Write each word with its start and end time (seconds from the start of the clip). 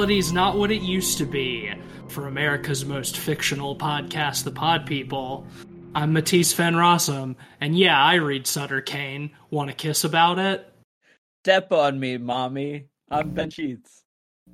reality's 0.00 0.32
not 0.32 0.56
what 0.56 0.70
it 0.70 0.80
used 0.80 1.18
to 1.18 1.26
be. 1.26 1.70
For 2.08 2.26
America's 2.26 2.86
most 2.86 3.18
fictional 3.18 3.76
podcast, 3.76 4.44
The 4.44 4.50
Pod 4.50 4.86
People, 4.86 5.46
I'm 5.94 6.14
Matisse 6.14 6.54
Van 6.54 6.72
Rossum, 6.72 7.36
and 7.60 7.78
yeah, 7.78 8.02
I 8.02 8.14
read 8.14 8.46
Sutter 8.46 8.80
Cane. 8.80 9.32
Want 9.50 9.68
a 9.68 9.74
kiss 9.74 10.02
about 10.02 10.38
it? 10.38 10.66
Step 11.44 11.70
on 11.70 12.00
me, 12.00 12.16
mommy. 12.16 12.86
I'm 13.10 13.28
Ben 13.34 13.50
Sheets. 13.50 14.04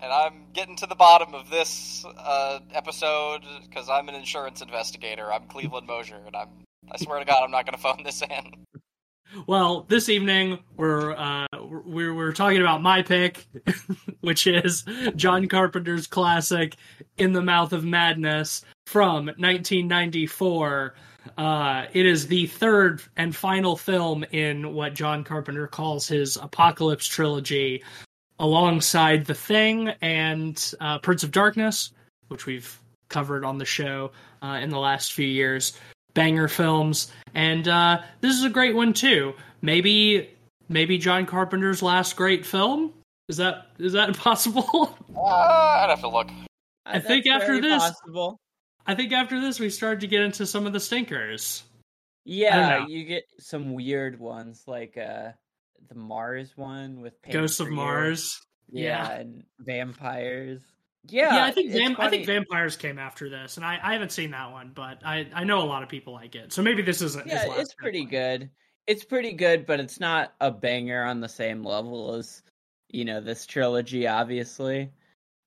And 0.01 0.13
I'm 0.13 0.47
getting 0.53 0.75
to 0.79 0.87
the 0.87 0.97
bottom 0.97 1.33
of 1.33 1.49
this 1.49 2.05
uh, 2.05 2.59
episode 2.73 3.43
because 3.63 3.89
I'm 3.89 4.09
an 4.09 4.17
insurance 4.17 4.63
investigator. 4.63 5.33
I'm 5.33 5.47
Cleveland 5.47 5.87
Mosier, 5.87 6.21
and 6.27 6.35
I'm 6.35 6.49
I 6.91 6.97
swear 6.99 7.21
to 7.21 7.25
God, 7.25 7.45
I'm 7.45 7.53
not 7.53 7.67
going 7.67 7.77
to 7.77 7.81
phone 7.81 8.03
this 8.03 8.21
in. 8.21 8.66
Well, 9.47 9.85
this 9.89 10.09
evening 10.09 10.59
we're 10.77 11.13
uh, 11.13 11.47
we're 11.85 12.15
we're 12.15 12.33
talking 12.33 12.61
about 12.61 12.83
my 12.83 13.03
pick, 13.03 13.47
which 14.21 14.47
is 14.47 14.85
John 15.17 15.49
Carpenter's 15.49 16.07
classic 16.07 16.77
"In 17.19 17.33
the 17.33 17.43
Mouth 17.43 17.73
of 17.73 17.85
Madness" 17.85 18.65
from 18.87 19.27
1994. 19.27 20.95
Uh, 21.37 21.87
it 21.93 22.07
is 22.07 22.29
the 22.29 22.47
third 22.47 23.03
and 23.17 23.35
final 23.35 23.77
film 23.77 24.25
in 24.31 24.73
what 24.73 24.95
John 24.95 25.25
Carpenter 25.25 25.67
calls 25.67 26.07
his 26.07 26.37
Apocalypse 26.37 27.07
trilogy, 27.07 27.83
alongside 28.39 29.25
The 29.27 29.35
Thing 29.35 29.89
and 30.03 30.75
uh, 30.81 30.99
Prince 31.01 31.25
of 31.25 31.33
Darkness, 31.33 31.93
which 32.29 32.47
we've 32.47 32.81
covered 33.09 33.45
on 33.45 33.59
the 33.59 33.65
show 33.65 34.13
uh, 34.43 34.59
in 34.63 34.71
the 34.71 34.79
last 34.79 35.13
few 35.13 35.27
years. 35.27 35.79
Banger 36.17 36.49
films, 36.49 37.13
and 37.35 37.69
uh, 37.69 38.01
this 38.23 38.35
is 38.35 38.43
a 38.43 38.51
great 38.51 38.75
one 38.75 38.93
too. 38.93 39.35
Maybe, 39.63 40.31
maybe 40.69 40.99
John 40.99 41.27
Carpenter's 41.27 41.83
last 41.83 42.17
great 42.17 42.45
film. 42.45 42.93
Is 43.29 43.37
that 43.37 43.69
is 43.79 43.93
that 43.93 44.17
possible? 44.19 44.97
Uh, 45.15 45.21
I'd 45.23 45.91
have 45.91 46.01
to 46.01 46.09
look. 46.09 46.29
I 46.85 46.99
think 46.99 47.27
That's 47.27 47.43
after 47.43 47.61
this- 47.61 47.83
possible. 47.83 48.39
I 48.87 48.95
think 48.95 49.13
after 49.13 49.41
this 49.41 49.61
we 49.61 49.69
start 49.69 50.01
to 50.01 50.07
get 50.07 50.23
into 50.23 50.47
some 50.47 50.67
of 50.67 50.73
the 50.73 50.81
stinkers. 50.81 51.65
Yeah, 52.25 52.87
you 52.87 53.05
get 53.05 53.25
some 53.39 53.75
weird 53.75 54.19
ones 54.19 54.63
like 54.67 54.97
uh 54.97 55.31
the 55.89 55.95
Mars 55.95 56.53
one 56.57 57.01
with 57.01 57.21
Pam 57.23 57.33
Ghosts 57.35 57.61
of 57.61 57.69
Mars. 57.71 58.41
Yeah, 58.71 58.83
Yeah. 59.09 59.11
and 59.21 59.45
vampires. 59.61 60.61
Yeah, 61.09 61.37
Yeah, 61.37 61.45
I 61.45 61.51
think 61.51 61.99
I 61.99 62.11
think 62.11 62.27
vampires 62.27 62.77
came 62.77 62.99
after 62.99 63.29
this, 63.29 63.57
and 63.57 63.67
I, 63.67 63.79
I 63.83 63.93
haven't 63.93 64.13
seen 64.13 64.31
that 64.33 64.51
one, 64.51 64.73
but 64.75 65.05
I, 65.05 65.27
I 65.35 65.45
know 65.45 65.61
a 65.61 65.65
lot 65.65 65.83
of 65.83 65.89
people 65.89 66.13
like 66.13 66.35
it. 66.35 66.53
So 66.53 66.63
maybe 66.63 66.83
this 66.83 67.03
isn't. 67.03 67.27
Yeah, 67.27 67.47
it's 67.57 67.75
pretty 67.75 68.03
one. 68.03 68.11
good. 68.11 68.51
It's 68.87 69.05
pretty 69.05 69.33
good, 69.33 69.67
but 69.67 69.81
it's 69.81 69.99
not 69.99 70.35
a 70.41 70.51
banger 70.51 71.03
on 71.03 71.21
the 71.21 71.29
same 71.29 71.65
level 71.65 72.15
as 72.15 72.43
you 72.89 73.05
know 73.05 73.21
this 73.21 73.47
trilogy. 73.47 74.07
Obviously, 74.07 74.91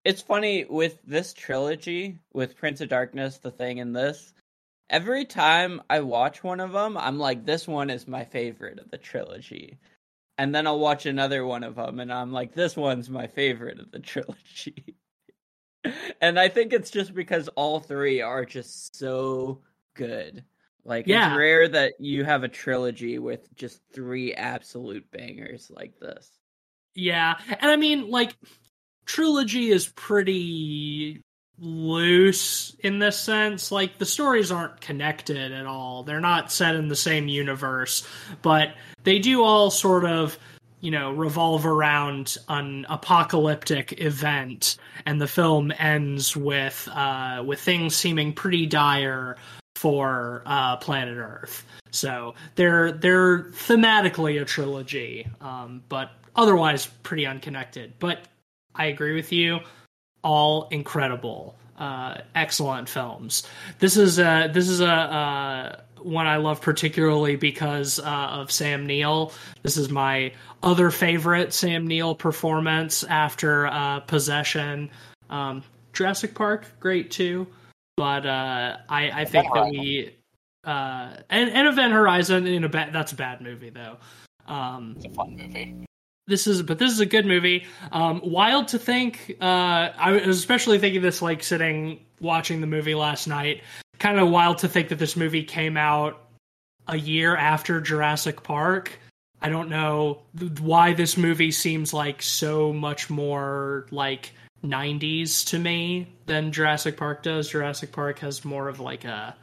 it's 0.05 0.21
funny 0.21 0.65
with 0.65 0.99
this 1.05 1.33
trilogy 1.33 2.19
with 2.33 2.57
Prince 2.57 2.81
of 2.81 2.89
Darkness, 2.89 3.37
The 3.37 3.51
Thing, 3.51 3.79
and 3.79 3.95
this. 3.95 4.33
Every 4.89 5.25
time 5.25 5.81
I 5.89 5.99
watch 5.99 6.43
one 6.43 6.59
of 6.59 6.71
them, 6.71 6.97
I'm 6.97 7.19
like, 7.19 7.45
this 7.45 7.67
one 7.67 7.89
is 7.89 8.07
my 8.07 8.25
favorite 8.25 8.79
of 8.79 8.89
the 8.89 8.97
trilogy. 8.97 9.77
And 10.39 10.55
then 10.55 10.65
I'll 10.65 10.79
watch 10.79 11.05
another 11.05 11.45
one 11.45 11.63
of 11.63 11.75
them, 11.75 11.99
and 11.99 12.11
I'm 12.11 12.31
like, 12.31 12.55
this 12.55 12.75
one's 12.77 13.09
my 13.09 13.27
favorite 13.27 13.79
of 13.79 13.91
the 13.91 13.99
trilogy. 13.99 14.88
and 16.21 16.39
I 16.39 16.47
think 16.49 16.73
it's 16.73 16.91
just 16.91 17.13
because 17.13 17.47
all 17.49 17.79
three 17.79 18.21
are 18.21 18.45
just 18.45 18.95
so 18.95 19.61
good. 19.95 20.43
Like 20.85 21.07
Yeah. 21.07 21.31
it's 21.31 21.37
rare 21.37 21.67
that 21.69 21.93
you 21.99 22.23
have 22.23 22.43
a 22.43 22.47
trilogy 22.47 23.19
with 23.19 23.53
just 23.55 23.81
three 23.93 24.33
absolute 24.33 25.09
bangers 25.11 25.71
like 25.73 25.99
this. 25.99 26.29
Yeah, 26.95 27.35
and 27.47 27.71
I 27.71 27.75
mean, 27.75 28.09
like, 28.09 28.35
trilogy 29.05 29.69
is 29.69 29.87
pretty 29.87 31.21
loose 31.59 32.75
in 32.79 32.99
this 32.99 33.17
sense. 33.17 33.71
Like, 33.71 33.97
the 33.99 34.05
stories 34.05 34.51
aren't 34.51 34.81
connected 34.81 35.51
at 35.51 35.65
all. 35.65 36.03
They're 36.03 36.19
not 36.19 36.51
set 36.51 36.75
in 36.75 36.87
the 36.87 36.95
same 36.95 37.27
universe, 37.27 38.05
but 38.41 38.73
they 39.03 39.19
do 39.19 39.43
all 39.43 39.69
sort 39.71 40.03
of, 40.05 40.37
you 40.81 40.91
know, 40.91 41.11
revolve 41.11 41.65
around 41.65 42.37
an 42.47 42.85
apocalyptic 42.89 44.01
event, 44.01 44.77
and 45.05 45.21
the 45.21 45.27
film 45.27 45.73
ends 45.77 46.35
with 46.35 46.87
uh, 46.91 47.43
with 47.45 47.59
things 47.59 47.95
seeming 47.95 48.33
pretty 48.33 48.65
dire 48.65 49.37
for 49.75 50.41
uh, 50.45 50.77
planet 50.77 51.17
Earth. 51.17 51.65
So 51.91 52.35
they're 52.55 52.91
they're 52.91 53.39
thematically 53.39 54.41
a 54.41 54.45
trilogy, 54.45 55.27
um, 55.41 55.83
but 55.89 56.11
otherwise 56.35 56.87
pretty 57.03 57.25
unconnected. 57.25 57.93
But 57.99 58.25
I 58.75 58.85
agree 58.85 59.15
with 59.15 59.31
you. 59.31 59.59
All 60.23 60.67
incredible, 60.69 61.55
uh, 61.79 62.21
excellent 62.35 62.89
films. 62.89 63.47
This 63.79 63.97
is 63.97 64.19
a 64.19 64.49
this 64.53 64.67
is 64.69 64.81
a 64.81 64.87
uh, 64.87 65.81
one 66.01 66.27
I 66.27 66.37
love 66.37 66.61
particularly 66.61 67.35
because 67.35 67.99
uh, 67.99 68.03
of 68.03 68.51
Sam 68.51 68.85
Neill. 68.85 69.33
This 69.63 69.77
is 69.77 69.89
my 69.89 70.33
other 70.61 70.91
favorite 70.91 71.53
Sam 71.53 71.87
Neill 71.87 72.15
performance 72.15 73.03
after 73.03 73.67
uh, 73.67 74.01
Possession. 74.01 74.89
Um, 75.29 75.63
Jurassic 75.93 76.35
Park, 76.35 76.65
great 76.79 77.11
too, 77.11 77.47
but 77.97 78.25
uh, 78.25 78.77
I 78.89 79.21
I 79.21 79.25
think 79.25 79.53
that 79.53 79.69
we 79.69 80.15
uh, 80.65 81.15
and 81.29 81.49
and 81.49 81.67
Event 81.67 81.93
Horizon 81.93 82.45
in 82.45 82.63
a 82.63 82.69
that's 82.69 83.11
a 83.13 83.15
bad 83.15 83.41
movie 83.41 83.69
though. 83.69 83.97
Um, 84.47 84.95
It's 84.97 85.05
a 85.05 85.09
fun 85.09 85.35
movie. 85.35 85.85
This 86.29 86.47
is 86.47 86.61
but 86.61 86.79
this 86.79 86.91
is 86.91 86.99
a 86.99 87.05
good 87.05 87.25
movie. 87.25 87.65
Um 87.91 88.21
wild 88.23 88.69
to 88.69 88.79
think 88.79 89.35
uh 89.41 89.89
i 89.97 90.11
was 90.11 90.37
especially 90.37 90.79
thinking 90.79 91.01
this 91.01 91.21
like 91.21 91.43
sitting 91.43 91.99
watching 92.21 92.61
the 92.61 92.67
movie 92.67 92.95
last 92.95 93.27
night. 93.27 93.63
Kind 93.99 94.19
of 94.19 94.29
wild 94.29 94.59
to 94.59 94.67
think 94.67 94.89
that 94.89 94.99
this 94.99 95.15
movie 95.15 95.43
came 95.43 95.75
out 95.75 96.21
a 96.87 96.97
year 96.97 97.35
after 97.35 97.81
jurassic 97.81 98.43
park. 98.43 98.97
I 99.41 99.49
don't 99.49 99.69
know 99.69 100.21
why 100.59 100.93
this 100.93 101.17
movie 101.17 101.51
seems 101.51 101.93
like 101.93 102.21
so 102.21 102.73
much 102.73 103.09
more 103.09 103.85
like 103.91 104.31
90s 104.63 105.45
to 105.47 105.59
me 105.59 106.07
than 106.25 106.51
jurassic 106.51 106.97
park 106.97 107.23
does. 107.23 107.49
Jurassic 107.49 107.91
park 107.91 108.19
has 108.19 108.43
more 108.43 108.67
of 108.67 108.79
like 108.79 109.05
a 109.05 109.35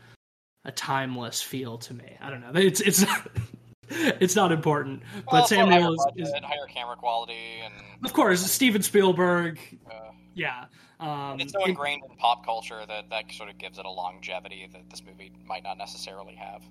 a 0.64 0.72
timeless 0.72 1.41
feel 1.41 1.78
to 1.78 1.94
me. 1.94 2.16
I 2.20 2.30
don't 2.30 2.41
know. 2.41 2.60
It's 2.60 2.80
it's 2.80 3.04
it's 4.20 4.36
not 4.36 4.52
important 4.52 5.02
but 5.24 5.32
Well, 5.32 5.47
sam 5.47 5.69
higher 5.69 5.80
neill 5.80 5.92
is, 5.94 6.04
budget, 6.04 6.22
is 6.28 6.32
higher 6.44 6.66
camera 6.69 6.97
quality, 6.97 7.60
and 7.64 7.72
of 8.04 8.12
course, 8.12 8.41
Steven 8.50 8.82
Spielberg. 8.82 9.58
uh, 9.91 10.10
Yeah. 10.34 10.64
Um, 10.98 11.38
it's 11.41 11.52
so 11.52 11.60
it- 11.62 11.69
ingrained 11.70 12.02
in 12.08 12.16
pop 12.16 12.44
culture 12.44 12.84
that 12.86 13.10
that 13.10 13.30
sort 13.32 13.50
of 13.50 13.58
gives 13.58 13.78
it 13.78 13.84
a 13.84 13.91
longevity 13.91 14.69
that 14.72 14.88
this 14.91 15.02
movie 15.04 15.30
might 15.44 15.62
not 15.62 15.76
necessarily 15.78 16.34
have. 16.34 16.62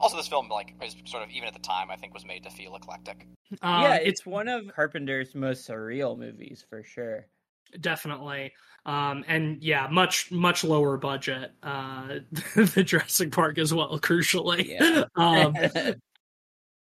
Also, 0.00 0.16
this 0.16 0.28
film, 0.28 0.48
like, 0.48 0.74
is 0.82 0.94
sort 1.06 1.22
of 1.22 1.30
even 1.30 1.48
at 1.48 1.54
the 1.54 1.60
time, 1.60 1.90
I 1.90 1.96
think, 1.96 2.12
was 2.14 2.24
made 2.24 2.44
to 2.44 2.50
feel 2.50 2.76
eclectic. 2.76 3.26
um, 3.62 3.82
yeah, 3.82 3.94
it's 3.94 4.20
it's 4.20 4.26
one 4.26 4.46
of 4.48 4.66
Carpenter's 4.74 5.34
most 5.34 5.66
surreal 5.68 6.16
movies 6.18 6.64
for 6.68 6.82
sure. 6.84 7.26
definitely. 7.80 8.52
Um, 8.86 9.24
and 9.28 9.62
yeah, 9.62 9.86
much 9.90 10.30
much 10.30 10.64
lower 10.64 10.96
budget 10.96 11.52
uh, 11.62 12.20
than 12.54 12.84
Jurassic 12.86 13.32
Park 13.32 13.58
as 13.58 13.74
well. 13.74 13.98
Crucially, 14.02 14.78
Yeah. 14.78 15.04
um, 15.16 15.54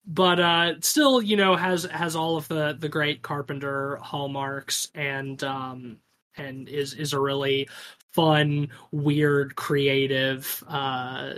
but 0.07 0.39
uh, 0.39 0.73
still, 0.81 1.21
you 1.21 1.35
know, 1.35 1.55
has 1.55 1.85
has 1.85 2.15
all 2.15 2.37
of 2.37 2.47
the 2.47 2.75
the 2.79 2.89
great 2.89 3.21
Carpenter 3.21 3.97
hallmarks, 3.97 4.89
and 4.93 5.43
um, 5.43 5.97
and 6.37 6.67
is 6.69 6.93
is 6.93 7.13
a 7.13 7.19
really 7.19 7.67
fun, 8.13 8.69
weird, 8.91 9.55
creative, 9.55 10.63
uh, 10.67 11.33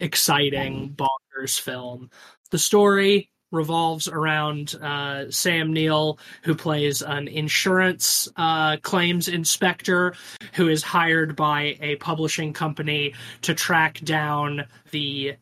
exciting, 0.00 0.96
bonkers 0.96 1.60
film. 1.60 2.10
The 2.50 2.58
story 2.58 3.30
revolves 3.54 4.08
around 4.08 4.74
uh, 4.82 5.30
Sam 5.30 5.72
Neill, 5.72 6.18
who 6.42 6.54
plays 6.54 7.02
an 7.02 7.28
insurance 7.28 8.28
uh, 8.36 8.76
claims 8.78 9.28
inspector 9.28 10.14
who 10.54 10.68
is 10.68 10.82
hired 10.82 11.36
by 11.36 11.76
a 11.80 11.96
publishing 11.96 12.52
company 12.52 13.14
to 13.42 13.54
track 13.54 14.00
down 14.00 14.64
the 14.90 15.36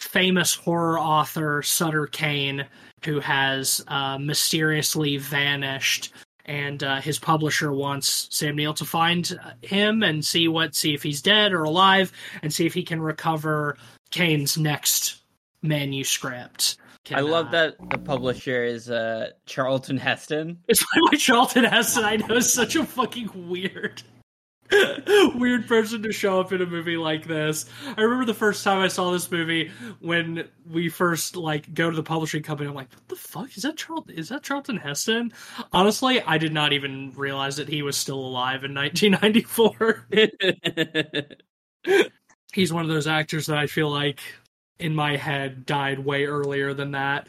famous 0.00 0.54
horror 0.54 0.98
author 0.98 1.62
Sutter 1.62 2.06
Cane, 2.06 2.66
who 3.04 3.20
has 3.20 3.84
uh, 3.86 4.18
mysteriously 4.18 5.18
vanished. 5.18 6.12
And 6.46 6.82
uh, 6.82 7.00
his 7.00 7.18
publisher 7.18 7.72
wants 7.72 8.26
Sam 8.30 8.56
Neill 8.56 8.74
to 8.74 8.84
find 8.84 9.38
him 9.62 10.02
and 10.02 10.24
see 10.24 10.48
what, 10.48 10.74
see 10.74 10.94
if 10.94 11.02
he's 11.02 11.22
dead 11.22 11.52
or 11.52 11.62
alive, 11.62 12.12
and 12.42 12.52
see 12.52 12.66
if 12.66 12.74
he 12.74 12.82
can 12.82 13.00
recover 13.00 13.76
Cane's 14.10 14.58
next 14.58 15.20
manuscript. 15.62 16.76
Can, 17.04 17.18
I 17.18 17.20
love 17.20 17.48
uh, 17.48 17.50
that 17.50 17.90
the 17.90 17.98
publisher 17.98 18.64
is 18.64 18.90
uh, 18.90 19.30
Charlton 19.46 19.96
Heston. 19.96 20.58
It's 20.66 20.84
by 21.10 21.16
Charlton 21.16 21.64
Heston. 21.64 22.04
I 22.04 22.16
know 22.16 22.36
is 22.36 22.52
such 22.52 22.74
a 22.74 22.84
fucking 22.84 23.48
weird. 23.48 24.02
weird 25.34 25.66
person 25.66 26.02
to 26.02 26.12
show 26.12 26.40
up 26.40 26.52
in 26.52 26.60
a 26.60 26.66
movie 26.66 26.96
like 26.96 27.26
this. 27.26 27.66
I 27.96 28.00
remember 28.00 28.24
the 28.24 28.34
first 28.34 28.62
time 28.64 28.78
I 28.78 28.88
saw 28.88 29.10
this 29.10 29.30
movie 29.30 29.70
when 30.00 30.48
we 30.68 30.88
first 30.88 31.36
like 31.36 31.72
go 31.74 31.90
to 31.90 31.96
the 31.96 32.02
publishing 32.02 32.42
company. 32.42 32.68
I'm 32.68 32.74
like, 32.74 32.92
what 32.92 33.08
the 33.08 33.16
fuck 33.16 33.56
is 33.56 33.62
that? 33.64 33.76
Charlton? 33.76 34.14
Is 34.14 34.28
that 34.28 34.42
Charlton 34.42 34.76
Heston? 34.76 35.32
Honestly, 35.72 36.20
I 36.22 36.38
did 36.38 36.52
not 36.52 36.72
even 36.72 37.12
realize 37.16 37.56
that 37.56 37.68
he 37.68 37.82
was 37.82 37.96
still 37.96 38.20
alive 38.20 38.64
in 38.64 38.74
1994. 38.74 40.06
He's 42.52 42.72
one 42.72 42.82
of 42.82 42.88
those 42.88 43.06
actors 43.06 43.46
that 43.46 43.58
I 43.58 43.66
feel 43.66 43.90
like 43.90 44.20
in 44.78 44.94
my 44.94 45.16
head 45.16 45.66
died 45.66 45.98
way 45.98 46.24
earlier 46.24 46.74
than 46.74 46.92
that. 46.92 47.28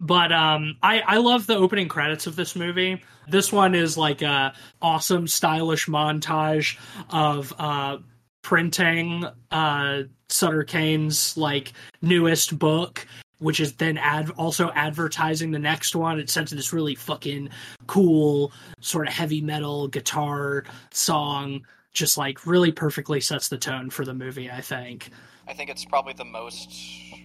But 0.00 0.32
um, 0.32 0.76
I 0.82 1.00
I 1.00 1.16
love 1.18 1.46
the 1.46 1.56
opening 1.56 1.88
credits 1.88 2.26
of 2.26 2.34
this 2.34 2.56
movie. 2.56 3.02
This 3.28 3.52
one 3.52 3.74
is 3.74 3.98
like 3.98 4.22
a 4.22 4.54
awesome, 4.80 5.26
stylish 5.26 5.86
montage 5.86 6.78
of 7.10 7.52
uh, 7.58 7.98
printing 8.42 9.26
uh, 9.50 10.02
Sutter 10.30 10.64
Cane's 10.64 11.36
like 11.36 11.74
newest 12.00 12.58
book, 12.58 13.06
which 13.38 13.60
is 13.60 13.74
then 13.74 13.98
ad- 13.98 14.30
also 14.30 14.70
advertising 14.70 15.50
the 15.50 15.58
next 15.58 15.94
one. 15.94 16.18
It's 16.18 16.32
set 16.32 16.46
to 16.48 16.54
this 16.54 16.72
really 16.72 16.94
fucking 16.94 17.50
cool 17.86 18.52
sort 18.80 19.06
of 19.06 19.12
heavy 19.12 19.42
metal 19.42 19.86
guitar 19.88 20.64
song. 20.92 21.66
Just 21.92 22.16
like 22.16 22.46
really 22.46 22.72
perfectly 22.72 23.20
sets 23.20 23.48
the 23.48 23.58
tone 23.58 23.90
for 23.90 24.04
the 24.06 24.14
movie. 24.14 24.50
I 24.50 24.62
think. 24.62 25.10
I 25.46 25.52
think 25.52 25.68
it's 25.68 25.84
probably 25.84 26.14
the 26.14 26.24
most 26.24 26.72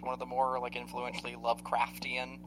one 0.02 0.14
of 0.14 0.20
the 0.20 0.26
more 0.26 0.60
like 0.60 0.76
influentially 0.76 1.36
Lovecraftian 1.36 2.40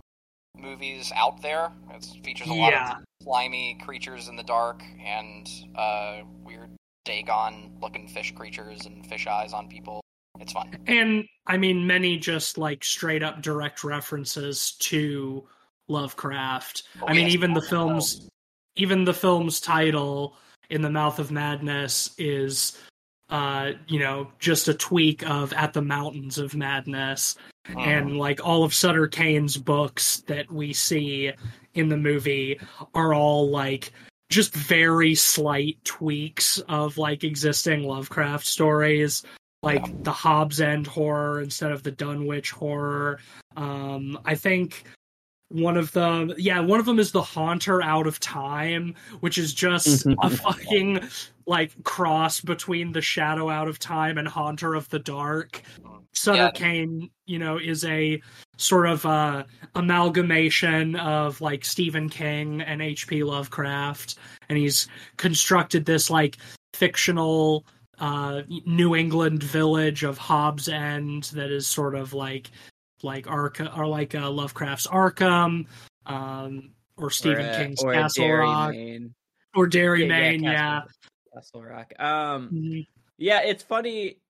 movies 0.58 1.12
out 1.14 1.40
there. 1.42 1.72
It 1.90 2.04
features 2.24 2.48
a 2.48 2.54
lot 2.54 2.72
Yeah. 2.72 2.96
of 2.98 3.04
slimy 3.22 3.78
creatures 3.84 4.28
in 4.28 4.36
the 4.36 4.42
dark 4.42 4.82
and 5.04 5.48
uh, 5.74 6.22
weird 6.44 6.70
Dagon 7.04 7.76
looking 7.80 8.08
fish 8.08 8.32
creatures 8.34 8.86
and 8.86 9.06
fish 9.06 9.26
eyes 9.26 9.52
on 9.52 9.68
people. 9.68 10.00
It's 10.40 10.52
fun. 10.52 10.76
And 10.86 11.26
I 11.46 11.56
mean, 11.56 11.86
many 11.86 12.18
just 12.18 12.58
like 12.58 12.84
straight 12.84 13.22
up 13.22 13.42
direct 13.42 13.82
references 13.82 14.72
to 14.80 15.48
Lovecraft. 15.88 16.82
Oh, 17.02 17.06
I 17.08 17.14
mean, 17.14 17.28
even 17.28 17.54
the 17.54 17.62
film's 17.62 18.28
even 18.76 19.04
the 19.04 19.14
film's 19.14 19.60
title, 19.60 20.36
"In 20.70 20.82
the 20.82 20.90
Mouth 20.90 21.18
of 21.18 21.30
Madness," 21.30 22.14
is 22.18 22.78
uh, 23.30 23.72
you 23.88 23.98
know 23.98 24.30
just 24.38 24.68
a 24.68 24.74
tweak 24.74 25.28
of 25.28 25.52
"At 25.54 25.72
the 25.72 25.82
Mountains 25.82 26.38
of 26.38 26.54
Madness," 26.54 27.36
And 27.76 28.16
like 28.16 28.44
all 28.44 28.64
of 28.64 28.74
Sutter 28.74 29.08
Cane's 29.08 29.56
books 29.56 30.22
that 30.26 30.50
we 30.50 30.72
see 30.72 31.32
in 31.74 31.88
the 31.88 31.96
movie 31.96 32.60
are 32.94 33.14
all 33.14 33.50
like 33.50 33.92
just 34.30 34.54
very 34.54 35.14
slight 35.14 35.78
tweaks 35.84 36.58
of 36.68 36.98
like 36.98 37.24
existing 37.24 37.82
Lovecraft 37.82 38.46
stories, 38.46 39.22
like 39.62 40.04
the 40.04 40.12
Hobbs 40.12 40.60
End 40.60 40.86
horror 40.86 41.40
instead 41.40 41.72
of 41.72 41.82
the 41.82 41.90
Dunwich 41.90 42.50
horror. 42.50 43.20
Um, 43.56 44.18
I 44.24 44.34
think 44.34 44.84
one 45.50 45.76
of 45.76 45.92
them, 45.92 46.32
yeah, 46.36 46.60
one 46.60 46.78
of 46.78 46.86
them 46.86 46.98
is 46.98 47.12
the 47.12 47.22
Haunter 47.22 47.82
Out 47.82 48.06
of 48.06 48.20
Time, 48.20 48.94
which 49.20 49.38
is 49.38 49.54
just 49.54 50.06
a 50.22 50.30
fucking 50.30 51.00
like 51.46 51.72
cross 51.84 52.40
between 52.40 52.92
the 52.92 53.00
Shadow 53.00 53.48
Out 53.48 53.68
of 53.68 53.78
Time 53.78 54.18
and 54.18 54.28
Haunter 54.28 54.74
of 54.74 54.88
the 54.90 54.98
Dark. 54.98 55.62
Sutter 56.12 56.36
Yeah. 56.36 56.50
Cane, 56.50 57.10
you 57.26 57.38
know, 57.38 57.58
is 57.58 57.84
a 57.84 58.20
sort 58.56 58.88
of 58.88 59.06
uh, 59.06 59.44
amalgamation 59.74 60.96
of 60.96 61.40
like 61.40 61.64
Stephen 61.64 62.08
King 62.08 62.60
and 62.60 62.82
H.P. 62.82 63.24
Lovecraft, 63.24 64.16
and 64.48 64.58
he's 64.58 64.88
constructed 65.16 65.84
this 65.86 66.10
like 66.10 66.36
fictional 66.74 67.64
uh, 67.98 68.42
New 68.66 68.94
England 68.94 69.42
village 69.42 70.02
of 70.02 70.18
Hobbs 70.18 70.68
End 70.68 71.24
that 71.34 71.50
is 71.50 71.66
sort 71.66 71.94
of 71.94 72.12
like 72.12 72.50
like 73.02 73.26
Arca 73.30 73.72
or 73.76 73.86
like 73.86 74.14
uh, 74.14 74.30
Lovecraft's 74.30 74.86
Arkham, 74.86 75.66
um, 76.06 76.70
or 76.96 77.10
Stephen 77.10 77.46
or, 77.46 77.50
uh, 77.50 77.56
King's 77.56 77.82
or 77.82 77.92
Castle 77.92 78.24
Derry 78.26 78.38
Rock, 78.40 78.70
Maine. 78.70 79.14
or 79.54 79.66
Derry 79.66 80.02
Yeah, 80.02 80.08
Maine, 80.08 80.40
Castle- 80.42 80.52
yeah. 80.52 80.80
Castle 81.34 81.64
Rock. 81.64 81.92
Um, 82.00 82.50
Mhm. 82.52 82.86
yeah, 83.18 83.42
it's 83.42 83.62
funny. 83.62 84.20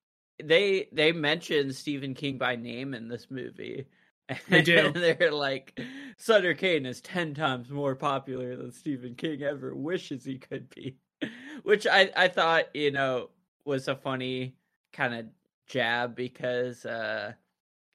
They 0.43 0.89
they 0.93 1.13
mention 1.13 1.73
Stephen 1.73 2.15
King 2.15 2.39
by 2.39 2.57
name 2.57 2.95
in 2.95 3.09
this 3.09 3.31
movie. 3.31 3.87
They 4.51 4.61
do. 4.61 4.77
And 4.79 4.95
they're 4.95 5.33
like, 5.33 5.81
Sutter 6.19 6.53
Cane 6.53 6.85
is 6.85 7.01
ten 7.01 7.33
times 7.35 7.71
more 7.71 7.97
popular 7.97 8.57
than 8.57 8.73
Stephen 8.73 9.15
King 9.15 9.43
ever 9.43 9.75
wishes 9.75 10.23
he 10.23 10.37
could 10.39 10.69
be, 10.69 10.97
which 11.63 11.87
I 11.87 12.11
I 12.15 12.29
thought 12.29 12.67
you 12.77 12.91
know 12.91 13.31
was 13.65 13.89
a 13.89 13.97
funny 13.97 14.55
kind 14.93 15.15
of 15.15 15.27
jab 15.67 16.15
because 16.15 16.85
uh, 16.85 17.33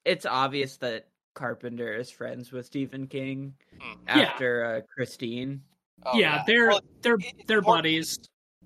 it's 0.04 0.26
obvious 0.26 0.76
that 0.78 1.06
Carpenter 1.34 1.92
is 1.94 2.10
friends 2.10 2.52
with 2.52 2.66
Stephen 2.66 3.06
King. 3.06 3.54
Yeah. 4.06 4.20
after 4.20 4.64
uh, 4.64 4.80
Christine. 4.94 5.62
Oh, 6.06 6.16
yeah, 6.18 6.42
they're 6.46 6.68
Well, 6.68 6.80
they're 7.02 7.14
it- 7.14 7.46
they're 7.46 7.58
or- 7.58 7.62
buddies. 7.62 8.18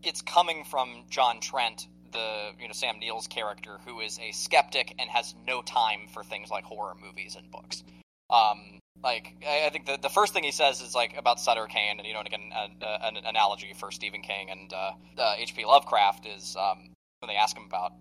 it's 0.02 0.23
coming 0.23 0.64
from 0.64 1.05
John 1.08 1.40
Trent, 1.40 1.87
the 2.12 2.50
you 2.58 2.67
know 2.69 2.73
Sam 2.73 2.99
Neill's 2.99 3.26
character, 3.26 3.79
who 3.87 4.00
is 4.00 4.19
a 4.19 4.32
skeptic 4.32 4.94
and 4.99 5.08
has 5.11 5.35
no 5.46 5.62
time 5.62 6.08
for 6.12 6.23
things 6.25 6.50
like 6.50 6.64
horror 6.64 6.94
movies 7.00 7.37
and 7.37 7.50
books. 7.50 7.84
Um, 8.31 8.79
like 9.02 9.34
I, 9.46 9.67
I 9.67 9.70
think 9.70 9.87
the 9.87 9.96
the 9.96 10.08
first 10.08 10.32
thing 10.32 10.43
he 10.44 10.50
says 10.52 10.81
is 10.81 10.94
like 10.94 11.17
about 11.17 11.38
Sutter 11.41 11.67
Cane, 11.67 11.99
and 11.99 12.06
you 12.06 12.12
know, 12.14 12.19
and 12.20 12.26
again, 12.29 12.50
uh, 12.55 12.69
uh, 12.84 12.99
an 13.02 13.17
analogy 13.25 13.73
for 13.79 13.91
Stephen 13.93 14.20
King 14.23 14.50
and 14.50 14.73
uh, 14.73 14.93
uh, 15.19 15.34
H.P. 15.38 15.64
Lovecraft 15.64 16.26
is 16.26 16.56
um, 16.58 16.91
when 17.20 17.29
they 17.29 17.37
ask 17.37 17.56
him 17.56 17.64
about 17.67 17.93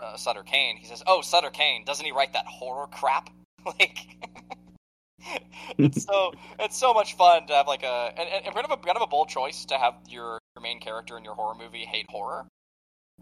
uh, 0.00 0.16
Sutter 0.16 0.42
Cane, 0.42 0.76
he 0.76 0.86
says, 0.86 1.02
"Oh, 1.06 1.20
Sutter 1.22 1.50
Cane, 1.50 1.84
doesn't 1.84 2.04
he 2.04 2.12
write 2.12 2.32
that 2.32 2.46
horror 2.46 2.86
crap?" 2.86 3.30
like. 3.66 3.98
it's 5.78 6.04
so 6.04 6.32
it's 6.60 6.76
so 6.76 6.94
much 6.94 7.14
fun 7.14 7.46
to 7.46 7.54
have 7.54 7.66
like 7.66 7.82
a 7.82 8.12
and, 8.16 8.28
and 8.28 8.54
kind 8.54 8.64
of 8.64 8.70
a 8.70 8.76
kind 8.76 8.96
of 8.96 9.02
a 9.02 9.06
bold 9.06 9.28
choice 9.28 9.64
to 9.66 9.78
have 9.78 9.94
your, 10.08 10.38
your 10.54 10.62
main 10.62 10.80
character 10.80 11.16
in 11.18 11.24
your 11.24 11.34
horror 11.34 11.54
movie 11.54 11.84
hate 11.84 12.06
horror. 12.08 12.46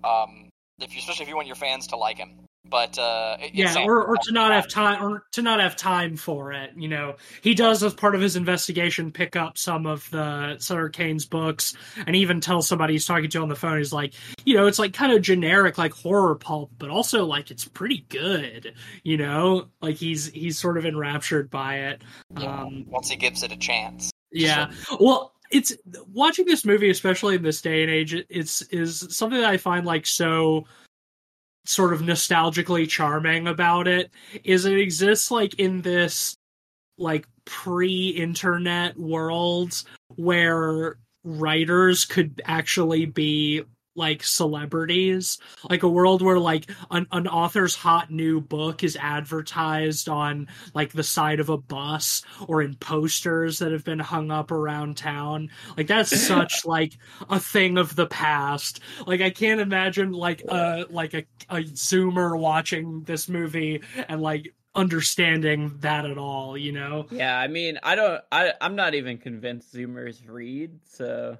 Um, 0.03 0.49
if 0.81 0.93
you 0.95 0.99
especially 0.99 1.23
if 1.25 1.29
you 1.29 1.37
want 1.37 1.47
your 1.47 1.57
fans 1.57 1.87
to 1.89 1.97
like 1.97 2.19
him, 2.19 2.41
but 2.69 2.99
uh, 2.99 3.37
it- 3.41 3.55
yeah 3.55 3.75
or, 3.85 4.03
or 4.05 4.17
to 4.17 4.33
not 4.33 4.51
have 4.53 4.67
time 4.69 5.03
or 5.05 5.25
to 5.33 5.43
not 5.43 5.61
have 5.61 5.77
time 5.77 6.17
for 6.17 6.53
it 6.53 6.71
you 6.77 6.89
know 6.89 7.15
he 7.43 7.55
does 7.55 7.83
as 7.83 7.93
part 7.95 8.15
of 8.15 8.21
his 8.21 8.37
investigation 8.37 9.13
pick 9.13 9.37
up 9.37 9.59
some 9.59 9.87
of 9.87 10.09
the 10.11 10.57
sutter 10.59 10.89
cane's 10.89 11.27
books 11.27 11.75
and 12.07 12.17
even 12.17 12.41
tell 12.41 12.63
somebody 12.63 12.95
he's 12.95 13.05
talking 13.07 13.29
to 13.29 13.41
on 13.43 13.49
the 13.49 13.55
phone 13.57 13.79
he's 13.79 13.93
like 13.93 14.15
you 14.45 14.55
know 14.55 14.67
it's 14.67 14.79
like 14.79 14.93
kind 14.95 15.13
of 15.13 15.21
generic 15.23 15.77
like 15.79 15.93
horror 15.93 16.35
pulp 16.37 16.71
but 16.79 16.89
also 16.91 17.25
like 17.27 17.51
it's 17.51 17.65
pretty 17.67 18.07
good 18.09 18.75
you 19.03 19.17
know 19.17 19.67
like 19.83 19.97
he's 19.97 20.27
he's 20.31 20.59
sort 20.59 20.79
of 20.79 20.87
enraptured 20.87 21.51
by 21.51 21.77
it 21.77 22.03
Yeah. 22.39 22.63
um 22.63 22.87
once 22.89 23.09
he 23.11 23.17
gives 23.17 23.43
it 23.43 23.53
a 23.53 23.57
chance. 23.57 24.11
yeah. 24.33 24.71
Well, 24.99 25.33
it's 25.51 25.73
watching 26.13 26.47
this 26.47 26.65
movie, 26.65 26.91
especially 26.91 27.37
in 27.37 27.43
this 27.43 27.61
day 27.61 27.83
and 27.83 27.91
age, 27.93 28.15
it's 28.29 28.63
is 28.63 29.07
something 29.11 29.41
that 29.41 29.49
I 29.51 29.57
find 29.59 29.87
like 29.87 30.07
so 30.07 30.65
sort 31.65 31.93
of 31.93 32.01
nostalgically 32.01 32.89
charming 32.89 33.47
about 33.49 33.89
it 33.89 34.11
is 34.45 34.65
it 34.67 34.79
exists 34.79 35.31
like 35.31 35.55
in 35.55 35.83
this 35.83 36.37
like 36.99 37.27
pre-internet 37.45 38.99
world 38.99 39.83
where 40.17 40.99
writers 41.25 42.05
could 42.05 42.43
actually 42.45 43.07
be 43.07 43.63
like 43.95 44.23
celebrities. 44.23 45.39
Like 45.69 45.83
a 45.83 45.89
world 45.89 46.23
where 46.23 46.39
like 46.39 46.71
an, 46.91 47.07
an 47.13 47.27
author's 47.27 47.75
hot 47.75 48.11
new 48.11 48.41
book 48.41 48.83
is 48.83 48.97
advertised 48.97 50.09
on 50.09 50.49
like 50.75 50.93
the 50.93 51.03
side 51.03 51.41
of 51.41 51.49
a 51.49 51.59
bus 51.59 52.23
or 52.47 52.63
in 52.63 52.75
posters 52.75 53.59
that 53.59 53.73
have 53.73 53.85
been 53.85 53.99
hung 53.99 54.31
up 54.31 54.51
around 54.51 54.97
town. 54.97 55.51
Like 55.77 55.87
that's 55.87 56.19
such 56.27 56.65
like 56.65 56.97
a 57.29 57.39
thing 57.41 57.79
of 57.79 57.95
the 57.97 58.07
past. 58.07 58.81
Like 59.07 59.21
i 59.21 59.31
can't 59.31 59.61
imagine 59.61 60.13
like 60.13 60.43
a 60.49 60.87
like 60.91 61.15
a, 61.15 61.25
a 61.49 61.63
zoomer 61.63 62.39
watching 62.39 63.03
this 63.05 63.29
movie 63.29 63.83
and 64.09 64.21
like 64.21 64.55
understanding 64.75 65.77
that 65.81 66.05
at 66.05 66.19
all 66.19 66.57
you 66.57 66.73
know? 66.73 67.07
Yeah, 67.11 67.39
I 67.39 67.49
mean, 67.49 67.79
I 67.83 67.95
don't, 67.95 68.23
I, 68.33 68.53
I'm 68.61 68.77
not 68.77 68.95
even 68.95 69.19
convinced 69.19 69.75
Zoomers 69.75 70.21
read. 70.27 70.79
So, 70.85 71.39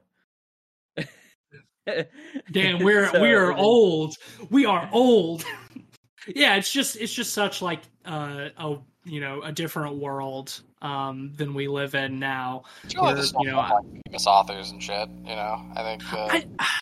damn 2.51 2.79
we're 2.85 3.09
So, 3.11 3.21
we 3.21 3.33
are 3.35 3.53
old 3.53 4.17
we 4.51 4.65
are 4.65 4.89
old 4.93 5.45
yeah 6.27 6.57
it's 6.57 6.73
just 6.73 6.97
it's 6.97 7.13
just 7.13 7.33
such 7.33 7.61
like 7.63 7.81
uh 8.07 8.49
a 8.57 8.77
you 9.05 9.21
know 9.21 9.43
a 9.43 9.53
different 9.53 9.97
world 9.97 10.61
um 10.83 11.33
than 11.37 11.55
we 11.55 11.69
live 11.69 11.95
in 11.95 12.19
now 12.19 12.63
It's 12.85 12.95
really 12.95 13.13
Or, 13.13 13.17
the 13.17 13.27
stuff 13.27 13.43
you 13.43 13.51
know, 13.51 13.61
of, 13.61 13.71
like 13.71 14.05
famous 14.07 14.27
authors 14.27 14.71
and 14.71 14.83
shit. 14.83 15.09
You 15.25 15.35
know, 15.37 15.61
I 15.75 15.83
think. 15.83 16.13
Uh, 16.13 16.43
I, 16.59 16.81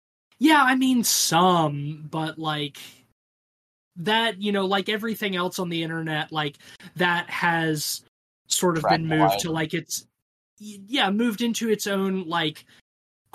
yeah, 0.38 0.62
I 0.62 0.74
mean 0.74 1.04
some, 1.04 2.06
but 2.10 2.38
like 2.38 2.78
that, 3.96 4.40
you 4.40 4.52
know, 4.52 4.66
like 4.66 4.88
everything 4.88 5.36
else 5.36 5.58
on 5.58 5.68
the 5.68 5.82
internet, 5.82 6.32
like 6.32 6.58
that 6.96 7.30
has 7.30 8.02
sort 8.48 8.76
of 8.76 8.84
been 8.88 9.06
moved 9.06 9.40
to 9.40 9.50
like 9.50 9.74
it's 9.74 10.06
yeah, 10.58 11.10
moved 11.10 11.42
into 11.42 11.68
its 11.70 11.86
own 11.86 12.28
like 12.28 12.64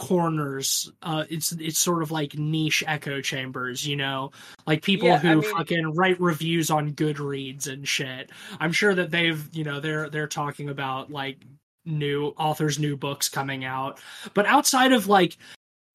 corners. 0.02 0.92
Uh, 1.04 1.26
it's 1.30 1.52
it's 1.54 1.78
sort 1.78 2.02
of 2.02 2.10
like 2.10 2.36
niche 2.36 2.84
echo 2.88 3.22
chambers, 3.22 3.86
you 3.88 3.96
know, 3.96 4.32
like 4.66 4.82
people 4.84 5.08
Yeah, 5.08 5.20
who 5.20 5.30
I 5.30 5.36
mean- 5.36 5.56
fucking 5.56 5.94
write 5.94 6.20
reviews 6.20 6.72
on 6.72 6.94
Goodreads 6.94 7.68
and 7.72 7.88
shit. 7.88 8.32
I'm 8.60 8.72
sure 8.72 8.96
that 8.96 9.12
they've, 9.12 9.48
you 9.54 9.64
know, 9.64 9.80
they're 9.80 10.10
they're 10.10 10.28
talking 10.28 10.70
about 10.70 11.12
like 11.12 11.38
new 11.86 12.34
authors' 12.38 12.80
new 12.80 12.98
books 12.98 13.30
coming 13.30 13.64
out, 13.64 14.00
but 14.34 14.48
outside 14.48 14.92
of 14.92 15.08
like 15.08 15.38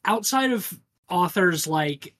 outside 0.04 0.52
of 0.52 0.72
authors 1.10 1.66
like 1.66 2.14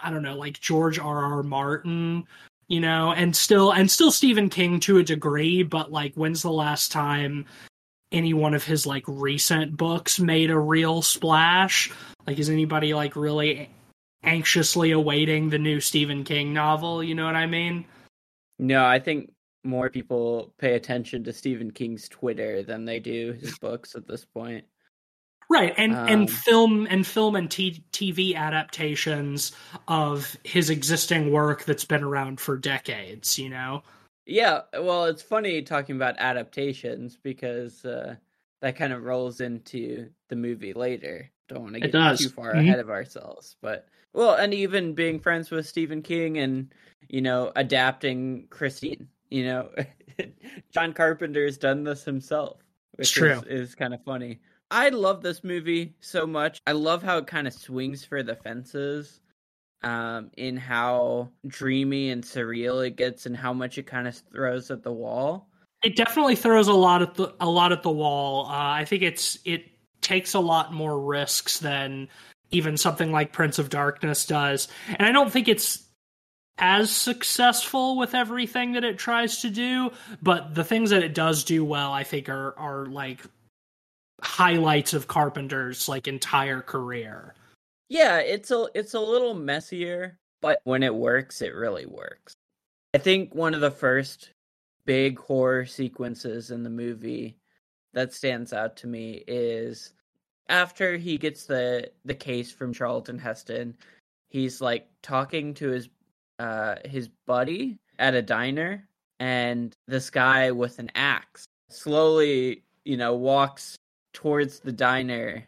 I 0.00 0.10
don't 0.10 0.22
know, 0.22 0.36
like 0.36 0.60
George 0.60 1.00
R. 1.00 1.24
R. 1.24 1.42
Martin, 1.42 2.26
you 2.68 2.78
know, 2.80 3.10
and 3.12 3.34
still 3.34 3.72
and 3.72 3.90
still 3.90 4.12
Stephen 4.12 4.48
King 4.48 4.78
to 4.80 4.98
a 4.98 5.02
degree, 5.02 5.64
but 5.64 5.90
like 5.90 6.14
when's 6.14 6.42
the 6.42 6.50
last 6.52 6.92
time 6.92 7.44
any 8.12 8.34
one 8.34 8.54
of 8.54 8.64
his 8.64 8.86
like 8.86 9.04
recent 9.06 9.76
books 9.76 10.18
made 10.18 10.50
a 10.50 10.58
real 10.58 11.02
splash? 11.02 11.92
Like 12.26 12.38
is 12.38 12.50
anybody 12.50 12.94
like 12.94 13.16
really 13.16 13.70
anxiously 14.22 14.90
awaiting 14.90 15.50
the 15.50 15.58
new 15.58 15.80
Stephen 15.80 16.24
King 16.24 16.52
novel, 16.52 17.02
you 17.02 17.14
know 17.14 17.26
what 17.26 17.36
I 17.36 17.46
mean? 17.46 17.86
No, 18.58 18.84
I 18.84 18.98
think 18.98 19.32
more 19.64 19.90
people 19.90 20.52
pay 20.58 20.74
attention 20.74 21.24
to 21.24 21.32
Stephen 21.32 21.70
King's 21.70 22.08
Twitter 22.08 22.62
than 22.62 22.84
they 22.84 23.00
do 23.00 23.32
his 23.32 23.58
books 23.60 23.94
at 23.94 24.06
this 24.06 24.24
point. 24.24 24.64
Right, 25.48 25.74
and 25.76 25.94
Um, 25.94 26.08
and 26.08 26.30
film 26.30 26.86
and 26.90 27.06
film 27.06 27.36
and 27.36 27.48
t- 27.48 27.84
TV 27.92 28.34
adaptations 28.34 29.52
of 29.86 30.36
his 30.42 30.70
existing 30.70 31.30
work 31.30 31.64
that's 31.64 31.84
been 31.84 32.02
around 32.02 32.40
for 32.40 32.56
decades, 32.56 33.38
you 33.38 33.48
know. 33.48 33.84
Yeah, 34.26 34.62
well, 34.72 35.04
it's 35.04 35.22
funny 35.22 35.62
talking 35.62 35.96
about 35.96 36.16
adaptations 36.18 37.16
because 37.22 37.84
uh, 37.84 38.16
that 38.60 38.76
kind 38.76 38.92
of 38.92 39.04
rolls 39.04 39.40
into 39.40 40.10
the 40.28 40.36
movie 40.36 40.72
later. 40.72 41.30
Don't 41.48 41.62
want 41.62 41.74
to 41.74 41.80
get 41.80 41.92
too 42.16 42.28
far 42.28 42.54
Mhm. 42.54 42.60
ahead 42.60 42.80
of 42.80 42.90
ourselves, 42.90 43.56
but 43.62 43.88
well, 44.12 44.34
and 44.34 44.52
even 44.52 44.94
being 44.94 45.20
friends 45.20 45.50
with 45.50 45.66
Stephen 45.66 46.02
King 46.02 46.38
and 46.38 46.74
you 47.08 47.20
know 47.22 47.52
adapting 47.54 48.48
Christine. 48.48 49.08
You 49.30 49.44
know, 49.44 49.70
John 50.72 50.92
Carpenter's 50.92 51.56
done 51.56 51.84
this 51.84 52.04
himself, 52.04 52.62
which 52.96 53.12
true. 53.12 53.30
Is, 53.32 53.42
is 53.44 53.74
kind 53.76 53.94
of 53.94 54.02
funny. 54.02 54.40
I 54.72 54.88
love 54.88 55.22
this 55.22 55.44
movie 55.44 55.94
so 56.00 56.26
much. 56.26 56.58
I 56.66 56.72
love 56.72 57.02
how 57.02 57.18
it 57.18 57.28
kind 57.28 57.46
of 57.46 57.54
swings 57.54 58.04
for 58.04 58.24
the 58.24 58.34
fences 58.34 59.20
um, 59.82 60.30
in 60.36 60.56
how 60.56 61.30
dreamy 61.46 62.10
and 62.10 62.22
surreal 62.22 62.86
it 62.86 62.96
gets 62.96 63.26
and 63.26 63.36
how 63.36 63.52
much 63.52 63.78
it 63.78 63.86
kind 63.86 64.08
of 64.08 64.16
throws 64.32 64.70
at 64.70 64.82
the 64.82 64.92
wall. 64.92 65.48
It 65.82 65.96
definitely 65.96 66.36
throws 66.36 66.68
a 66.68 66.74
lot 66.74 67.02
at 67.02 67.14
the 67.14 67.34
a 67.38 67.48
lot 67.48 67.72
at 67.72 67.82
the 67.82 67.90
wall. 67.90 68.46
Uh, 68.46 68.50
I 68.50 68.84
think 68.84 69.02
it's 69.02 69.38
it 69.44 69.64
takes 70.00 70.34
a 70.34 70.40
lot 70.40 70.72
more 70.72 70.98
risks 71.00 71.58
than 71.58 72.08
even 72.50 72.76
something 72.76 73.12
like 73.12 73.32
Prince 73.32 73.58
of 73.58 73.70
Darkness 73.70 74.26
does, 74.26 74.68
and 74.88 75.06
I 75.06 75.12
don't 75.12 75.30
think 75.30 75.48
it's 75.48 75.84
as 76.58 76.90
successful 76.90 77.98
with 77.98 78.14
everything 78.14 78.72
that 78.72 78.84
it 78.84 78.98
tries 78.98 79.42
to 79.42 79.50
do. 79.50 79.90
But 80.22 80.54
the 80.54 80.64
things 80.64 80.90
that 80.90 81.02
it 81.02 81.14
does 81.14 81.44
do 81.44 81.64
well, 81.64 81.92
I 81.92 82.02
think, 82.02 82.28
are 82.28 82.58
are 82.58 82.86
like 82.86 83.20
highlights 84.22 84.94
of 84.94 85.06
Carpenter's 85.06 85.88
like 85.88 86.08
entire 86.08 86.62
career. 86.62 87.34
Yeah, 87.88 88.18
it's 88.18 88.50
a 88.50 88.66
it's 88.74 88.94
a 88.94 89.00
little 89.00 89.34
messier, 89.34 90.18
but 90.40 90.60
when 90.64 90.82
it 90.82 90.94
works, 90.94 91.42
it 91.42 91.54
really 91.54 91.86
works. 91.86 92.34
I 92.94 92.98
think 92.98 93.34
one 93.34 93.54
of 93.54 93.60
the 93.60 93.70
first 93.70 94.30
big 94.84 95.18
horror 95.18 95.66
sequences 95.66 96.50
in 96.50 96.62
the 96.62 96.70
movie 96.70 97.36
that 97.92 98.12
stands 98.12 98.52
out 98.52 98.76
to 98.78 98.86
me 98.86 99.24
is 99.26 99.92
after 100.48 100.96
he 100.96 101.18
gets 101.18 101.46
the 101.46 101.90
the 102.04 102.14
case 102.14 102.52
from 102.52 102.72
Charlton 102.72 103.18
Heston, 103.18 103.76
he's 104.30 104.60
like 104.60 104.88
talking 105.02 105.54
to 105.54 105.68
his 105.68 105.88
uh 106.38 106.76
his 106.84 107.08
buddy 107.26 107.78
at 107.98 108.14
a 108.14 108.22
diner 108.22 108.88
and 109.20 109.74
this 109.86 110.10
guy 110.10 110.50
with 110.50 110.78
an 110.78 110.90
axe 110.94 111.46
slowly, 111.70 112.62
you 112.84 112.96
know, 112.96 113.14
walks 113.14 113.76
towards 114.12 114.60
the 114.60 114.72
diner 114.72 115.44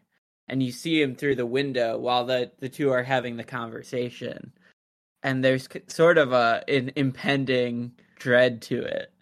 and 0.48 0.62
you 0.62 0.72
see 0.72 1.00
him 1.00 1.14
through 1.14 1.34
the 1.36 1.46
window 1.46 1.98
while 1.98 2.24
the 2.24 2.50
the 2.60 2.68
two 2.68 2.90
are 2.90 3.02
having 3.02 3.36
the 3.36 3.44
conversation 3.44 4.52
and 5.22 5.44
there's 5.44 5.68
sort 5.88 6.18
of 6.18 6.32
a 6.32 6.62
an 6.68 6.90
impending 6.96 7.92
dread 8.18 8.62
to 8.62 8.82
it 8.82 9.12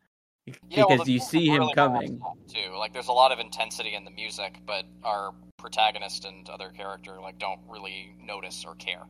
Yeah, 0.71 0.85
well, 0.85 0.89
because 0.89 1.07
the 1.07 1.13
you 1.13 1.21
see 1.21 1.47
him 1.47 1.61
really 1.61 1.75
coming 1.75 2.23
too. 2.49 2.77
Like, 2.79 2.93
there's 2.93 3.09
a 3.09 3.13
lot 3.13 3.33
of 3.33 3.39
intensity 3.39 3.95
in 3.95 4.05
the 4.05 4.11
music, 4.11 4.59
but 4.67 4.85
our 5.03 5.33
protagonist 5.59 6.25
and 6.25 6.49
other 6.49 6.71
character 6.71 7.21
like 7.21 7.39
don't 7.39 7.61
really 7.69 8.15
notice 8.23 8.65
or 8.65 8.75
care. 8.77 9.03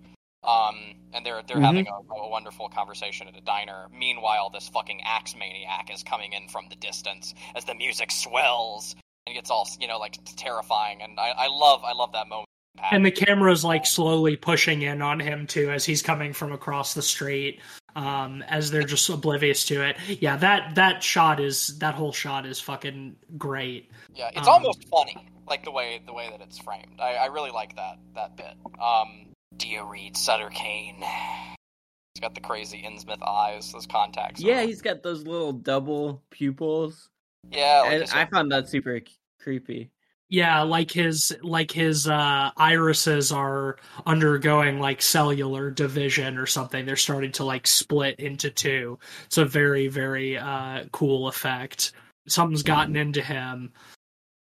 Um, 0.45 0.95
and 1.13 1.27
they're 1.27 1.43
they're 1.47 1.57
Mhm. 1.57 1.63
having 1.65 1.87
a, 1.89 2.15
a 2.15 2.29
wonderful 2.29 2.69
conversation 2.69 3.27
at 3.29 3.37
a 3.37 3.41
diner. 3.41 3.89
Meanwhile, 3.93 4.51
this 4.51 4.69
fucking 4.69 5.01
axe 5.05 5.35
maniac 5.37 5.91
is 5.93 6.03
coming 6.03 6.33
in 6.33 6.49
from 6.49 6.69
the 6.69 6.77
distance 6.77 7.35
as 7.57 7.65
the 7.65 7.75
music 7.75 8.11
swells 8.13 8.95
and 9.27 9.33
it 9.33 9.35
gets 9.35 9.51
all 9.51 9.69
you 9.81 9.89
know 9.89 9.99
like 9.99 10.19
terrifying. 10.37 11.03
And 11.03 11.19
I, 11.19 11.33
I 11.37 11.49
love 11.49 11.83
I 11.85 11.93
love 11.93 12.13
that 12.13 12.29
moment. 12.29 12.47
And 12.93 13.05
the 13.07 13.11
camera's 13.11 13.65
like 13.65 13.87
slowly 13.87 14.37
pushing 14.37 14.83
in 14.83 15.01
on 15.01 15.19
him 15.19 15.47
too 15.47 15.71
as 15.71 15.85
he's 15.85 16.03
coming 16.03 16.33
from 16.35 16.53
across 16.53 16.95
the 16.95 17.03
street. 17.03 17.61
Um, 17.95 18.43
as 18.47 18.71
they're 18.71 18.83
just 18.83 19.09
oblivious 19.09 19.65
to 19.67 19.81
it. 19.83 19.97
Yeah, 20.21 20.37
that 20.37 20.75
that 20.75 21.03
shot 21.03 21.41
is 21.41 21.79
that 21.79 21.95
whole 21.95 22.13
shot 22.13 22.45
is 22.45 22.61
fucking 22.61 23.17
great. 23.39 23.91
Yeah, 24.15 24.29
it's 24.37 24.47
Um, 24.47 24.55
almost 24.55 24.87
funny, 24.89 25.17
like 25.49 25.65
the 25.65 25.71
way 25.71 26.03
the 26.05 26.13
way 26.13 26.29
that 26.31 26.43
it's 26.43 26.59
framed. 26.59 27.01
I, 27.01 27.15
I 27.15 27.27
really 27.27 27.51
like 27.53 27.75
that 27.77 27.99
that 28.15 28.37
bit. 28.37 28.53
Um, 28.79 29.29
Dio 29.57 29.87
Reed, 29.87 30.15
Sutter 30.15 30.51
Kane. 30.51 30.97
He's 31.01 32.21
got 32.21 32.35
the 32.35 32.43
crazy 32.43 32.83
Innsmouth 32.87 33.27
eyes, 33.27 33.73
those 33.73 33.87
contacts. 33.87 34.43
yeah 34.43 34.63
he's 34.63 34.83
got 34.83 35.03
those 35.03 35.27
little 35.27 35.53
double 35.55 36.23
pupils 36.29 37.09
yeah. 37.51 37.81
Like 37.83 37.93
and 37.93 38.03
his- 38.03 38.13
i 38.13 38.25
found 38.27 38.51
that 38.53 38.69
super 38.69 39.01
creepy 39.41 39.91
Yeah, 40.29 40.63
like 40.63 40.91
his 40.91 41.37
like 41.43 41.71
his 41.71 42.09
uh 42.09 42.51
irises 42.57 43.31
are 43.33 43.77
undergoing 44.07 44.81
like 44.81 45.01
cellular 45.01 45.71
division 45.71 46.37
or 46.37 46.47
something. 46.47 46.85
They're 46.85 46.97
starting 46.97 47.31
to 47.33 47.45
like 47.45 47.67
split 47.67 48.19
into 48.19 48.51
two. 48.51 48.99
It's 49.27 49.39
a 49.39 49.45
very 49.45 49.87
very 49.89 50.37
uh 50.37 50.87
cool 50.93 51.29
effect. 51.29 51.93
Something's 52.27 52.65
gotten 52.65 52.97
into 52.97 53.23
him. 53.23 53.73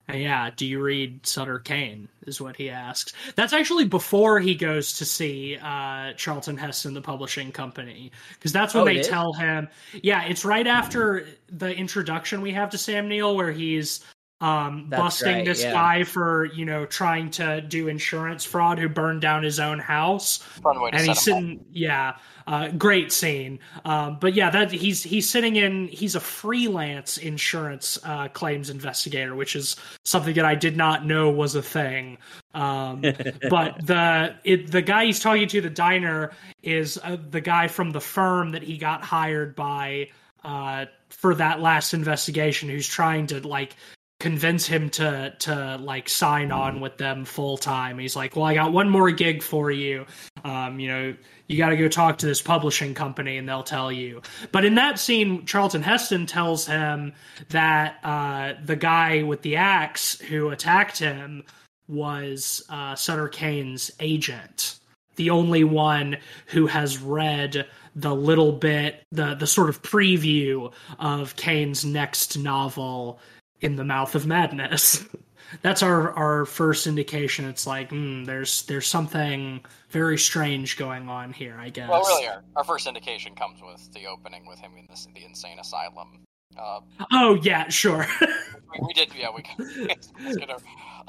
And 0.09 0.21
yeah, 0.21 0.51
do 0.57 0.67
you 0.67 0.83
read 0.83 1.25
Sutter 1.25 1.59
Cane? 1.61 2.09
Is 2.27 2.41
what 2.41 2.57
he 2.57 2.69
asks. 2.69 3.13
That's 3.37 3.53
actually 3.53 3.85
before 3.85 4.41
he 4.41 4.55
goes 4.55 4.97
to 4.99 5.05
see 5.05 5.57
uh, 5.63 6.13
Charlton 6.15 6.57
Heston, 6.57 6.95
the 6.95 7.01
publishing 7.01 7.53
company, 7.53 8.11
because 8.35 8.53
that's 8.53 8.75
when 8.75 8.83
Oh, 8.83 8.87
they 8.87 9.03
tell 9.03 9.33
him. 9.33 9.69
Yeah, 10.03 10.25
it's 10.25 10.45
right 10.45 10.67
after 10.67 11.27
the 11.49 11.75
introduction 11.75 12.41
we 12.41 12.53
have 12.53 12.71
to 12.71 12.79
Sam 12.79 13.09
Neill, 13.09 13.37
where 13.37 13.53
he's 13.53 14.05
um, 14.41 14.87
That's 14.89 15.03
busting 15.03 15.35
right, 15.35 15.45
this 15.45 15.63
yeah. 15.63 15.73
guy 15.73 16.05
for 16.05 16.47
you 16.47 16.65
know 16.65 16.87
trying 16.87 17.31
to 17.33 17.61
do 17.61 17.89
insurance 17.89 18.45
fraud, 18.45 18.79
who 18.79 18.89
burned 18.89 19.21
down 19.21 19.43
his 19.43 19.61
own 19.61 19.79
house 19.79 20.39
fun 20.39 20.81
way 20.81 20.91
to 20.91 20.97
and 20.97 21.07
set 21.07 21.17
he's 21.17 21.29
him 21.29 21.35
up. 21.35 21.41
sitting 21.41 21.65
yeah 21.73 22.17
uh 22.47 22.69
great 22.69 23.13
scene 23.13 23.59
um 23.85 24.17
but 24.19 24.35
yeah 24.35 24.49
that 24.49 24.73
he's 24.73 25.03
he's 25.03 25.29
sitting 25.29 25.57
in 25.57 25.89
he's 25.89 26.15
a 26.15 26.21
freelance 26.21 27.19
insurance 27.19 27.99
uh 28.05 28.29
claims 28.29 28.71
investigator 28.71 29.35
which 29.35 29.55
is 29.55 29.77
something 30.05 30.35
that 30.35 30.45
i 30.47 30.55
did 30.55 30.77
not 30.77 31.05
know 31.05 31.31
was 31.31 31.55
a 31.55 31.63
thing 31.63 32.17
um 32.55 33.03
but 33.51 33.87
the 33.87 34.35
it, 34.45 34.71
the 34.71 34.83
guy 34.83 35.05
he's 35.05 35.21
talking 35.21 35.47
to 35.47 35.61
the 35.61 35.71
diner 35.71 36.33
is 36.63 36.99
uh, 37.05 37.17
the 37.31 37.41
guy 37.43 37.69
from 37.69 37.91
the 37.91 38.01
firm 38.01 38.53
that 38.53 38.63
he 38.63 38.79
got 38.79 39.03
hired 39.03 39.55
by 39.55 40.09
uh 40.45 40.87
for 41.11 41.35
that 41.35 41.61
last 41.61 41.93
investigation 41.93 42.71
who's 42.71 42.89
trying 42.89 43.27
to 43.27 43.47
like 43.47 43.77
convince 44.21 44.67
him 44.67 44.91
to 44.91 45.35
to 45.41 45.79
like 45.79 46.09
sign 46.09 46.53
on 46.53 46.81
with 46.81 46.99
them 46.99 47.25
full 47.25 47.57
time. 47.57 47.99
He's 47.99 48.15
like, 48.15 48.37
"Well, 48.37 48.45
I 48.45 48.55
got 48.55 48.73
one 48.73 48.89
more 48.89 49.11
gig 49.11 49.43
for 49.43 49.71
you. 49.71 50.07
Um, 50.45 50.79
you 50.79 50.89
know, 50.89 51.17
you 51.49 51.59
got 51.59 51.71
to 51.71 51.77
go 51.77 51.89
talk 51.89 52.19
to 52.19 52.27
this 52.27 52.41
publishing 52.41 52.95
company 52.95 53.39
and 53.39 53.49
they'll 53.49 53.65
tell 53.65 53.91
you." 53.91 54.23
But 54.53 54.65
in 54.65 54.77
that 54.77 55.01
scene, 55.01 55.47
Charlton 55.47 55.83
Heston 55.83 56.27
tells 56.27 56.67
him 56.67 57.15
that 57.49 57.99
uh, 58.05 58.53
the 58.65 58.77
guy 58.77 59.23
with 59.23 59.43
the 59.43 59.57
axe 59.57 60.21
who 60.21 60.51
attacked 60.51 60.99
him 60.99 61.43
was 61.89 62.63
uh, 62.69 62.95
Sutter 62.95 63.29
Cane's 63.29 63.91
agent, 63.99 64.79
the 65.17 65.31
only 65.31 65.65
one 65.65 66.19
who 66.47 66.67
has 66.67 66.99
read 66.99 67.67
the 67.97 68.15
little 68.15 68.53
bit, 68.53 69.03
the 69.11 69.35
the 69.35 69.47
sort 69.47 69.71
of 69.71 69.83
preview 69.83 70.73
of 70.99 71.37
Cane's 71.37 71.87
next 71.87 72.39
novel, 72.39 73.19
In 73.61 73.77
the 73.77 73.85
Mouth 73.85 74.15
of 74.15 74.27
Madness. 74.27 75.05
That's 75.63 75.83
our 75.83 76.13
our 76.13 76.45
first 76.45 76.87
indication. 76.87 77.45
It's 77.45 77.67
like, 77.67 77.91
hmm, 77.91 78.25
there's 78.25 78.63
there's 78.67 78.87
something 78.87 79.61
very 79.89 80.17
strange 80.17 80.77
going 80.77 81.09
on 81.09 81.33
here. 81.33 81.57
I 81.59 81.71
guess. 81.71 81.89
Well, 81.91 82.03
really, 82.03 82.29
our, 82.29 82.45
our 82.57 82.65
first 82.65 82.87
indication 82.87 83.35
comes 83.35 83.61
with 83.61 83.93
the 83.93 84.07
opening 84.07 84.47
with 84.47 84.61
him 84.61 84.73
in 84.79 84.87
this, 84.89 85.09
the 85.13 85.25
insane 85.25 85.59
asylum. 85.59 86.25
Uh, 86.57 86.81
Oh 87.13 87.35
yeah, 87.43 87.69
sure. 87.69 88.07
we, 88.21 88.87
we 88.87 88.93
did, 88.93 89.13
yeah, 89.15 89.29
we. 89.35 89.43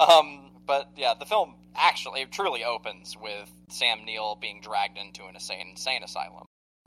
um, 0.00 0.50
but 0.66 0.90
yeah, 0.96 1.14
the 1.18 1.26
film 1.26 1.54
actually 1.76 2.24
truly 2.26 2.64
opens 2.64 3.16
with 3.20 3.50
Sam 3.68 4.04
Neill 4.04 4.36
being 4.40 4.60
dragged 4.60 4.98
into 4.98 5.24
an 5.24 5.34
insane 5.34 5.68
insane 5.70 6.02
asylum, 6.02 6.44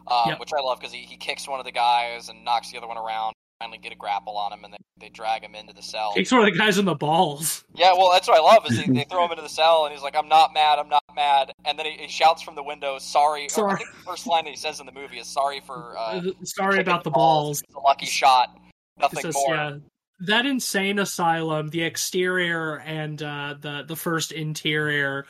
um, 0.08 0.30
Yep. 0.30 0.40
which 0.40 0.52
I 0.58 0.62
love 0.62 0.80
because 0.80 0.94
he, 0.94 1.02
he 1.02 1.18
kicks 1.18 1.48
one 1.48 1.60
of 1.60 1.66
the 1.66 1.72
guys 1.72 2.30
and 2.30 2.44
knocks 2.46 2.72
the 2.72 2.78
other 2.78 2.88
one 2.88 2.98
around. 2.98 3.34
Finally, 3.60 3.78
get 3.78 3.94
a 3.94 3.96
grapple 3.96 4.38
on 4.38 4.52
him, 4.52 4.66
and 4.66 4.74
they, 4.74 4.78
they 5.00 5.10
drag 5.10 5.42
him 5.42 5.56
into 5.56 5.74
the 5.74 5.82
cell. 5.82 6.14
Takes 6.14 6.32
one 6.32 6.46
of 6.46 6.54
the 6.54 6.58
guys 6.58 6.78
in 6.78 6.84
the 6.84 6.94
balls. 6.94 7.64
Yeah, 7.74 7.94
well, 7.94 8.12
that's 8.12 8.28
what 8.28 8.38
I 8.38 8.42
love 8.42 8.66
is 8.70 8.78
they, 8.78 8.92
they 8.92 9.04
throw 9.10 9.24
him 9.24 9.32
into 9.32 9.44
the 9.44 9.50
cell, 9.50 9.86
and 9.86 9.94
he's 9.94 10.04
like, 10.04 10.16
"I'm 10.16 10.28
not 10.28 10.54
mad, 10.54 10.78
I'm 10.78 10.90
not 10.90 11.04
mad," 11.16 11.54
and 11.64 11.80
then 11.80 11.86
he, 11.86 11.94
he 11.94 12.08
shouts 12.10 12.42
from 12.42 12.56
the 12.56 12.64
window, 12.64 13.00
"Sorry." 13.00 13.48
Sorry. 13.48 13.74
I 13.74 13.76
think 13.78 13.92
the 13.92 14.04
first 14.04 14.28
line 14.28 14.44
that 14.44 14.52
he 14.52 14.58
says 14.58 14.82
in 14.82 14.86
the 14.86 14.92
movie 14.92 15.20
is, 15.20 15.28
"Sorry 15.28 15.62
for 15.62 15.96
uh, 15.98 16.22
Sorry 16.44 16.80
about 16.80 17.06
the 17.06 17.12
balls. 17.12 17.62
It's 17.62 17.76
a 17.76 17.80
lucky 17.80 18.08
shot, 18.08 18.58
nothing 19.00 19.22
says, 19.22 19.36
more." 19.36 19.56
yeah, 19.56 19.78
that 20.20 20.46
insane 20.46 21.00
asylum, 21.00 21.70
the 21.70 21.84
exterior 21.84 22.80
and 22.80 23.24
uh, 23.24 23.56
the 23.60 23.84
the 23.88 23.96
first 23.96 24.34
interior 24.34 25.26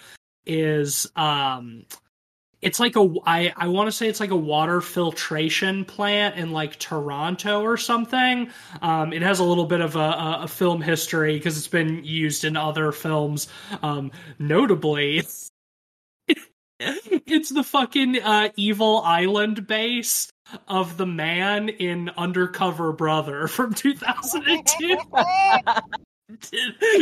is 0.47 1.07
um 1.15 1.85
it's 2.65 2.79
like 2.79 2.95
a 2.95 3.07
I 3.25 3.53
I 3.55 3.67
want 3.67 3.87
to 3.87 3.91
say 3.91 4.07
it's 4.09 4.19
like 4.19 4.31
a 4.31 4.35
water 4.35 4.81
filtration 4.81 5.85
plant 5.85 6.35
in 6.35 6.51
like 6.51 6.79
Toronto 6.79 7.61
or 7.61 7.77
something. 7.77 8.49
Um, 8.81 9.13
it 9.13 9.21
has 9.21 9.39
a 9.39 9.43
little 9.43 9.65
bit 9.65 9.81
of 9.81 9.95
a, 9.95 9.99
a, 9.99 10.39
a 10.43 10.47
film 10.47 10.81
history 10.81 11.37
because 11.37 11.57
it's 11.57 11.67
been 11.67 12.03
used 12.03 12.43
in 12.43 12.57
other 12.57 12.91
films. 12.91 13.47
Um, 13.83 14.11
notably, 14.39 15.21
it's 16.79 17.49
the 17.49 17.63
fucking 17.63 18.21
uh, 18.23 18.49
evil 18.55 19.01
island 19.05 19.67
base 19.67 20.29
of 20.67 20.97
the 20.97 21.05
man 21.05 21.69
in 21.69 22.09
Undercover 22.17 22.93
Brother 22.93 23.47
from 23.47 23.73
2002. 23.75 24.97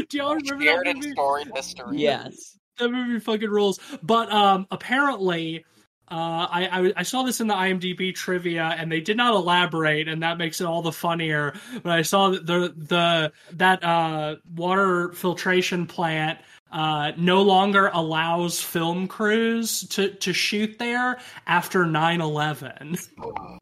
Do 0.10 0.18
y'all 0.18 0.36
remember 0.36 0.66
Shared 0.66 0.88
that 0.88 0.98
movie? 0.98 1.12
storied 1.12 1.52
history. 1.56 2.00
yes. 2.00 2.58
That 2.78 2.90
movie 2.90 3.20
fucking 3.20 3.50
rules. 3.50 3.80
But 4.02 4.32
um, 4.32 4.68
apparently, 4.72 5.66
uh, 6.10 6.48
I, 6.50 6.70
I 6.72 6.94
I 6.98 7.04
saw 7.04 7.24
this 7.24 7.42
in 7.42 7.48
the 7.48 7.54
IMDb 7.54 8.14
trivia, 8.14 8.76
and 8.78 8.92
they 8.92 9.02
did 9.02 9.18
not 9.18 9.34
elaborate, 9.34 10.08
and 10.08 10.22
that 10.24 10.38
makes 10.38 10.62
it 10.62 10.66
all 10.66 10.82
the 10.82 10.92
funnier. 10.92 11.54
But 11.82 11.94
I 11.94 12.02
saw 12.02 12.30
that 12.30 12.46
the 12.46 12.74
the 12.76 13.32
that 13.54 13.84
uh, 13.84 14.36
water 14.56 15.12
filtration 15.14 15.86
plant. 15.86 16.40
Uh, 16.72 17.12
no 17.18 17.44
longer 17.44 17.92
allows 17.94 18.60
film 18.60 19.08
crews 19.08 19.88
to, 19.90 20.10
to 20.16 20.34
shoot 20.34 20.80
there 20.80 21.20
after 21.46 21.86
9-11. 21.86 23.10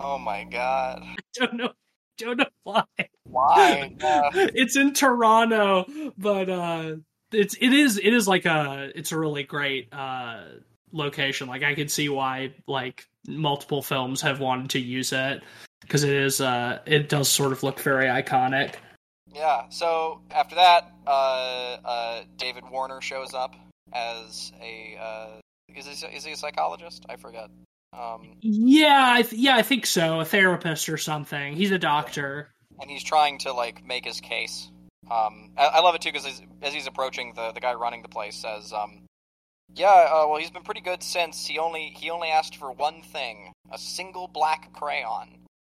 Oh 0.00 0.18
my 0.18 0.44
god. 0.44 1.02
i 1.04 1.16
don't 1.34 1.54
know 1.54 1.72
don't 2.18 2.36
know 2.36 2.46
why. 2.64 2.82
Why? 3.24 3.96
Uh, 4.02 4.30
it's 4.54 4.76
in 4.76 4.92
Toronto, 4.92 5.86
but 6.16 6.50
uh 6.50 6.96
it's 7.32 7.54
it 7.60 7.72
is 7.72 7.98
it 7.98 8.12
is 8.12 8.26
like 8.28 8.46
a 8.46 8.90
it's 8.94 9.12
a 9.12 9.18
really 9.18 9.42
great 9.42 9.92
uh 9.92 10.42
location. 10.92 11.48
Like 11.48 11.62
I 11.62 11.74
could 11.74 11.90
see 11.90 12.08
why 12.08 12.54
like 12.66 13.04
multiple 13.26 13.82
films 13.82 14.22
have 14.22 14.40
wanted 14.40 14.70
to 14.70 14.78
use 14.78 15.12
it 15.12 15.42
because 15.82 16.04
it 16.04 16.14
is 16.14 16.40
uh 16.40 16.78
it 16.86 17.08
does 17.08 17.28
sort 17.28 17.52
of 17.52 17.62
look 17.62 17.80
very 17.80 18.06
iconic. 18.06 18.74
yeah. 19.34 19.68
So 19.68 20.20
after 20.30 20.54
that, 20.54 20.90
uh, 21.06 21.76
uh, 21.84 22.22
David 22.38 22.64
Warner 22.70 23.00
shows 23.02 23.34
up 23.34 23.54
as 23.92 24.52
a 24.62 24.96
uh, 25.00 25.28
is 25.74 25.86
he 25.86 26.06
is 26.06 26.24
he 26.24 26.32
a 26.32 26.36
psychologist? 26.36 27.04
I 27.08 27.16
forget. 27.16 27.50
Um, 27.92 28.36
Yeah, 28.42 29.12
I 29.16 29.22
th- 29.22 29.40
yeah, 29.40 29.56
I 29.56 29.62
think 29.62 29.86
so. 29.86 30.20
A 30.20 30.24
therapist 30.24 30.88
or 30.88 30.96
something. 30.98 31.54
He's 31.56 31.70
a 31.70 31.78
doctor. 31.78 32.50
and 32.80 32.90
he's 32.90 33.02
trying 33.02 33.38
to 33.40 33.52
like 33.52 33.84
make 33.84 34.04
his 34.04 34.20
case. 34.20 34.70
Um, 35.10 35.50
I, 35.56 35.66
I 35.66 35.80
love 35.80 35.94
it 35.94 36.00
too 36.02 36.12
because 36.12 36.42
as 36.62 36.72
he's 36.74 36.86
approaching, 36.86 37.32
the 37.34 37.52
the 37.52 37.60
guy 37.60 37.74
running 37.74 38.02
the 38.02 38.08
place 38.08 38.36
says, 38.36 38.72
um, 38.72 39.02
"Yeah, 39.74 39.86
uh, 40.10 40.26
well, 40.28 40.38
he's 40.38 40.50
been 40.50 40.62
pretty 40.64 40.80
good 40.82 41.02
since 41.02 41.46
he 41.46 41.58
only 41.58 41.94
he 41.96 42.10
only 42.10 42.28
asked 42.28 42.56
for 42.56 42.70
one 42.72 43.02
thing, 43.02 43.52
a 43.72 43.78
single 43.78 44.28
black 44.28 44.72
crayon." 44.72 45.28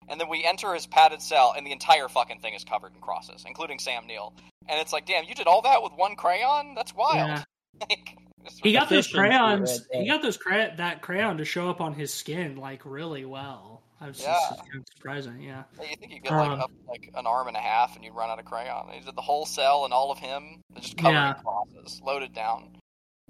And 0.08 0.20
then 0.20 0.28
we 0.28 0.44
enter 0.44 0.74
his 0.74 0.88
padded 0.88 1.22
cell, 1.22 1.54
and 1.56 1.66
the 1.68 1.72
entire 1.72 2.08
fucking 2.08 2.40
thing 2.40 2.56
is 2.56 2.64
covered 2.64 2.96
in 2.96 3.00
crosses, 3.02 3.44
including 3.48 3.78
Sam 3.78 4.08
Neill. 4.08 4.34
And 4.68 4.80
it's 4.82 4.92
like, 4.92 5.06
damn, 5.06 5.26
you 5.26 5.36
did 5.36 5.46
all 5.46 5.62
that 5.62 5.84
with 5.84 5.92
one 5.94 6.16
crayon? 6.16 6.74
That's 6.76 6.96
wild. 6.96 7.16
Yeah. 7.16 7.44
Like, 7.88 8.18
He 8.64 8.72
got 8.74 8.90
those 8.90 9.08
crayons. 9.08 9.86
he 9.92 10.08
got 10.08 10.22
those 10.22 10.38
cray- 10.38 10.74
that 10.78 11.02
crayon 11.02 11.38
to 11.38 11.46
show 11.46 11.70
up 11.70 11.80
on 11.82 11.94
his 11.94 12.14
skin 12.14 12.56
like 12.56 12.82
really 12.86 13.24
well. 13.26 13.82
I 14.02 14.08
was 14.08 14.22
Yeah. 14.22 14.34
just 14.50 14.60
kind 14.62 14.76
of 14.76 14.86
surprising. 14.96 15.42
Yeah. 15.42 15.64
You 15.82 15.96
think 15.96 16.12
you 16.14 16.20
get 16.22 16.32
like 16.32 16.50
Um, 16.52 16.62
up 16.62 16.72
like 16.88 17.10
an 17.16 17.28
arm 17.28 17.48
and 17.48 17.58
a 17.58 17.62
half, 17.62 17.96
and 17.96 18.06
you 18.06 18.12
run 18.12 18.30
out 18.30 18.40
of 18.40 18.46
crayon. 18.46 18.90
He 18.94 19.02
did 19.02 19.16
the 19.16 19.22
whole 19.22 19.46
cell 19.46 19.84
and 19.86 19.94
all 19.94 20.12
of 20.12 20.20
him, 20.20 20.62
just 20.80 20.98
covered 20.98 21.14
Yeah. 21.14 21.36
in 21.38 21.44
crosses, 21.44 22.02
loaded 22.04 22.34
down. 22.34 22.76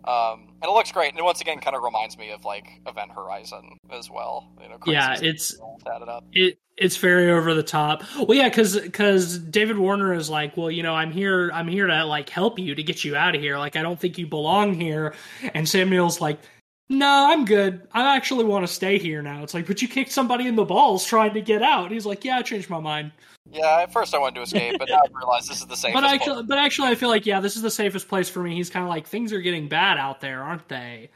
Um, 0.05 0.47
and 0.61 0.69
it 0.69 0.71
looks 0.71 0.93
great, 0.93 1.09
and 1.09 1.19
it 1.19 1.23
once 1.23 1.41
again 1.41 1.59
kind 1.59 1.75
of 1.75 1.83
reminds 1.83 2.17
me 2.17 2.31
of 2.31 2.45
like 2.45 2.65
Event 2.87 3.11
Horizon 3.11 3.77
as 3.89 4.09
well. 4.09 4.47
You 4.61 4.69
know, 4.69 4.77
Yeah, 4.85 5.17
it's 5.19 5.59
added 5.93 6.07
up. 6.07 6.23
it 6.31 6.57
it's 6.77 6.95
very 6.95 7.29
over 7.31 7.53
the 7.53 7.63
top. 7.63 8.03
Well, 8.15 8.35
yeah, 8.37 8.47
because 8.47 8.79
because 8.79 9.37
David 9.39 9.77
Warner 9.77 10.13
is 10.13 10.29
like, 10.29 10.55
well, 10.55 10.71
you 10.71 10.83
know, 10.83 10.95
I'm 10.95 11.11
here, 11.11 11.51
I'm 11.53 11.67
here 11.67 11.87
to 11.87 12.05
like 12.05 12.29
help 12.29 12.59
you 12.59 12.75
to 12.75 12.83
get 12.83 13.03
you 13.03 13.17
out 13.17 13.35
of 13.35 13.41
here. 13.41 13.57
Like, 13.57 13.75
I 13.75 13.81
don't 13.81 13.99
think 13.99 14.17
you 14.17 14.25
belong 14.27 14.73
here. 14.75 15.15
And 15.53 15.67
Sam 15.67 15.89
Neill's 15.89 16.21
like, 16.21 16.39
no, 16.89 17.27
I'm 17.29 17.45
good. 17.45 17.87
I 17.93 18.15
actually 18.15 18.45
want 18.45 18.65
to 18.65 18.73
stay 18.73 18.97
here 18.97 19.21
now. 19.21 19.43
It's 19.43 19.53
like, 19.53 19.67
but 19.67 19.81
you 19.81 19.87
kicked 19.87 20.11
somebody 20.11 20.47
in 20.47 20.55
the 20.55 20.65
balls 20.65 21.05
trying 21.05 21.35
to 21.35 21.41
get 21.41 21.61
out. 21.61 21.91
He's 21.91 22.05
like, 22.05 22.25
yeah, 22.25 22.37
I 22.37 22.41
changed 22.41 22.69
my 22.69 22.79
mind. 22.79 23.11
Yeah, 23.51 23.81
at 23.81 23.93
first 23.93 24.13
I 24.13 24.17
wanted 24.17 24.35
to 24.35 24.41
escape, 24.41 24.77
but 24.79 24.89
now 24.89 24.97
I 24.97 25.17
realize 25.17 25.47
this 25.47 25.59
is 25.59 25.67
the 25.67 25.75
safest. 25.75 25.93
But 25.93 26.01
place. 26.01 26.13
actually, 26.13 26.43
but 26.43 26.57
actually, 26.57 26.89
I 26.89 26.95
feel 26.95 27.09
like 27.09 27.25
yeah, 27.25 27.39
this 27.39 27.55
is 27.55 27.61
the 27.61 27.71
safest 27.71 28.07
place 28.07 28.29
for 28.29 28.41
me. 28.41 28.55
He's 28.55 28.69
kind 28.69 28.83
of 28.83 28.89
like 28.89 29.07
things 29.07 29.33
are 29.33 29.41
getting 29.41 29.67
bad 29.67 29.97
out 29.97 30.21
there, 30.21 30.41
aren't 30.41 30.67
they? 30.67 31.09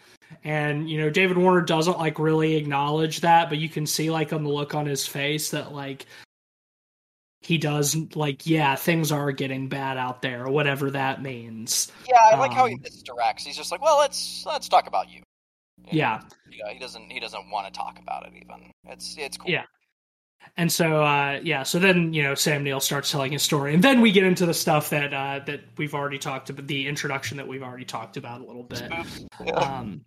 And 0.43 0.89
you 0.89 0.99
know, 0.99 1.09
David 1.09 1.38
Warner 1.38 1.62
doesn't 1.62 1.99
like 1.99 2.17
really 2.17 2.55
acknowledge 2.55 3.21
that, 3.21 3.49
but 3.49 3.59
you 3.59 3.69
can 3.69 3.86
see 3.86 4.09
like 4.09 4.33
on 4.33 4.43
the 4.43 4.49
look 4.49 4.73
on 4.73 4.86
his 4.86 5.05
face 5.05 5.51
that 5.51 5.73
like 5.73 6.07
he 7.41 7.57
does 7.57 7.95
like 8.15 8.47
yeah, 8.47 8.75
things 8.75 9.12
are 9.12 9.31
getting 9.31 9.69
bad 9.69 9.97
out 9.97 10.21
there, 10.21 10.45
or 10.45 10.51
whatever 10.51 10.89
that 10.91 11.21
means. 11.21 11.91
yeah, 12.07 12.17
I 12.31 12.38
like 12.38 12.53
how 12.53 12.65
he 12.65 12.75
um, 12.75 12.79
misdirects. 12.79 13.41
He's 13.41 13.57
just 13.57 13.71
like, 13.71 13.81
well, 13.81 13.99
let's 13.99 14.43
let's 14.45 14.67
talk 14.69 14.88
about 14.88 15.09
you. 15.09 15.21
You 15.77 15.99
Yeah. 15.99 16.19
know, 16.21 16.27
yeah, 16.67 16.73
he 16.73 16.79
doesn't 16.79 17.09
he 17.09 17.19
doesn't 17.19 17.49
want 17.49 17.67
to 17.67 17.77
talk 17.77 17.99
about 17.99 18.25
it 18.27 18.33
even. 18.36 18.71
It's 18.86 19.15
it's 19.17 19.38
cool. 19.38 19.51
Yeah. 19.51 19.63
And 20.57 20.71
so 20.71 21.03
uh 21.03 21.39
yeah, 21.43 21.63
so 21.63 21.79
then 21.79 22.13
you 22.13 22.21
know 22.23 22.36
Sam 22.36 22.63
Neill 22.63 22.79
starts 22.79 23.09
telling 23.12 23.31
his 23.31 23.43
story, 23.43 23.73
and 23.73 23.83
then 23.83 24.01
we 24.01 24.12
get 24.12 24.23
into 24.23 24.45
the 24.45 24.53
stuff 24.53 24.89
that 24.91 25.13
uh 25.13 25.39
that 25.45 25.62
we've 25.77 25.93
already 25.95 26.19
talked 26.19 26.49
about, 26.49 26.67
the 26.67 26.88
introduction 26.88 27.38
that 27.38 27.47
we've 27.47 27.63
already 27.63 27.86
talked 27.86 28.17
about 28.17 28.41
a 28.41 28.45
little 28.45 28.63
bit. 28.63 28.91
Um, 29.57 30.05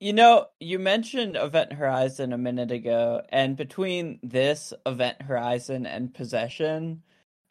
You 0.00 0.12
know, 0.12 0.46
you 0.58 0.78
mentioned 0.80 1.36
Event 1.36 1.72
Horizon 1.74 2.32
a 2.32 2.38
minute 2.38 2.72
ago, 2.72 3.22
and 3.28 3.56
between 3.56 4.18
this 4.22 4.72
Event 4.84 5.22
Horizon 5.22 5.86
and 5.86 6.12
Possession, 6.12 7.02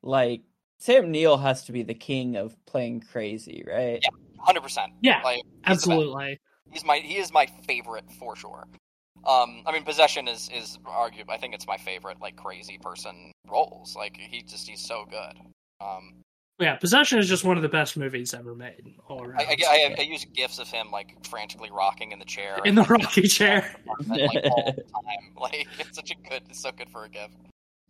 like 0.02 0.42
Sam 0.78 1.12
Neill 1.12 1.38
has 1.38 1.64
to 1.66 1.72
be 1.72 1.84
the 1.84 1.94
king 1.94 2.36
of 2.36 2.58
playing 2.66 3.02
crazy, 3.02 3.64
right? 3.66 4.00
Yeah, 4.02 4.10
Hundred 4.44 4.62
percent. 4.64 4.92
yeah, 5.02 5.22
Like 5.24 5.38
he's 5.38 5.44
the 5.64 5.72
absolutely. 5.72 6.40
He's 6.72 6.86
my 6.86 6.98
he 6.98 7.18
is 7.18 7.32
my 7.34 7.46
favorite 7.68 8.06
for 8.20 8.36
sure. 8.36 8.68
Um, 9.26 9.62
I 9.68 9.72
mean, 9.72 9.84
possession 9.84 10.28
is 10.28 10.50
is 10.54 10.78
arguably 10.86 11.32
I 11.32 11.38
think 11.38 11.54
it's 11.54 11.68
my 11.68 11.78
favorite 11.78 12.20
like 12.22 12.36
crazy 12.36 12.78
person 12.80 13.32
roles. 13.50 13.96
Like 13.96 14.18
he 14.18 14.42
just 14.42 14.68
he's 14.68 14.82
so 14.82 15.06
good. 15.10 15.40
Um, 15.80 16.24
Yeah, 16.60 16.76
Possession 16.76 17.20
is 17.20 17.28
just 17.28 17.44
one 17.44 17.58
of 17.58 17.64
the 17.64 17.70
best 17.70 17.98
movies 17.98 18.34
ever 18.34 18.54
made, 18.54 18.94
all 19.08 19.24
around. 19.24 19.40
I, 19.40 19.58
I, 19.68 19.74
I, 19.90 19.96
I 20.00 20.02
use 20.02 20.26
gifs 20.26 20.60
of 20.60 20.68
him 20.70 20.92
like 20.92 21.16
frantically 21.28 21.72
rocking 21.72 22.12
in 22.12 22.20
the 22.20 22.26
chair 22.26 22.58
in 22.66 22.76
the 22.76 22.84
rocking 22.84 23.28
chair. 23.28 23.76
like 24.08 24.30
all 24.52 24.74
the 24.76 24.84
time. 24.84 25.34
Like 25.36 25.68
it's 25.80 25.96
such 25.96 26.12
a 26.12 26.16
good, 26.16 26.44
it's 26.50 26.62
so 26.62 26.72
good 26.72 26.90
for 26.90 27.06
a 27.06 27.10
gif. 27.10 27.32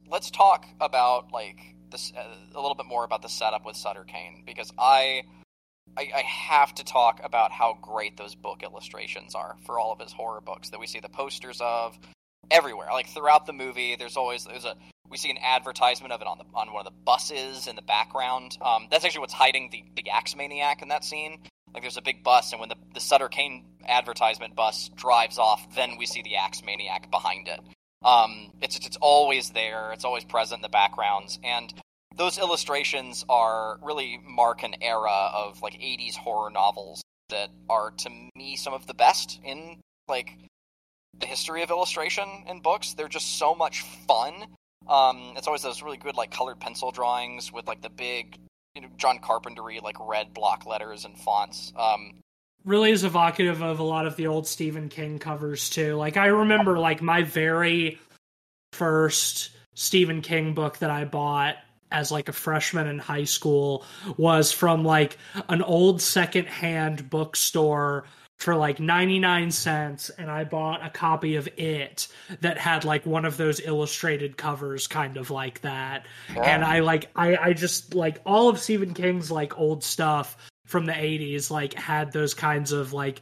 Let's 0.10 0.32
talk 0.32 0.66
about 0.80 1.32
like 1.32 1.60
this 1.92 2.12
uh, 2.18 2.24
a 2.56 2.62
little 2.62 2.76
bit 2.76 2.86
more 2.86 3.04
about 3.04 3.22
the 3.22 3.30
setup 3.30 3.66
with 3.66 3.76
Sutter 3.76 4.04
Kane 4.06 4.44
because 4.46 4.72
I, 4.78 5.24
I, 5.98 6.10
I 6.16 6.22
have 6.22 6.74
to 6.76 6.84
talk 6.84 7.20
about 7.24 7.52
how 7.52 7.78
great 7.82 8.18
those 8.18 8.36
book 8.36 8.64
illustrations 8.64 9.36
are 9.36 9.58
for 9.66 9.78
all 9.78 9.92
of 9.92 10.00
his 10.00 10.12
horror 10.14 10.42
books 10.42 10.70
that 10.70 10.80
we 10.80 10.88
see 10.88 11.00
the 11.00 11.10
posters 11.10 11.60
of 11.62 11.98
everywhere. 12.50 12.88
Like 12.92 13.08
throughout 13.08 13.46
the 13.46 13.54
movie, 13.54 13.96
there's 13.96 14.18
always 14.18 14.46
there's 14.46 14.66
a 14.66 14.76
we 15.10 15.18
see 15.18 15.30
an 15.30 15.38
advertisement 15.42 16.14
of 16.14 16.22
it 16.22 16.28
on 16.28 16.38
the 16.38 16.46
on 16.54 16.72
one 16.72 16.86
of 16.86 16.94
the 16.94 17.00
buses 17.06 17.68
in 17.68 17.76
the 17.76 17.82
background. 17.82 18.58
Um, 18.62 18.88
that's 18.90 19.04
actually 19.04 19.22
what's 19.22 19.34
hiding 19.34 19.70
the 19.72 19.84
the 19.96 20.10
Axe 20.10 20.36
Maniac 20.36 20.82
in 20.82 20.88
that 20.88 21.04
scene. 21.04 21.40
Like 21.74 21.84
there's 21.84 21.98
a 21.98 22.02
big 22.02 22.24
bus, 22.24 22.52
and 22.52 22.60
when 22.60 22.70
the 22.70 22.78
the 22.94 23.00
Sutter 23.00 23.28
Cane 23.28 23.66
advertisement 23.86 24.56
bus 24.56 24.90
drives 24.96 25.38
off, 25.38 25.76
then 25.76 25.98
we 25.98 26.06
see 26.06 26.22
the 26.22 26.38
Axe 26.38 26.64
Maniac 26.64 27.12
behind 27.12 27.48
it. 27.48 27.60
Um, 28.04 28.52
it's 28.62 28.78
it's 28.78 28.98
always 29.02 29.52
there. 29.52 29.92
It's 29.92 30.06
always 30.06 30.24
present 30.24 30.60
in 30.60 30.64
the 30.64 30.70
backgrounds, 30.70 31.40
and 31.44 31.74
those 32.16 32.38
illustrations 32.38 33.26
are 33.30 33.80
really 33.82 34.20
mark 34.26 34.64
an 34.64 34.76
era 34.82 35.30
of 35.34 35.62
like 35.62 35.74
80s 35.74 36.16
horror 36.16 36.50
novels 36.50 37.02
that 37.30 37.50
are 37.70 37.92
to 37.92 38.10
me 38.36 38.56
some 38.56 38.74
of 38.74 38.86
the 38.88 38.94
best 38.94 39.40
in 39.44 39.80
like 40.08 40.38
the 41.18 41.26
history 41.26 41.64
of 41.64 41.70
illustration 41.70 42.28
in 42.48 42.62
books. 42.62 42.94
They're 42.94 43.08
just 43.08 43.38
so 43.38 43.56
much 43.56 43.82
fun. 44.08 44.48
Um, 44.88 45.34
it's 45.38 45.48
always 45.48 45.62
those 45.62 45.82
really 45.82 45.98
good 45.98 46.16
like 46.16 46.32
colored 46.32 46.60
pencil 46.60 46.92
drawings 46.92 47.52
with 47.52 47.68
like 47.68 47.82
the 47.82 47.90
big 47.90 48.38
you 48.76 48.82
know 48.82 48.90
John 48.98 49.20
Carpentery 49.20 49.82
like 49.82 49.96
red 50.00 50.34
block 50.34 50.66
letters 50.66 51.06
and 51.06 51.18
fonts. 51.18 51.72
Um, 51.78 52.20
really 52.66 52.92
is 52.92 53.04
evocative 53.04 53.62
of 53.62 53.80
a 53.80 53.84
lot 53.84 54.06
of 54.06 54.16
the 54.16 54.28
old 54.28 54.48
Stephen 54.48 54.90
King 54.90 55.20
covers 55.20 55.70
too. 55.70 55.96
Like 55.96 56.18
I 56.18 56.28
remember 56.28 56.78
like 56.78 57.02
my 57.02 57.24
very 57.24 58.00
first 58.74 59.52
Stephen 59.76 60.22
King 60.22 60.54
book 60.54 60.78
that 60.80 60.90
I 60.90 61.06
bought 61.06 61.56
as 61.92 62.12
like 62.12 62.30
a 62.30 62.34
freshman 62.34 62.88
in 62.88 63.00
high 63.00 63.24
school 63.24 63.86
was 64.18 64.52
from 64.52 64.84
like 64.84 65.18
an 65.50 65.62
old 65.62 66.02
secondhand 66.02 67.10
bookstore 67.10 68.06
for 68.42 68.56
like 68.56 68.80
99 68.80 69.52
cents 69.52 70.10
and 70.18 70.32
I 70.32 70.46
bought 70.46 70.84
a 70.84 70.90
copy 70.90 71.36
of 71.36 71.48
it 71.58 72.08
that 72.40 72.58
had 72.58 72.84
like 72.84 73.06
one 73.06 73.24
of 73.24 73.38
those 73.38 73.62
illustrated 73.62 74.36
covers 74.36 74.88
kind 74.88 75.18
of 75.18 75.30
like 75.30 75.62
that. 75.62 76.08
Yeah. 76.34 76.42
And 76.42 76.66
I 76.66 76.80
like 76.80 77.12
I 77.16 77.38
I 77.38 77.54
just 77.54 77.94
like 77.94 78.20
all 78.26 78.50
of 78.50 78.58
Stephen 78.58 78.96
King's 78.96 79.30
like 79.30 79.60
old 79.60 79.84
stuff 79.84 80.38
from 80.72 80.86
the 80.86 80.94
80s 80.94 81.52
like 81.52 81.74
had 81.74 82.14
those 82.14 82.34
kinds 82.34 82.72
of 82.72 82.94
like 82.94 83.20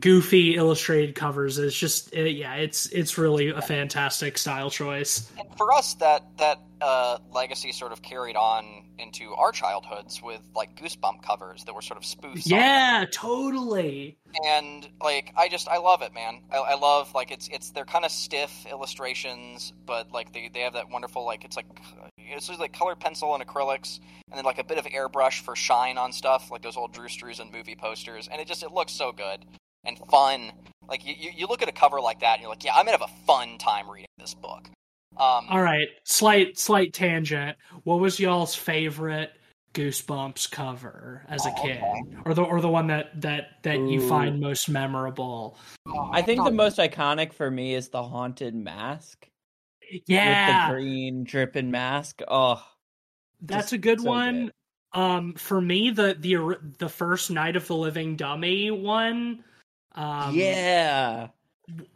goofy 0.00 0.56
illustrated 0.56 1.14
covers 1.14 1.58
it's 1.58 1.78
just 1.78 2.12
it, 2.12 2.32
yeah 2.32 2.54
it's 2.56 2.86
it's 2.86 3.16
really 3.16 3.50
a 3.50 3.62
fantastic 3.62 4.36
style 4.36 4.68
choice 4.68 5.30
and 5.38 5.48
for 5.56 5.72
us, 5.72 5.94
that 5.94 6.24
that 6.38 6.60
uh, 6.80 7.18
legacy 7.32 7.72
sort 7.72 7.92
of 7.92 8.02
carried 8.02 8.36
on 8.36 8.84
into 8.98 9.32
our 9.34 9.52
childhoods 9.52 10.20
with 10.22 10.40
like 10.54 10.76
Goosebump 10.76 11.22
covers 11.22 11.64
that 11.64 11.74
were 11.74 11.80
sort 11.80 11.96
of 11.96 12.04
spoofs. 12.04 12.42
yeah 12.44 13.06
totally 13.10 14.18
and 14.44 14.88
like 15.02 15.32
I 15.36 15.48
just 15.48 15.68
I 15.68 15.78
love 15.78 16.02
it, 16.02 16.12
man. 16.12 16.42
I, 16.50 16.56
I 16.56 16.74
love 16.74 17.14
like 17.14 17.30
it's 17.30 17.48
it's 17.48 17.70
they're 17.70 17.84
kind 17.84 18.04
of 18.04 18.10
stiff 18.10 18.66
illustrations, 18.70 19.72
but 19.86 20.12
like 20.12 20.32
they 20.32 20.50
they 20.52 20.60
have 20.60 20.72
that 20.72 20.90
wonderful 20.90 21.24
like 21.24 21.44
it's 21.44 21.56
like 21.56 21.66
it's 22.28 22.48
just 22.48 22.60
like 22.60 22.72
colored 22.72 23.00
pencil 23.00 23.34
and 23.34 23.46
acrylics, 23.46 24.00
and 24.30 24.36
then 24.38 24.44
like 24.44 24.58
a 24.58 24.64
bit 24.64 24.78
of 24.78 24.84
airbrush 24.86 25.40
for 25.40 25.54
shine 25.56 25.98
on 25.98 26.12
stuff, 26.12 26.50
like 26.50 26.62
those 26.62 26.76
old 26.76 26.92
Drew 26.92 27.08
and 27.40 27.52
movie 27.52 27.74
posters, 27.74 28.28
and 28.30 28.40
it 28.40 28.46
just 28.48 28.62
it 28.62 28.72
looks 28.72 28.92
so 28.92 29.12
good 29.12 29.44
and 29.84 29.98
fun. 30.10 30.52
Like 30.88 31.06
you 31.06 31.14
you, 31.16 31.30
you 31.34 31.46
look 31.46 31.62
at 31.62 31.68
a 31.68 31.72
cover 31.72 32.00
like 32.00 32.20
that, 32.20 32.34
and 32.34 32.42
you're 32.42 32.50
like, 32.50 32.64
yeah, 32.64 32.74
I'm 32.74 32.86
gonna 32.86 32.98
have 32.98 33.08
a 33.08 33.26
fun 33.26 33.58
time 33.58 33.90
reading 33.90 34.06
this 34.18 34.34
book. 34.34 34.68
Um, 35.16 35.46
all 35.48 35.62
right 35.62 35.86
slight 36.02 36.58
slight 36.58 36.92
tangent 36.92 37.56
what 37.84 38.00
was 38.00 38.18
y'all's 38.18 38.56
favorite 38.56 39.30
goosebumps 39.72 40.50
cover 40.50 41.24
as 41.28 41.46
a 41.46 41.50
Oh, 41.50 41.62
kid 41.62 41.76
okay. 41.76 42.16
or 42.24 42.34
the 42.34 42.42
or 42.42 42.60
the 42.60 42.68
one 42.68 42.88
that 42.88 43.20
that 43.20 43.62
that 43.62 43.78
you 43.78 44.08
find 44.08 44.40
most 44.40 44.68
memorable 44.68 45.56
I 46.10 46.20
think 46.22 46.42
the 46.42 46.50
most 46.50 46.78
iconic 46.78 47.32
for 47.32 47.48
me 47.48 47.74
is 47.76 47.90
the 47.90 48.02
haunted 48.02 48.56
mask 48.56 49.28
yeah 50.06 50.68
with 50.70 50.76
the 50.78 50.82
green 50.82 51.24
dripping 51.24 51.70
mask. 51.70 52.20
Oh, 52.28 52.64
That's 53.40 53.72
a 53.72 53.78
good 53.78 54.00
so 54.00 54.08
one. 54.08 54.44
good. 54.46 54.52
Um, 55.00 55.34
for 55.34 55.60
me, 55.60 55.90
the 55.90 56.16
the 56.18 56.56
the 56.78 56.88
first 56.88 57.30
Night 57.30 57.56
of 57.56 57.66
the 57.66 57.74
Living 57.74 58.14
Dummy 58.16 58.70
one, 58.70 59.42
um, 59.96 60.34
yeah, 60.34 61.28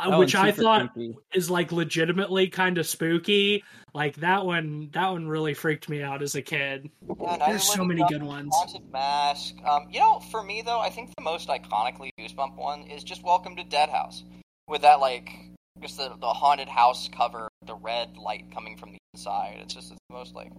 uh, 0.01 0.11
That 0.11 0.19
which 0.19 0.35
I 0.35 0.51
thought 0.51 0.93
creepy. 0.93 1.17
is 1.33 1.49
like 1.49 1.71
legitimately 1.71 2.49
kind 2.49 2.77
of 2.77 2.87
spooky. 2.89 3.63
Like 3.95 4.17
that 4.17 4.45
one, 4.45 4.91
that 4.93 5.09
one 5.11 5.29
really 5.29 5.55
freaked 5.55 5.89
me 5.89 6.03
out 6.03 6.23
as 6.23 6.35
a 6.35 6.43
kid. 6.43 6.91
Yeah, 7.21 7.37
There's 7.47 7.63
so 7.63 7.85
many 7.85 8.05
good 8.09 8.23
ones. 8.23 8.53
Haunted 8.55 8.91
Mask. 8.93 9.55
Um, 9.65 9.87
you 9.91 10.01
know, 10.01 10.19
for 10.31 10.43
me 10.43 10.63
though, 10.63 10.81
I 10.81 10.91
think 10.91 11.15
the 11.17 11.23
most 11.23 11.49
iconically 11.49 12.11
Goosebump 12.19 12.57
one 12.57 12.83
is 12.83 13.05
just 13.05 13.23
Welcome 13.23 13.55
to 13.57 13.65
Dead 13.65 13.89
House, 13.91 14.25
with 14.67 14.83
that 14.83 15.01
like 15.01 15.31
just 15.81 15.97
the, 15.97 16.11
the 16.21 16.27
haunted 16.29 16.69
house 16.69 17.09
cover, 17.15 17.49
the 17.67 17.75
red 17.75 18.17
light 18.17 18.45
coming 18.53 18.77
from 18.77 18.93
the 18.93 18.99
inside. 19.15 19.59
It's 19.63 19.75
just 19.75 19.91
it's 19.93 20.01
the 20.09 20.15
most 20.17 20.35
like. 20.35 20.53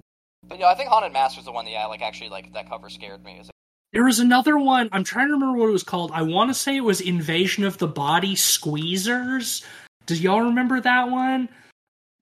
But 0.48 0.60
yeah, 0.60 0.68
I 0.68 0.76
think 0.76 0.90
Haunted 0.90 1.12
Mask 1.14 1.36
was 1.36 1.46
the 1.46 1.52
one 1.52 1.66
that 1.66 1.72
yeah, 1.72 1.86
like 1.88 2.02
actually 2.02 2.30
like 2.30 2.54
that 2.54 2.70
cover 2.70 2.90
scared 2.90 3.24
me. 3.24 3.38
It's 3.40 3.50
There 3.94 4.06
was 4.06 4.20
another 4.20 4.58
one. 4.58 4.90
I'm 4.92 5.04
trying 5.04 5.28
to 5.28 5.34
remember 5.34 5.58
what 5.58 5.68
it 5.70 5.74
was 5.74 5.84
called. 5.84 6.12
I 6.14 6.22
want 6.22 6.50
to 6.50 6.54
say 6.54 6.76
it 6.78 6.84
was 6.84 7.02
Invasion 7.02 7.64
of 7.66 7.78
the 7.78 7.88
Body 7.88 8.36
Squeezers. 8.36 9.64
Do 10.06 10.16
y'all 10.16 10.42
remember 10.42 10.80
that 10.82 11.10
one? 11.10 11.50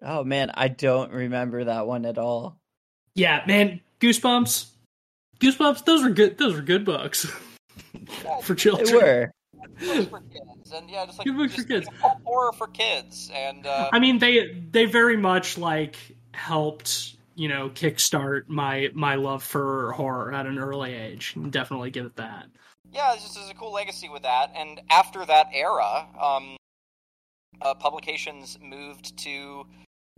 Oh 0.02 0.24
man, 0.24 0.52
I 0.56 0.68
don't 0.68 1.12
remember 1.12 1.64
that 1.66 1.88
one 1.88 2.06
at 2.06 2.18
all. 2.18 2.58
Yeah, 3.16 3.44
man, 3.48 3.82
Goosebumps. 4.00 4.68
Goosebumps. 5.40 5.86
Those 5.86 6.04
were 6.04 6.10
good. 6.10 6.38
Those 6.38 6.56
were 6.56 6.62
good 6.62 6.86
books 6.86 7.32
Yeah, 7.94 8.40
for 8.42 8.54
They 8.54 8.60
children. 8.62 8.96
were. 8.96 9.32
Books 9.68 10.06
for 10.10 10.20
kids, 10.22 10.72
and 10.74 10.90
yeah, 10.90 11.06
just 11.06 11.18
like 11.20 11.26
Good 11.26 11.38
books 11.38 11.56
for 11.56 11.64
kids. 11.64 11.88
you 11.92 12.00
know, 12.02 12.18
horror 12.26 12.54
for 12.54 12.68
kids, 12.68 13.32
and 13.34 13.66
uh, 13.66 13.90
I 13.92 14.00
mean, 14.00 14.20
they 14.20 14.54
they 14.72 14.86
very 14.86 15.18
much 15.18 15.58
like 15.58 15.96
helped 16.34 17.16
you 17.36 17.48
know 17.48 17.70
kickstart 17.70 18.48
my 18.48 18.90
my 18.94 19.16
love 19.16 19.44
for 19.44 19.92
horror 19.94 20.34
at 20.34 20.46
an 20.46 20.58
early 20.58 20.94
age. 20.94 21.36
Definitely 21.50 21.92
give 21.92 22.06
it 22.06 22.16
that. 22.18 22.48
yeah, 22.92 23.14
just 23.16 23.36
there's 23.36 23.50
a 23.50 23.54
cool 23.54 23.74
legacy 23.74 24.10
with 24.10 24.24
that. 24.24 24.52
And 24.56 24.82
after 24.90 25.26
that 25.26 25.48
era, 25.54 26.08
um, 26.20 26.58
uh, 27.62 27.74
publications 27.76 28.58
moved 28.62 29.18
to 29.20 29.66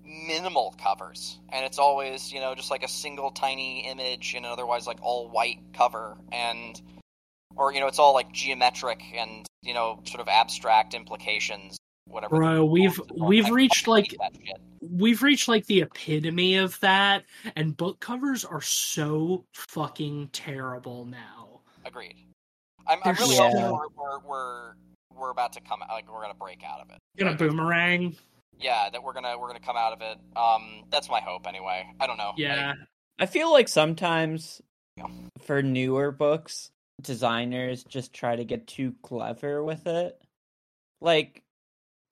minimal 0.04 0.74
covers, 0.82 1.40
and 1.50 1.66
it's 1.66 1.78
always 1.78 2.32
you 2.32 2.40
know 2.40 2.56
just 2.56 2.72
like 2.72 2.84
a 2.84 2.88
single 2.88 3.32
tiny 3.32 3.88
image 3.88 4.34
and 4.36 4.46
otherwise 4.46 4.88
like 4.88 4.98
all 5.02 5.30
white 5.30 5.60
cover, 5.74 6.18
and 6.32 6.82
or 7.56 7.74
you 7.74 7.80
know 7.80 7.88
it's 7.88 8.00
all 8.00 8.14
like 8.14 8.32
geometric 8.32 9.02
and 9.16 9.46
you 9.62 9.74
know 9.74 10.02
sort 10.06 10.22
of 10.22 10.28
abstract 10.28 10.94
implications, 10.94 11.78
whatever. 12.06 12.36
Bro, 12.38 12.66
we've 12.66 13.00
we've 13.16 13.48
I 13.48 13.52
reached 13.52 13.88
like 13.88 14.12
hate 14.12 14.18
that 14.20 14.32
shit. 14.36 14.58
we've 14.82 15.22
reached 15.24 15.48
like 15.48 15.66
the 15.66 15.82
epitome 15.82 16.56
of 16.58 16.80
that, 16.82 17.24
and 17.56 17.76
book 17.76 18.00
covers 18.00 18.46
are 18.46 18.62
so 18.62 19.46
fucking 19.54 20.30
terrible 20.34 21.06
now. 21.06 21.62
Agreed. 21.86 22.16
I'm, 22.88 23.00
I'm 23.04 23.16
really 23.16 23.36
so- 23.36 23.44
hoping 23.50 23.72
we're, 23.72 23.88
we're 23.96 24.20
we're 24.28 24.74
we're 25.16 25.32
about 25.32 25.54
to 25.54 25.62
come 25.62 25.82
like 25.90 26.12
we're 26.12 26.22
gonna 26.22 26.34
break 26.34 26.64
out 26.64 26.82
of 26.82 26.90
it. 26.90 26.98
Gonna 27.18 27.32
Like, 27.32 27.40
boomerang. 27.40 28.16
Yeah, 28.60 28.90
that 28.90 29.02
we're 29.04 29.14
gonna 29.14 29.38
we're 29.40 29.48
gonna 29.48 29.60
come 29.60 29.78
out 29.78 29.94
of 29.94 30.02
it. 30.02 30.18
Um, 30.36 30.84
that's 30.90 31.10
my 31.10 31.22
hope 31.22 31.48
anyway. 31.48 31.86
I 32.00 32.08
don't 32.08 32.18
know. 32.18 32.34
Yeah, 32.38 32.74
I 33.18 33.26
feel 33.26 33.52
like 33.52 33.68
sometimes 33.70 34.62
Yeah. 34.98 35.08
for 35.42 35.62
newer 35.62 36.12
books, 36.12 36.70
designers 37.02 37.84
just 37.84 38.14
try 38.14 38.36
to 38.36 38.46
get 38.46 38.68
too 38.68 38.94
clever 39.02 39.64
with 39.64 39.88
it. 39.88 40.22
Like, 41.02 41.44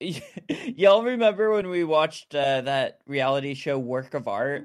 y'all 0.00 1.02
remember 1.02 1.50
when 1.50 1.68
we 1.68 1.84
watched 1.84 2.34
uh, 2.34 2.62
that 2.62 3.00
reality 3.06 3.54
show 3.54 3.78
Work 3.78 4.14
of 4.14 4.28
Art? 4.28 4.64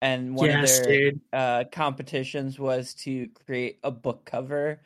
And 0.00 0.36
one 0.36 0.50
yes, 0.50 0.78
of 0.78 0.86
their 0.86 1.12
uh, 1.32 1.64
competitions 1.72 2.58
was 2.58 2.94
to 2.94 3.28
create 3.46 3.80
a 3.82 3.90
book 3.90 4.24
cover, 4.24 4.80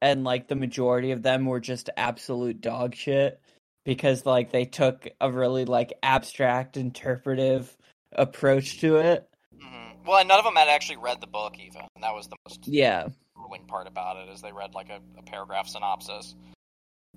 and 0.00 0.22
like 0.22 0.46
the 0.46 0.54
majority 0.54 1.10
of 1.10 1.22
them 1.22 1.46
were 1.46 1.58
just 1.60 1.90
absolute 1.96 2.60
dog 2.60 2.94
shit 2.94 3.40
because 3.84 4.24
like 4.24 4.52
they 4.52 4.64
took 4.64 5.08
a 5.20 5.30
really 5.30 5.64
like 5.64 5.92
abstract 6.02 6.76
interpretive 6.76 7.76
approach 8.12 8.78
to 8.80 8.98
it. 8.98 9.28
Mhm. 9.54 10.04
Well, 10.06 10.18
and 10.18 10.28
none 10.28 10.38
of 10.38 10.44
them 10.44 10.56
had 10.56 10.68
actually 10.68 10.98
read 10.98 11.20
the 11.20 11.26
book 11.26 11.58
even, 11.58 11.82
and 11.94 12.04
that 12.04 12.14
was 12.14 12.28
the 12.28 12.36
most 12.48 12.66
Yeah, 12.66 13.08
grueling 13.52 13.66
part 13.66 13.86
about 13.86 14.16
it. 14.16 14.32
Is 14.32 14.40
they 14.40 14.52
read 14.52 14.74
like 14.74 14.88
a, 14.88 15.00
a 15.18 15.22
paragraph 15.22 15.68
synopsis, 15.68 16.34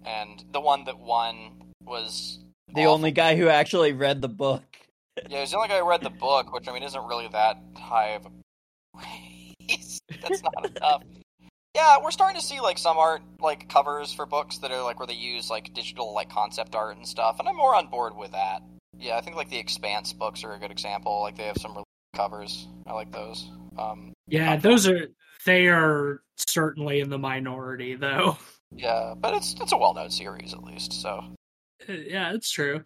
and 0.06 0.43
the 0.52 0.60
one 0.60 0.86
that 0.86 1.00
won 1.00 1.52
was 1.84 2.39
the 2.74 2.82
awful. 2.82 2.93
only 2.93 3.12
guy 3.12 3.36
who 3.36 3.48
actually 3.48 3.93
read 3.93 4.21
the 4.21 4.30
book. 4.30 4.63
Yeah, 5.30 5.41
he's 5.41 5.52
the 5.52 5.58
only 5.58 5.69
guy 5.69 5.80
who 5.80 5.89
read 5.89 6.02
the 6.02 6.10
book, 6.10 6.54
which 6.54 6.67
I 6.67 6.74
mean 6.74 6.84
isn't 6.84 7.06
really 7.06 7.28
that 7.30 7.58
high 7.76 8.10
of 8.10 8.26
a 8.26 8.32
praise. 8.98 10.00
That's 10.21 10.43
not 10.43 10.69
enough. 10.76 11.04
Yeah, 11.74 11.98
we're 12.02 12.12
starting 12.12 12.39
to 12.39 12.45
see 12.45 12.62
like 12.62 12.78
some 12.78 12.98
art 12.98 13.21
like 13.41 13.69
covers 13.69 14.13
for 14.13 14.26
books 14.26 14.60
that 14.60 14.71
are 14.71 14.84
like 14.84 15.00
where 15.00 15.08
they 15.08 15.13
use 15.13 15.50
like 15.50 15.74
digital 15.74 16.13
like 16.13 16.30
concept 16.30 16.76
art 16.76 16.98
and 16.98 17.08
stuff, 17.08 17.39
and 17.39 17.48
I'm 17.48 17.58
more 17.58 17.76
on 17.76 17.88
board 17.88 18.15
with 18.15 18.32
that. 18.32 18.62
Yeah, 18.98 19.17
I 19.17 19.21
think 19.21 19.36
like 19.36 19.50
the 19.50 19.58
Expanse 19.58 20.13
books 20.13 20.43
are 20.43 20.54
a 20.54 20.60
good 20.60 20.71
example. 20.71 21.21
Like 21.21 21.36
they 21.36 21.43
have 21.43 21.58
some 21.60 21.74
really 21.74 21.84
covers. 22.15 22.67
I 22.88 22.93
like 22.93 23.12
those. 23.12 23.50
Um, 23.78 24.13
Yeah, 24.28 24.56
those 24.56 24.88
are 24.88 25.08
they 25.45 25.67
are 25.67 26.21
certainly 26.38 26.99
in 26.99 27.10
the 27.10 27.17
minority 27.17 27.95
though. 27.95 28.38
yeah, 28.71 29.13
but 29.17 29.34
it's 29.36 29.55
it's 29.62 29.71
a 29.71 29.77
well 29.77 29.93
known 29.93 30.10
series 30.12 30.53
at 30.53 30.63
least. 30.63 30.93
So 30.93 31.23
Uh, 31.88 31.93
yeah, 31.93 32.34
it's 32.34 32.49
true. 32.51 32.84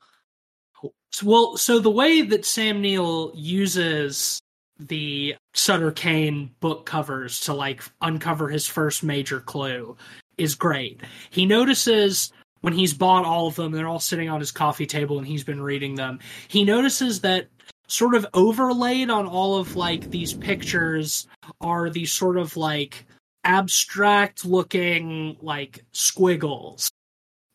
So- 0.82 0.94
Well, 1.24 1.58
so 1.58 1.80
the 1.80 1.90
way 1.92 2.22
that 2.22 2.46
Sam 2.46 2.82
Neill 2.82 3.32
uses 3.36 4.40
the 4.78 5.36
Sutter 5.54 5.92
Cane 5.92 6.52
book 6.62 6.86
covers 6.86 7.42
to 7.42 7.54
like 7.54 7.84
uncover 8.02 8.48
his 8.50 8.68
first 8.68 9.04
major 9.04 9.40
clue 9.42 9.98
is 10.38 10.56
great. 10.56 11.02
He 11.32 11.46
notices 11.46 12.32
when 12.62 12.74
he's 12.74 12.94
bought 12.94 13.26
all 13.26 13.48
of 13.48 13.56
them, 13.56 13.72
they're 13.72 13.88
all 13.88 14.00
sitting 14.00 14.30
on 14.30 14.40
his 14.40 14.52
coffee 14.52 14.86
table 14.86 15.18
and 15.18 15.28
he's 15.28 15.44
been 15.44 15.62
reading 15.62 15.96
them. 15.96 16.20
He 16.48 16.64
notices 16.64 17.22
that 17.22 17.48
sort 17.90 18.16
of 18.16 18.26
overlaid 18.34 19.10
on 19.10 19.26
all 19.26 19.58
of 19.58 19.76
like 19.76 20.10
these 20.12 20.34
pictures 20.34 21.28
are 21.60 21.90
these 21.90 22.12
sort 22.12 22.38
of 22.38 22.56
like 22.56 23.06
abstract 23.44 24.46
looking 24.46 25.38
like 25.42 25.84
squiggles 25.92 26.92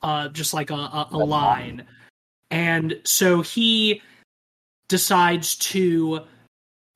uh 0.03 0.29
just 0.29 0.55
like 0.55 0.71
a, 0.71 0.75
a, 0.75 1.09
a 1.13 1.19
line. 1.19 1.87
And 2.51 3.01
so 3.05 3.43
he 3.43 4.03
decides 4.89 5.57
to 5.57 6.21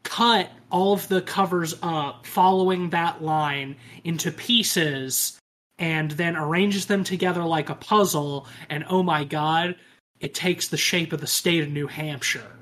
cut 0.02 0.50
all 0.70 0.92
of 0.92 1.08
the 1.08 1.22
covers 1.22 1.74
up 1.82 2.26
following 2.26 2.90
that 2.90 3.22
line 3.22 3.76
into 4.04 4.30
pieces 4.30 5.38
and 5.78 6.10
then 6.12 6.36
arranges 6.36 6.86
them 6.86 7.04
together 7.04 7.44
like 7.44 7.70
a 7.70 7.74
puzzle. 7.74 8.46
And 8.68 8.84
oh 8.88 9.02
my 9.02 9.24
god 9.24 9.76
it 10.20 10.34
takes 10.34 10.66
the 10.66 10.76
shape 10.76 11.12
of 11.12 11.20
the 11.20 11.26
state 11.26 11.62
of 11.62 11.70
new 11.70 11.86
hampshire 11.86 12.57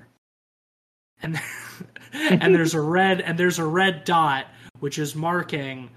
and 1.22 1.40
and 2.12 2.54
there's 2.54 2.74
a 2.74 2.80
red 2.80 3.20
and 3.20 3.38
there's 3.38 3.58
a 3.58 3.64
red 3.64 4.04
dot 4.04 4.46
which 4.80 4.98
is 4.98 5.14
marking 5.14 5.90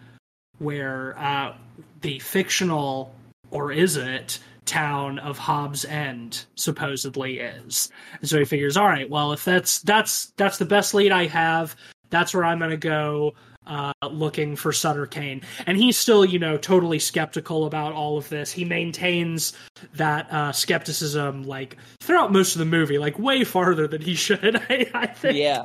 where 0.59 1.17
uh, 1.17 1.55
the 2.01 2.19
fictional 2.19 3.13
or 3.51 3.71
is 3.71 3.97
it 3.97 4.39
town 4.65 5.17
of 5.19 5.37
Hobbs 5.37 5.83
End 5.83 6.45
supposedly 6.55 7.39
is. 7.39 7.89
And 8.19 8.29
so 8.29 8.37
he 8.37 8.45
figures, 8.45 8.77
all 8.77 8.85
right, 8.85 9.09
well, 9.09 9.33
if 9.33 9.43
that's 9.43 9.81
that's 9.81 10.31
that's 10.37 10.57
the 10.57 10.65
best 10.65 10.93
lead 10.93 11.11
I 11.11 11.25
have, 11.25 11.75
that's 12.09 12.33
where 12.33 12.45
I'm 12.45 12.59
to 12.71 12.77
go 12.77 13.33
uh, 13.69 13.93
looking 14.09 14.55
for 14.55 14.73
Sutter 14.73 15.05
Cane. 15.05 15.41
And 15.65 15.77
he's 15.77 15.97
still, 15.97 16.25
you 16.25 16.39
know, 16.39 16.57
totally 16.57 16.99
skeptical 16.99 17.65
about 17.65 17.93
all 17.93 18.17
of 18.17 18.27
this. 18.29 18.51
He 18.51 18.65
maintains 18.65 19.53
that 19.93 20.31
uh, 20.33 20.51
skepticism, 20.51 21.43
like 21.43 21.77
throughout 22.01 22.33
most 22.33 22.55
of 22.55 22.59
the 22.59 22.65
movie, 22.65 22.97
like 22.97 23.17
way 23.19 23.43
farther 23.43 23.87
than 23.87 24.01
he 24.01 24.15
should. 24.15 24.55
I, 24.69 24.89
I 24.93 25.07
think. 25.07 25.37
Yeah, 25.37 25.63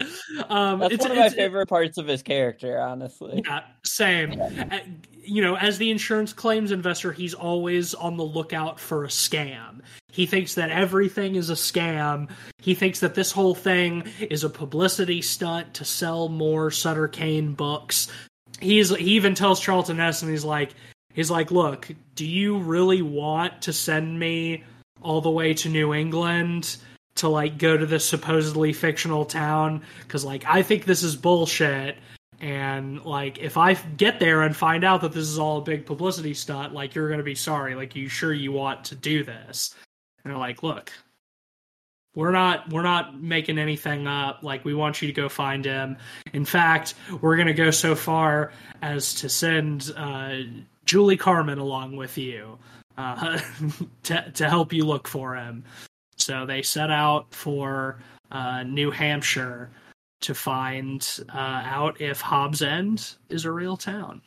um, 0.49 0.81
that's 0.81 0.95
it's, 0.95 1.03
one 1.03 1.13
of 1.13 1.17
my 1.17 1.31
favorite 1.31 1.69
parts 1.69 1.99
of 1.99 2.07
his 2.07 2.23
character, 2.23 2.79
honestly. 2.79 3.43
yeah, 3.45 3.63
same. 3.83 4.41
Uh, 4.41 4.79
You 5.25 5.43
know, 5.43 5.57
as 5.57 5.79
the 5.79 5.91
insurance 5.91 6.33
claims 6.33 6.71
investor, 6.71 7.13
he's 7.13 7.35
always 7.35 7.95
on 7.95 8.17
the 8.17 8.25
lookout 8.25 8.79
for 8.79 9.05
a 9.05 9.09
scam. 9.09 9.81
He 10.11 10.27
thinks 10.27 10.55
that 10.55 10.71
everything 10.71 11.35
is 11.35 11.51
a 11.51 11.55
scam. 11.55 12.29
He 12.59 12.75
thinks 12.75 13.01
that 13.01 13.15
this 13.15 13.33
whole 13.33 13.55
thing 13.55 14.05
is 14.21 14.45
a 14.45 14.51
publicity 14.51 15.23
stunt 15.23 15.75
to 15.75 15.85
sell 15.85 16.29
more 16.29 16.71
Sutter 16.71 17.09
Cane 17.09 17.55
books. 17.55 18.09
He's 18.61 18.95
he 18.95 19.13
even 19.13 19.35
tells 19.35 19.61
Charlton 19.61 19.99
Heston, 19.99 20.29
he's 20.29 20.45
like, 20.45 20.75
he's 21.13 21.31
like, 21.31 21.51
look, 21.51 21.91
do 22.15 22.25
you 22.25 22.59
really 22.59 23.03
want 23.03 23.63
to 23.63 23.73
send 23.73 24.19
me 24.19 24.63
all 25.03 25.21
the 25.21 25.31
way 25.31 25.55
to 25.55 25.69
New 25.69 25.93
England 25.93 26.77
to 27.17 27.29
like 27.29 27.59
go 27.59 27.77
to 27.77 27.87
this 27.87 28.05
supposedly 28.05 28.73
fictional 28.73 29.25
town? 29.25 29.83
Because 30.03 30.25
like 30.25 30.45
I 30.47 30.63
think 30.63 30.85
this 30.85 31.03
is 31.03 31.17
bullshit. 31.17 31.97
And 32.45 33.03
like, 33.07 33.39
if 33.39 33.57
I 33.57 33.73
get 33.73 34.21
there 34.21 34.43
and 34.43 34.55
find 34.55 34.85
out 34.85 35.01
that 35.01 35.13
this 35.13 35.27
is 35.27 35.39
all 35.39 35.57
a 35.57 35.63
big 35.63 35.87
publicity 35.87 36.35
stunt, 36.35 36.75
like 36.75 36.95
you're 36.95 37.09
gonna 37.09 37.23
be 37.23 37.35
sorry. 37.35 37.75
Like, 37.75 37.97
you 37.97 38.07
sure 38.11 38.35
you 38.35 38.53
want 38.53 38.85
to 38.85 38.95
do 38.95 39.25
this? 39.25 39.75
And 40.23 40.31
they're 40.31 40.39
like, 40.39 40.63
look, 40.63 40.93
we're 42.15 42.33
not 42.33 42.69
we're 42.69 42.83
not 42.83 43.19
making 43.19 43.59
anything 43.59 44.07
up. 44.07 44.43
Like, 44.43 44.63
we 44.63 44.75
want 44.75 45.01
you 45.01 45.09
to 45.09 45.15
go 45.15 45.27
find 45.31 45.65
him. 45.65 45.97
In 46.35 46.45
fact, 46.45 46.97
we're 47.23 47.39
gonna 47.39 47.55
go 47.55 47.71
so 47.71 47.95
far 47.95 48.53
as 48.83 49.15
to 49.15 49.31
send 49.31 49.91
uh, 49.97 50.41
Julie 50.85 51.17
Carmen 51.17 51.57
along 51.57 51.97
with 51.97 52.19
you 52.19 52.59
uh, 52.99 53.41
to 54.03 54.31
to 54.33 54.51
help 54.51 54.71
you 54.71 54.85
look 54.85 55.09
for 55.09 55.35
him. 55.35 55.65
So 56.17 56.45
they 56.45 56.61
set 56.61 56.91
out 56.91 57.33
for 57.33 58.01
uh, 58.31 58.65
New 58.65 58.91
Hampshire 58.91 59.71
to 60.25 60.35
find 60.35 61.07
uh, 61.33 61.63
out 61.65 62.01
if 62.01 62.21
Hobbs 62.21 62.63
End 62.63 63.17
is 63.29 63.45
a 63.45 63.53
real 63.53 63.77
town. 63.77 64.23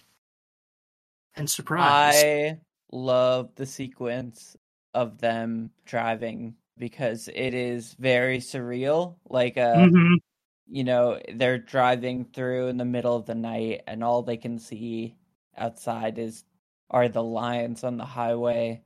And 1.36 1.50
surprise, 1.50 2.24
I 2.24 2.60
love 2.92 3.50
the 3.56 3.66
sequence 3.66 4.56
of 4.94 5.20
them 5.20 5.72
driving 5.86 6.56
because 6.78 7.30
it 7.34 7.54
is 7.54 7.96
very 8.00 8.40
surreal. 8.40 9.16
Like, 9.30 9.58
uh, 9.58 9.76
Mhm. 9.76 10.18
you 10.68 10.84
know, 10.84 11.20
they're 11.34 11.58
driving 11.60 12.26
through 12.26 12.68
in 12.68 12.78
the 12.78 12.86
middle 12.86 13.16
of 13.16 13.26
the 13.26 13.36
night, 13.36 13.82
and 13.88 14.04
all 14.04 14.22
they 14.22 14.38
can 14.38 14.60
see 14.60 15.16
outside 15.58 16.18
is 16.20 16.44
are 16.90 17.10
the 17.10 17.24
lions 17.24 17.84
on 17.84 17.98
the 17.98 18.06
highway. 18.06 18.82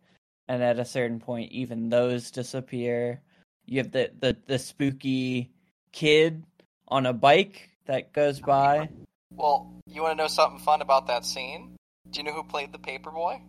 And 0.48 0.64
at 0.64 0.80
a 0.80 0.86
certain 0.86 1.20
point, 1.20 1.52
even 1.52 1.90
those 1.90 2.32
disappear. 2.32 3.22
You 3.66 3.80
have 3.80 3.92
the 3.92 4.12
the, 4.20 4.38
the 4.48 4.60
spooky 4.60 5.52
kid 5.94 6.44
on 6.92 7.06
a 7.06 7.14
bike 7.14 7.70
that 7.86 8.14
goes 8.14 8.40
by. 8.40 8.90
Well, 9.34 9.74
you 9.88 10.02
want 10.04 10.18
to 10.18 10.24
know 10.24 10.28
something 10.28 10.60
fun 10.60 10.82
about 10.82 11.08
that 11.08 11.26
scene? 11.26 11.76
Do 12.12 12.20
you 12.20 12.26
know 12.26 12.34
who 12.34 12.44
played 12.44 12.74
the 12.74 12.78
paperboy? 12.78 13.42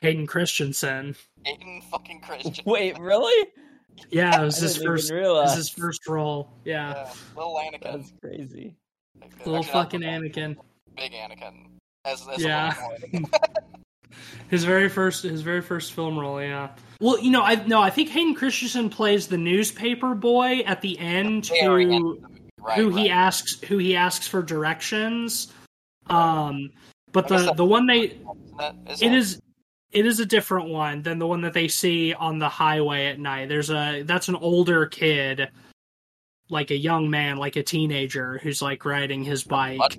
Hayden 0.00 0.26
Christensen. 0.26 1.16
Aiden 1.46 1.82
fucking 1.84 2.20
Christian. 2.20 2.62
Wait, 2.66 2.98
really? 2.98 3.48
Yeah, 4.10 4.40
it 4.42 4.44
was 4.44 4.58
I 4.58 4.66
his 4.66 4.76
first. 4.76 5.06
even 5.06 5.16
It 5.16 5.20
realize. 5.20 5.48
was 5.50 5.56
his 5.56 5.68
first 5.70 6.06
role. 6.06 6.50
Yeah, 6.64 6.90
Yeah, 6.94 7.12
little 7.36 7.56
Anakin. 7.56 7.80
That's 7.82 8.12
crazy. 8.20 8.74
little 9.38 9.56
Actually, 9.56 9.72
fucking 9.72 10.00
little, 10.00 10.20
Anakin. 10.20 10.56
Big 10.96 11.12
Anakin. 11.12 11.54
As, 12.04 12.28
as 12.28 12.42
Yeah. 12.42 12.74
His 14.50 14.62
very 14.64 14.88
first, 14.88 15.22
his 15.24 15.40
very 15.40 15.60
first 15.62 15.92
film 15.92 16.16
role. 16.18 16.40
Yeah. 16.40 16.68
Well, 17.00 17.18
you 17.18 17.30
know, 17.30 17.42
I 17.42 17.56
no, 17.66 17.80
I 17.80 17.90
think 17.90 18.10
Hayden 18.10 18.34
Christensen 18.34 18.88
plays 18.90 19.26
the 19.26 19.38
newspaper 19.38 20.14
boy 20.14 20.60
at 20.66 20.82
the 20.82 20.96
end 20.98 21.46
Very 21.48 21.92
end 21.92 22.18
who 22.64 22.70
of 22.70 22.76
the 22.76 22.82
movie, 22.82 22.90
right, 22.90 22.92
who 22.92 22.96
right. 22.96 23.04
he 23.04 23.10
asks 23.10 23.60
who 23.60 23.78
he 23.78 23.96
asks 23.96 24.26
for 24.26 24.42
directions. 24.42 25.52
Um, 26.08 26.70
but 27.12 27.28
the 27.28 27.52
the 27.54 27.64
one 27.64 27.86
they 27.86 28.00
is 28.00 28.10
it 28.10 29.08
that- 29.08 29.12
is 29.12 29.40
it 29.92 30.06
is 30.06 30.18
a 30.18 30.26
different 30.26 30.68
one 30.68 31.02
than 31.02 31.18
the 31.18 31.26
one 31.26 31.42
that 31.42 31.52
they 31.52 31.68
see 31.68 32.12
on 32.12 32.40
the 32.40 32.48
highway 32.48 33.06
at 33.06 33.20
night. 33.20 33.48
There's 33.48 33.70
a 33.70 34.02
that's 34.02 34.28
an 34.28 34.34
older 34.36 34.86
kid, 34.86 35.48
like 36.50 36.72
a 36.72 36.76
young 36.76 37.08
man, 37.08 37.36
like 37.36 37.56
a 37.56 37.62
teenager 37.62 38.38
who's 38.38 38.60
like 38.60 38.84
riding 38.84 39.22
his 39.22 39.44
bike. 39.44 39.98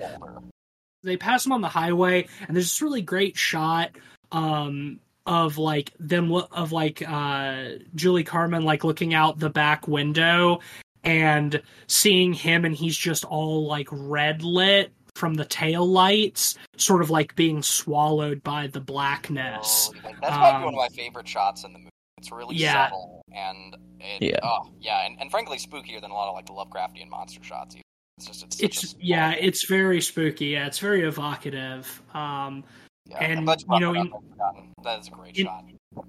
They 1.01 1.17
pass 1.17 1.45
him 1.45 1.54
on 1.54 1.62
the 1.62 1.69
highway, 1.69 2.28
and 2.47 2.56
there's 2.56 2.65
this 2.65 2.82
really 2.82 3.01
great 3.01 3.38
shot 3.38 3.91
um 4.32 4.99
of 5.25 5.58
like 5.58 5.91
them 5.99 6.32
of 6.34 6.71
like 6.71 7.01
uh 7.08 7.69
Julie 7.95 8.23
Carmen 8.23 8.63
like 8.63 8.84
looking 8.84 9.13
out 9.13 9.39
the 9.39 9.49
back 9.49 9.88
window 9.88 10.60
and 11.06 11.62
seeing 11.88 12.34
him 12.34 12.65
and 12.65 12.76
he's 12.76 12.98
just 12.98 13.24
all 13.26 13.65
like 13.68 13.88
red 13.91 14.41
lit 14.44 14.91
from 15.15 15.36
the 15.36 15.46
tail 15.46 15.86
lights 15.88 16.58
sort 16.76 17.02
of 17.02 17.10
like 17.10 17.36
being 17.36 17.63
swallowed 17.63 18.44
by 18.44 18.68
the 18.68 18.82
blackness 18.82 19.89
Oh, 19.96 20.00
that's 20.04 20.20
probably 20.20 20.50
Um, 20.50 20.63
one 20.63 20.74
of 20.74 20.78
my 20.78 20.88
favorite 20.89 21.28
shots 21.28 21.63
in 21.63 21.72
the 21.74 21.80
movie. 21.80 21.89
It's 22.18 22.32
really 22.32 22.56
yeah. 22.56 22.88
subtle 22.88 23.22
and 23.34 23.78
it, 24.02 24.22
Yeah. 24.22 24.39
oh 24.44 24.70
yeah, 24.82 25.06
and, 25.06 25.18
and 25.22 25.32
frankly 25.32 25.58
spookier 25.58 26.02
than 26.02 26.12
a 26.12 26.13
lot 26.13 26.28
of 26.28 26.36
like 26.36 26.46
the 26.48 26.54
Lovecraftian 26.54 27.08
monster 27.10 27.41
shots. 27.44 27.76
Even. 27.76 27.82
It's 28.18 28.28
just 28.28 28.44
it's, 28.46 28.60
it's 28.62 28.89
small- 28.89 29.02
yeah 29.04 29.32
it's 29.32 29.65
very 29.68 30.02
spooky 30.02 30.48
yeah 30.48 30.68
it's 30.68 30.80
very 30.80 31.02
evocative 31.08 32.02
um 32.13 32.63
yeah. 33.08 33.18
and, 33.20 33.48
you 33.70 33.80
know, 33.80 33.94
in- 33.94 34.08
up. 34.12 34.22
I've 34.24 34.30
forgotten. 34.32 34.74
that 34.84 35.00
is 35.02 35.08
a 35.08 35.12
great 35.12 35.38
in- 35.38 35.46
shot. 35.46 35.65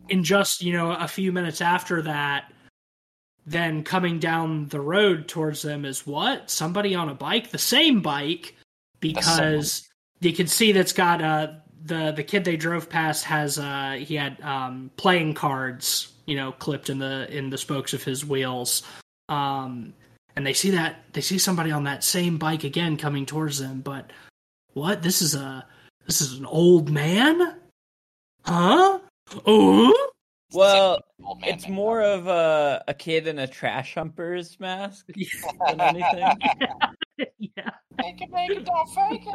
in 0.08 0.24
just 0.24 0.62
you 0.62 0.72
know 0.72 0.92
a 0.92 1.06
few 1.08 1.30
minutes 1.32 1.60
after 1.60 2.02
that 2.02 2.52
then 3.46 3.84
coming 3.84 4.18
down 4.18 4.66
the 4.68 4.80
road 4.80 5.28
towards 5.28 5.62
them 5.62 5.84
is 5.84 6.06
what? 6.06 6.50
Somebody 6.50 6.94
on 6.94 7.08
a 7.08 7.14
bike? 7.14 7.50
The 7.50 7.58
same 7.58 8.02
bike 8.02 8.54
because 8.98 9.88
you 10.20 10.32
can 10.32 10.48
see 10.48 10.72
that's 10.72 10.92
got 10.92 11.22
uh 11.22 11.52
the 11.84 12.12
the 12.12 12.24
kid 12.24 12.44
they 12.44 12.56
drove 12.56 12.90
past 12.90 13.24
has 13.24 13.58
uh 13.58 13.96
he 14.00 14.16
had 14.16 14.40
um 14.40 14.90
playing 14.96 15.34
cards 15.34 16.12
you 16.26 16.34
know 16.34 16.50
clipped 16.52 16.90
in 16.90 16.98
the 16.98 17.28
in 17.30 17.50
the 17.50 17.58
spokes 17.58 17.94
of 17.94 18.02
his 18.02 18.24
wheels. 18.24 18.82
Um 19.28 19.94
and 20.34 20.44
they 20.44 20.52
see 20.52 20.70
that 20.70 21.04
they 21.12 21.20
see 21.20 21.38
somebody 21.38 21.70
on 21.70 21.84
that 21.84 22.02
same 22.02 22.38
bike 22.38 22.64
again 22.64 22.96
coming 22.96 23.26
towards 23.26 23.58
them 23.60 23.80
but 23.80 24.12
what? 24.72 25.02
This 25.02 25.22
is 25.22 25.36
a 25.36 25.64
this 26.04 26.20
is 26.20 26.38
an 26.38 26.46
old 26.46 26.90
man? 26.90 27.54
Huh? 28.44 28.98
Oh 29.46 30.10
Well, 30.52 31.00
same 31.18 31.26
man 31.40 31.54
it's 31.54 31.64
thing. 31.64 31.74
more 31.74 32.02
of 32.02 32.26
a 32.28 32.84
a 32.88 32.94
kid 32.94 33.26
in 33.26 33.38
a 33.38 33.46
trash 33.46 33.94
humper's 33.94 34.58
mask 34.60 35.06
than 35.68 35.80
anything. 35.80 36.28
yeah 37.38 37.70
Make 37.98 38.20
it, 38.20 38.30
make 38.30 38.50
it, 38.50 38.64
don't 38.64 38.88
fake 38.88 39.26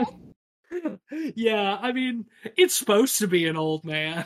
it. 0.72 1.34
yeah 1.36 1.78
i 1.82 1.92
mean 1.92 2.26
it's 2.56 2.76
supposed 2.76 3.18
to 3.18 3.28
be 3.28 3.46
an 3.48 3.58
old 3.58 3.84
man 3.84 4.24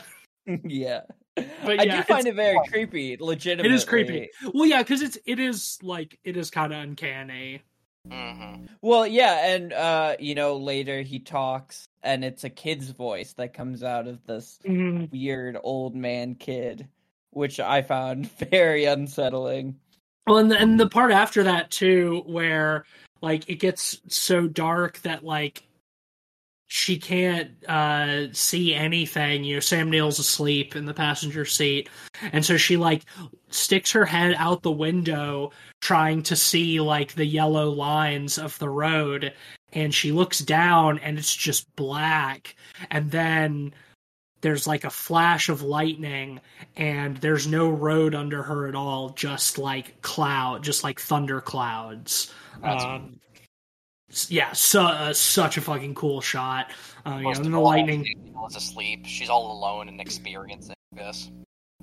yeah. 0.64 1.00
But 1.34 1.80
I 1.80 1.86
do 1.86 2.02
find 2.04 2.26
it 2.28 2.36
very 2.36 2.56
creepy, 2.68 3.16
legitimately. 3.18 3.68
it 3.72 3.74
is 3.74 3.84
creepy 3.84 4.28
well 4.54 4.64
yeah 4.66 4.80
because 4.82 5.02
it's 5.02 5.18
it 5.26 5.40
is 5.40 5.76
like 5.82 6.18
it 6.22 6.36
is 6.36 6.50
kind 6.50 6.72
of 6.72 6.78
uncanny 6.80 7.62
hmm 8.08 8.66
Well, 8.80 9.06
yeah, 9.06 9.48
and 9.54 9.72
uh, 9.72 10.16
you 10.20 10.34
know, 10.36 10.56
later 10.56 11.02
he 11.02 11.18
talks 11.18 11.88
and 12.06 12.24
it's 12.24 12.44
a 12.44 12.50
kid's 12.50 12.90
voice 12.90 13.32
that 13.34 13.52
comes 13.54 13.82
out 13.82 14.06
of 14.06 14.24
this 14.26 14.58
Mhm. 14.64 15.10
weird 15.10 15.58
old 15.62 15.94
man 15.94 16.34
kid, 16.36 16.88
which 17.32 17.60
I 17.60 17.82
found 17.82 18.30
very 18.50 18.84
unsettling. 18.86 19.78
well 20.26 20.38
and 20.38 20.50
the, 20.50 20.58
and 20.58 20.78
the 20.80 20.88
part 20.88 21.12
after 21.12 21.42
that 21.44 21.70
too 21.70 22.22
where 22.26 22.84
like 23.22 23.48
it 23.48 23.56
gets 23.56 24.00
so 24.08 24.46
dark 24.48 24.98
that 25.02 25.24
like 25.24 25.62
she 26.68 26.98
can't 26.98 27.52
uh, 27.68 28.26
see 28.32 28.74
anything. 28.74 29.44
You 29.44 29.54
know, 29.54 29.60
Sam 29.60 29.88
Neill's 29.88 30.18
asleep 30.18 30.74
in 30.74 30.84
the 30.84 30.92
passenger 30.92 31.44
seat, 31.44 31.88
and 32.32 32.44
so 32.44 32.56
she 32.56 32.76
like 32.76 33.04
sticks 33.50 33.92
her 33.92 34.04
head 34.04 34.34
out 34.36 34.62
the 34.62 34.72
window, 34.72 35.52
trying 35.80 36.24
to 36.24 36.34
see 36.34 36.80
like 36.80 37.14
the 37.14 37.24
yellow 37.24 37.70
lines 37.70 38.36
of 38.36 38.58
the 38.58 38.68
road, 38.68 39.32
and 39.72 39.94
she 39.94 40.12
looks 40.12 40.38
down, 40.38 40.98
and 40.98 41.18
it's 41.18 41.34
just 41.34 41.74
black, 41.76 42.56
and 42.90 43.10
then 43.10 43.74
there's 44.40 44.66
like 44.66 44.84
a 44.84 44.90
flash 44.90 45.48
of 45.48 45.62
lightning 45.62 46.40
and 46.76 47.16
there's 47.16 47.46
no 47.46 47.68
road 47.68 48.14
under 48.14 48.42
her 48.42 48.68
at 48.68 48.74
all 48.74 49.08
just 49.10 49.58
like 49.58 50.00
cloud 50.02 50.62
just 50.62 50.84
like 50.84 51.00
thunder 51.00 51.40
clouds. 51.40 52.32
Um, 52.62 53.18
yeah 54.28 54.52
so, 54.52 54.82
uh, 54.82 55.12
such 55.12 55.56
a 55.56 55.60
fucking 55.60 55.94
cool 55.94 56.20
shot. 56.20 56.70
Uh, 57.04 57.16
you 57.16 57.22
know, 57.24 57.30
and 57.30 57.54
the 57.54 57.58
lightning 57.58 58.06
is 58.48 58.56
asleep. 58.56 59.06
She's 59.06 59.30
all 59.30 59.50
alone 59.50 59.88
and 59.88 60.00
experiencing 60.00 60.76
this 60.92 61.30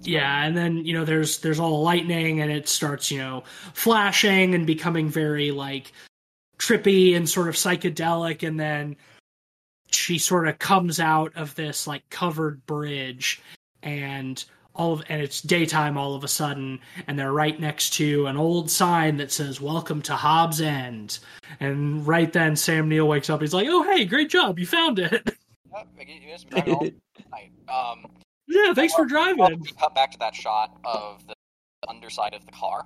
yeah 0.02 0.43
and 0.43 0.58
then 0.58 0.84
you 0.86 0.93
know 0.93 1.06
there's 1.06 1.38
there's 1.39 1.60
all 1.60 1.69
the 1.69 1.84
lightning 1.84 2.41
and 2.41 2.52
it 2.52 2.67
starts 2.67 3.12
you 3.12 3.19
know 3.19 3.43
flashing 3.74 4.56
and 4.56 4.65
becoming 4.65 5.08
very 5.08 5.52
like 5.52 5.91
trippy 6.63 7.15
and 7.15 7.30
sort 7.30 7.49
of 7.49 7.56
psychedelic 7.56 8.47
and 8.47 8.58
then 8.58 8.95
she 9.91 10.17
sort 10.17 10.47
of 10.47 10.58
comes 10.60 10.99
out 10.99 11.34
of 11.36 11.54
this 11.56 11.88
like 11.88 12.10
covered 12.10 12.65
bridge 12.65 13.41
and 13.82 14.45
all 14.73 14.93
of 14.93 15.04
and 15.10 15.21
it's 15.21 15.41
daytime 15.41 15.97
all 15.97 16.15
of 16.15 16.23
a 16.23 16.28
sudden 16.28 16.80
and 17.06 17.19
they're 17.19 17.34
right 17.34 17.60
next 17.60 17.91
to 17.91 18.28
an 18.28 18.38
old 18.38 18.71
sign 18.71 19.17
that 19.17 19.30
says 19.30 19.60
welcome 19.60 20.02
to 20.02 20.15
hobbs 20.15 20.62
end. 20.62 21.19
And 21.60 22.08
right 22.08 22.32
then 22.32 22.56
sam 22.56 22.88
neill 22.88 23.10
wakes 23.10 23.30
up 23.30 23.41
he's 23.41 23.54
like 23.54 23.67
oh 23.69 23.84
hey 23.84 24.06
great 24.06 24.30
job 24.30 24.58
you 24.58 24.65
found 24.65 24.99
it. 24.99 25.36
Um, 27.69 28.06
yeah 28.47 28.73
thanks 28.73 28.93
for 28.93 29.06
driving. 29.06 29.60
we 29.60 29.71
cut 29.71 29.95
back 29.95 30.12
to 30.12 30.19
that 30.19 30.36
shot 30.36 30.78
of 30.84 31.26
the 31.26 31.34
underside 31.88 32.36
of 32.36 32.45
the 32.45 32.52
car 32.52 32.86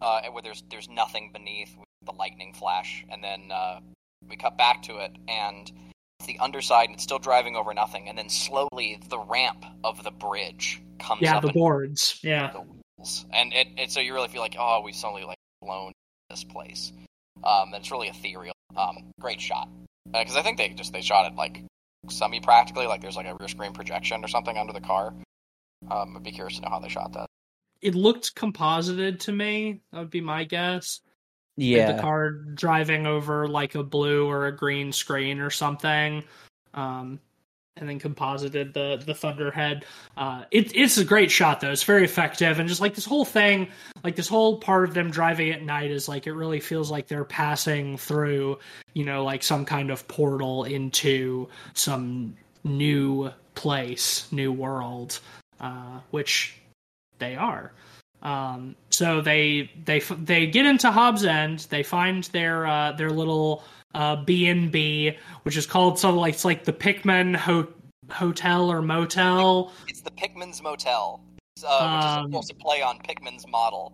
uh, 0.00 0.22
where 0.30 0.42
there's 0.42 0.64
there's 0.70 0.88
nothing 0.88 1.30
beneath 1.32 1.76
the 2.04 2.12
lightning 2.12 2.52
flash 2.52 3.04
and 3.10 3.22
then 3.22 3.50
uh, 3.52 3.80
we 4.28 4.36
cut 4.36 4.56
back 4.56 4.82
to 4.82 4.98
it 4.98 5.12
and 5.28 5.70
it's 6.18 6.26
the 6.26 6.38
underside 6.38 6.86
and 6.86 6.94
it's 6.94 7.02
still 7.02 7.18
driving 7.18 7.56
over 7.56 7.74
nothing 7.74 8.08
and 8.08 8.16
then 8.16 8.28
slowly 8.28 9.00
the 9.08 9.18
ramp 9.18 9.64
of 9.84 10.02
the 10.04 10.10
bridge 10.10 10.80
comes 10.98 11.22
yeah 11.22 11.36
up 11.36 11.42
the 11.42 11.52
boards 11.52 12.18
yeah. 12.22 12.52
the 12.52 12.60
wheels. 12.60 13.26
and 13.32 13.52
it, 13.52 13.68
it 13.76 13.90
so 13.90 14.00
you 14.00 14.14
really 14.14 14.28
feel 14.28 14.40
like 14.40 14.56
oh 14.58 14.80
we've 14.84 14.94
suddenly 14.94 15.24
like 15.24 15.36
blown 15.60 15.92
this 16.30 16.44
place. 16.44 16.92
Um 17.44 17.74
it's 17.74 17.90
really 17.90 18.08
ethereal. 18.08 18.54
Um 18.76 19.12
great 19.20 19.40
shot. 19.40 19.68
Because 20.10 20.36
uh, 20.36 20.40
i 20.40 20.42
think 20.42 20.58
they 20.58 20.68
just 20.70 20.92
they 20.92 21.02
shot 21.02 21.30
it 21.30 21.36
like 21.36 21.64
semi 22.08 22.40
practically 22.40 22.86
like 22.86 23.00
there's 23.00 23.16
like 23.16 23.26
a 23.26 23.36
rear 23.38 23.48
screen 23.48 23.72
projection 23.72 24.24
or 24.24 24.28
something 24.28 24.56
under 24.56 24.72
the 24.72 24.80
car. 24.80 25.14
Um 25.90 26.16
i'd 26.16 26.22
be 26.22 26.32
curious 26.32 26.56
to 26.56 26.62
know 26.62 26.70
how 26.70 26.80
they 26.80 26.88
shot 26.88 27.12
that. 27.14 27.26
It 27.80 27.96
looked 27.96 28.36
composited 28.36 29.20
to 29.20 29.32
me 29.32 29.80
that 29.92 29.98
would 29.98 30.10
be 30.10 30.20
my 30.20 30.44
guess 30.44 31.00
yeah 31.56 31.92
the 31.92 32.00
car 32.00 32.30
driving 32.30 33.06
over 33.06 33.46
like 33.46 33.74
a 33.74 33.82
blue 33.82 34.26
or 34.26 34.46
a 34.46 34.56
green 34.56 34.92
screen 34.92 35.40
or 35.40 35.50
something 35.50 36.24
um 36.74 37.18
and 37.76 37.88
then 37.88 37.98
composited 37.98 38.74
the 38.74 39.02
the 39.04 39.14
thunderhead. 39.14 39.84
Uh 40.16 40.44
it, 40.50 40.74
it's 40.76 40.98
a 40.98 41.04
great 41.04 41.30
shot 41.30 41.60
though. 41.60 41.70
It's 41.70 41.84
very 41.84 42.04
effective 42.04 42.58
and 42.58 42.68
just 42.68 42.80
like 42.80 42.94
this 42.94 43.04
whole 43.04 43.24
thing 43.24 43.68
like 44.04 44.16
this 44.16 44.28
whole 44.28 44.58
part 44.58 44.84
of 44.84 44.94
them 44.94 45.10
driving 45.10 45.50
at 45.50 45.62
night 45.62 45.90
is 45.90 46.08
like 46.08 46.26
it 46.26 46.32
really 46.32 46.60
feels 46.60 46.90
like 46.90 47.06
they're 47.06 47.24
passing 47.24 47.96
through 47.96 48.58
you 48.94 49.04
know 49.04 49.24
like 49.24 49.42
some 49.42 49.64
kind 49.64 49.90
of 49.90 50.06
portal 50.08 50.64
into 50.64 51.48
some 51.74 52.36
new 52.64 53.30
place 53.54 54.30
new 54.32 54.52
world 54.52 55.20
uh 55.60 56.00
which 56.10 56.58
they 57.18 57.36
are 57.36 57.72
um, 58.22 58.76
so 58.90 59.20
they 59.20 59.70
they 59.84 59.98
they 59.98 60.46
get 60.46 60.64
into 60.64 60.90
Hobbs 60.90 61.24
End. 61.24 61.66
They 61.70 61.82
find 61.82 62.24
their 62.24 62.66
uh, 62.66 62.92
their 62.92 63.10
little 63.10 63.64
uh, 63.94 64.16
B 64.16 64.48
and 64.48 64.70
B, 64.70 65.16
which 65.42 65.56
is 65.56 65.66
called 65.66 65.98
something 65.98 66.20
like 66.20 66.34
it's 66.34 66.44
like 66.44 66.64
the 66.64 66.72
Pickman 66.72 67.34
Ho- 67.34 67.68
Hotel 68.10 68.70
or 68.70 68.80
Motel. 68.80 69.72
It's 69.88 70.00
the 70.00 70.12
Pickman's 70.12 70.62
Motel, 70.62 71.20
uh, 71.66 71.96
which 71.96 72.04
um, 72.04 72.24
is 72.24 72.30
supposed 72.30 72.48
to 72.50 72.54
play 72.54 72.80
on 72.80 72.98
Pickman's 73.00 73.46
model. 73.48 73.92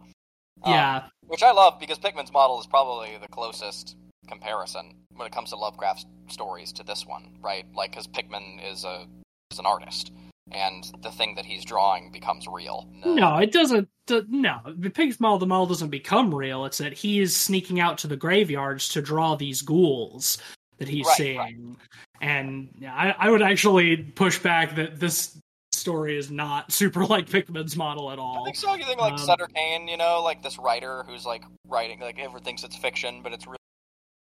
Um, 0.62 0.74
yeah, 0.74 1.04
which 1.26 1.42
I 1.42 1.52
love 1.52 1.80
because 1.80 1.98
Pickman's 1.98 2.32
model 2.32 2.60
is 2.60 2.66
probably 2.66 3.16
the 3.20 3.28
closest 3.28 3.96
comparison 4.28 4.94
when 5.16 5.26
it 5.26 5.32
comes 5.32 5.50
to 5.50 5.56
Lovecraft 5.56 6.04
stories 6.28 6.70
to 6.74 6.82
this 6.84 7.06
one, 7.06 7.38
right? 7.40 7.64
Like, 7.74 7.92
because 7.92 8.06
Pickman 8.06 8.60
is 8.60 8.84
a 8.84 9.06
is 9.50 9.58
an 9.58 9.64
artist 9.64 10.12
and 10.52 10.84
the 11.02 11.10
thing 11.10 11.34
that 11.34 11.44
he's 11.44 11.64
drawing 11.64 12.10
becomes 12.10 12.46
real. 12.46 12.88
No, 13.04 13.14
no 13.14 13.36
it 13.36 13.52
doesn't. 13.52 13.88
No, 14.28 14.60
the 14.66 14.90
pig's 14.90 15.20
model, 15.20 15.38
the 15.38 15.46
model 15.46 15.66
doesn't 15.66 15.90
become 15.90 16.34
real. 16.34 16.64
It's 16.64 16.78
that 16.78 16.94
he 16.94 17.20
is 17.20 17.36
sneaking 17.36 17.78
out 17.78 17.98
to 17.98 18.06
the 18.06 18.16
graveyards 18.16 18.88
to 18.90 19.02
draw 19.02 19.34
these 19.34 19.60
ghouls 19.60 20.38
that 20.78 20.88
he's 20.88 21.06
right, 21.06 21.16
seeing. 21.16 21.38
Right. 21.38 21.76
And 22.20 22.68
I, 22.86 23.14
I 23.18 23.30
would 23.30 23.42
actually 23.42 23.96
push 23.96 24.38
back 24.38 24.76
that 24.76 24.98
this 24.98 25.38
story 25.72 26.16
is 26.16 26.30
not 26.30 26.72
super 26.72 27.04
like 27.04 27.28
Pickman's 27.28 27.76
model 27.76 28.10
at 28.10 28.18
all. 28.18 28.42
I 28.42 28.44
think 28.44 28.56
so. 28.56 28.74
You 28.74 28.84
think 28.84 29.00
like 29.00 29.12
um, 29.12 29.18
Sutter 29.18 29.48
Cane, 29.54 29.88
you 29.88 29.96
know, 29.96 30.22
like 30.22 30.42
this 30.42 30.58
writer 30.58 31.04
who's 31.06 31.26
like 31.26 31.44
writing, 31.66 32.00
like 32.00 32.18
everyone 32.18 32.42
thinks 32.42 32.64
it's 32.64 32.76
fiction, 32.76 33.20
but 33.22 33.32
it's 33.32 33.46
really 33.46 33.58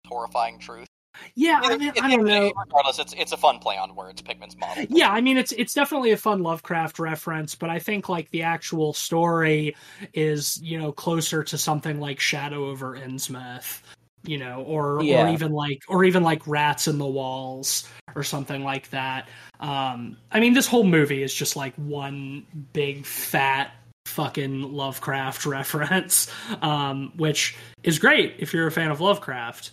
horrifying 0.06 0.58
truth. 0.58 0.88
Yeah, 1.34 1.60
I 1.62 1.76
mean, 1.76 1.92
I 2.00 2.16
don't 2.16 2.24
know. 2.24 2.52
Regardless, 2.56 2.98
it's 2.98 3.14
it's 3.16 3.32
a 3.32 3.36
fun 3.36 3.58
play 3.58 3.76
on 3.76 3.94
words. 3.94 4.22
Pickman's 4.22 4.56
model. 4.56 4.84
Yeah, 4.88 5.10
I 5.10 5.20
mean, 5.20 5.36
it's 5.36 5.52
it's 5.52 5.74
definitely 5.74 6.12
a 6.12 6.16
fun 6.16 6.42
Lovecraft 6.42 6.98
reference, 6.98 7.54
but 7.54 7.70
I 7.70 7.78
think 7.78 8.08
like 8.08 8.30
the 8.30 8.42
actual 8.42 8.92
story 8.92 9.76
is 10.12 10.60
you 10.62 10.78
know 10.78 10.92
closer 10.92 11.42
to 11.44 11.58
something 11.58 12.00
like 12.00 12.20
Shadow 12.20 12.68
over 12.68 12.96
Innsmouth, 12.96 13.80
you 14.24 14.38
know, 14.38 14.62
or 14.62 15.02
yeah. 15.02 15.26
or 15.26 15.32
even 15.32 15.52
like 15.52 15.82
or 15.88 16.04
even 16.04 16.22
like 16.22 16.46
Rats 16.46 16.88
in 16.88 16.98
the 16.98 17.06
Walls 17.06 17.88
or 18.14 18.22
something 18.22 18.64
like 18.64 18.90
that. 18.90 19.28
Um, 19.60 20.16
I 20.32 20.40
mean, 20.40 20.54
this 20.54 20.66
whole 20.66 20.84
movie 20.84 21.22
is 21.22 21.32
just 21.32 21.56
like 21.56 21.74
one 21.76 22.46
big 22.72 23.06
fat 23.06 23.72
fucking 24.06 24.72
Lovecraft 24.72 25.46
reference, 25.46 26.32
um, 26.62 27.12
which 27.16 27.56
is 27.82 27.98
great 27.98 28.34
if 28.38 28.52
you're 28.52 28.66
a 28.66 28.72
fan 28.72 28.90
of 28.90 29.00
Lovecraft. 29.00 29.72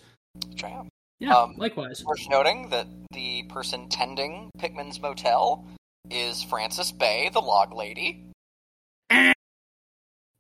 Which 0.50 0.64
I 0.64 0.70
am. 0.70 0.90
Yeah, 1.24 1.38
um, 1.38 1.56
likewise. 1.56 2.04
Worth 2.04 2.30
noting 2.30 2.70
that 2.70 2.86
the 3.12 3.44
person 3.44 3.88
tending 3.88 4.52
Pickman's 4.58 5.00
Motel 5.00 5.66
is 6.12 6.44
Frances 6.44 6.92
Bay, 6.92 7.30
the 7.32 7.40
log 7.40 7.74
lady. 7.74 8.26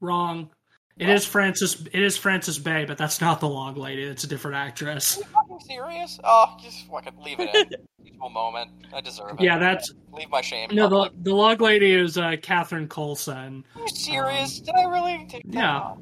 Wrong. 0.01 0.49
It 0.97 1.07
what? 1.07 1.15
is 1.15 1.25
Frances. 1.25 1.87
It 1.93 2.03
is 2.03 2.17
Frances 2.17 2.59
Bay, 2.59 2.83
but 2.83 2.97
that's 2.97 3.21
not 3.21 3.39
the 3.39 3.47
log 3.47 3.77
lady. 3.77 4.03
It's 4.03 4.25
a 4.25 4.27
different 4.27 4.57
actress. 4.57 5.17
Are 5.17 5.21
you 5.21 5.25
fucking 5.27 5.59
serious? 5.61 6.19
Oh, 6.21 6.57
just 6.61 6.85
fucking 6.87 7.13
leave 7.23 7.39
it 7.39 7.55
in. 7.55 7.69
Moment. 8.33 8.71
I 8.93 9.01
deserve 9.01 9.31
it. 9.37 9.41
Yeah, 9.41 9.57
that's 9.57 9.91
leave 10.13 10.29
my 10.29 10.39
shame. 10.39 10.69
No, 10.71 10.87
the 10.87 11.11
the 11.23 11.35
log 11.35 11.59
lady 11.59 11.91
is 11.91 12.17
uh, 12.17 12.37
Catherine 12.41 12.87
Coulson. 12.87 13.65
Are 13.75 13.81
you 13.81 13.87
serious? 13.89 14.59
Um, 14.59 14.65
Did 14.65 14.75
I 14.75 14.83
really? 14.85 15.25
Take 15.27 15.43
yeah. 15.45 15.95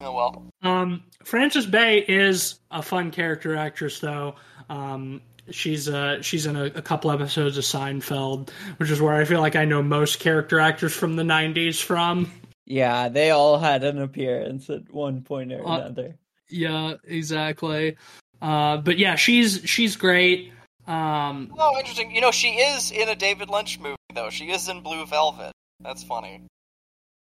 Oh 0.00 0.12
well. 0.12 0.46
Um, 0.62 1.02
Frances 1.24 1.66
Bay 1.66 2.04
is 2.06 2.60
a 2.70 2.82
fun 2.82 3.10
character 3.10 3.56
actress, 3.56 3.98
though. 3.98 4.36
Um, 4.70 5.20
she's 5.50 5.88
uh 5.88 6.20
she's 6.22 6.46
in 6.46 6.56
a, 6.56 6.64
a, 6.66 6.82
couple 6.82 7.10
episodes 7.10 7.56
of 7.56 7.64
Seinfeld, 7.64 8.50
which 8.76 8.90
is 8.90 9.00
where 9.00 9.14
I 9.14 9.24
feel 9.24 9.40
like 9.40 9.56
I 9.56 9.64
know 9.64 9.82
most 9.82 10.20
character 10.20 10.60
actors 10.60 10.94
from 10.94 11.16
the 11.16 11.22
'90s 11.22 11.82
from. 11.82 12.30
Yeah, 12.66 13.08
they 13.08 13.30
all 13.30 13.58
had 13.58 13.82
an 13.82 14.00
appearance 14.00 14.68
at 14.70 14.92
one 14.92 15.22
point 15.22 15.52
or 15.52 15.66
uh, 15.66 15.78
another. 15.78 16.14
Yeah, 16.50 16.94
exactly. 17.04 17.96
Uh, 18.40 18.76
but 18.76 18.98
yeah, 18.98 19.16
she's 19.16 19.62
she's 19.64 19.96
great. 19.96 20.52
Um, 20.86 21.52
oh, 21.58 21.76
interesting. 21.78 22.14
You 22.14 22.20
know, 22.20 22.30
she 22.30 22.48
is 22.52 22.92
in 22.92 23.08
a 23.08 23.16
David 23.16 23.50
Lynch 23.50 23.78
movie, 23.78 23.96
though. 24.14 24.30
She 24.30 24.50
is 24.50 24.68
in 24.68 24.80
Blue 24.82 25.04
Velvet. 25.06 25.52
That's 25.80 26.02
funny. 26.02 26.42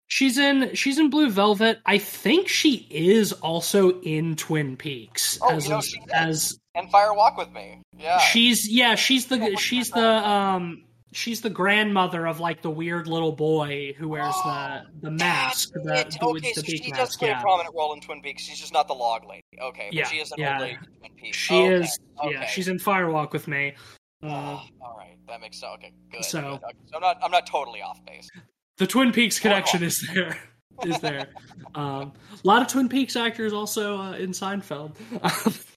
She's 0.07 0.37
in 0.37 0.75
she's 0.75 0.99
in 0.99 1.09
Blue 1.09 1.29
Velvet. 1.29 1.79
I 1.85 1.97
think 1.97 2.47
she 2.47 2.87
is 2.89 3.33
also 3.33 3.99
in 4.01 4.35
Twin 4.35 4.77
Peaks 4.77 5.39
oh, 5.41 5.49
as 5.49 5.65
you 5.65 5.71
know, 5.71 5.81
a, 6.11 6.15
as 6.15 6.59
and 6.75 6.91
Fire 6.91 7.13
Walk 7.13 7.37
with 7.37 7.51
Me. 7.51 7.81
Yeah. 7.97 8.19
She's 8.19 8.69
yeah, 8.69 8.95
she's 8.95 9.25
the 9.27 9.55
she's 9.57 9.89
the 9.89 10.07
um 10.07 10.83
she's 11.11 11.41
the 11.41 11.49
grandmother 11.49 12.27
of 12.27 12.39
like 12.39 12.61
the 12.61 12.69
weird 12.69 13.07
little 13.07 13.31
boy 13.31 13.93
who 13.97 14.09
wears 14.09 14.35
the 14.43 14.83
the 15.01 15.11
mask. 15.11 15.73
The, 15.73 15.79
the, 15.81 16.25
okay, 16.25 16.53
the 16.53 16.61
so 16.61 16.61
she 16.61 16.79
mask, 16.91 16.95
does 16.95 17.17
play 17.17 17.29
yeah. 17.29 17.39
a 17.39 17.41
prominent 17.41 17.73
role 17.75 17.93
in 17.93 18.01
Twin 18.01 18.21
Peaks. 18.21 18.43
She's 18.43 18.59
just 18.59 18.73
not 18.73 18.87
the 18.87 18.93
log 18.93 19.25
lady. 19.27 19.43
Okay, 19.59 19.87
but 19.89 19.93
yeah, 19.93 20.05
she 20.05 20.17
is 20.17 20.31
an 20.31 20.37
yeah. 20.39 20.53
old 20.53 20.61
lady 20.61 20.73
in 20.73 20.99
Twin 20.99 21.11
Peaks. 21.15 21.37
She 21.37 21.55
okay. 21.55 21.73
is 21.73 21.99
okay. 22.23 22.31
yeah, 22.31 22.45
she's 22.45 22.67
in 22.67 22.77
Fire 22.77 23.09
Walk 23.09 23.33
with 23.33 23.47
Me. 23.47 23.73
Uh, 24.21 24.27
all 24.81 24.95
right, 24.97 25.17
that 25.27 25.41
makes 25.41 25.59
sense. 25.59 25.71
Okay, 25.75 25.93
good. 26.11 26.23
So, 26.23 26.41
good. 26.41 26.47
Okay, 26.47 26.77
so 26.85 26.97
I'm 26.97 27.01
not 27.01 27.17
I'm 27.23 27.31
not 27.31 27.47
totally 27.47 27.81
off 27.81 28.05
base. 28.05 28.29
The 28.77 28.87
Twin 28.87 29.11
Peaks 29.11 29.39
connection 29.39 29.83
is 29.83 30.05
there 30.13 30.37
is 30.83 30.99
there. 30.99 31.27
Um, 31.75 32.13
a 32.33 32.47
lot 32.47 32.61
of 32.61 32.67
Twin 32.67 32.89
Peaks 32.89 33.15
actors 33.15 33.53
also 33.53 33.97
uh, 33.97 34.11
in 34.13 34.31
Seinfeld. 34.31 34.95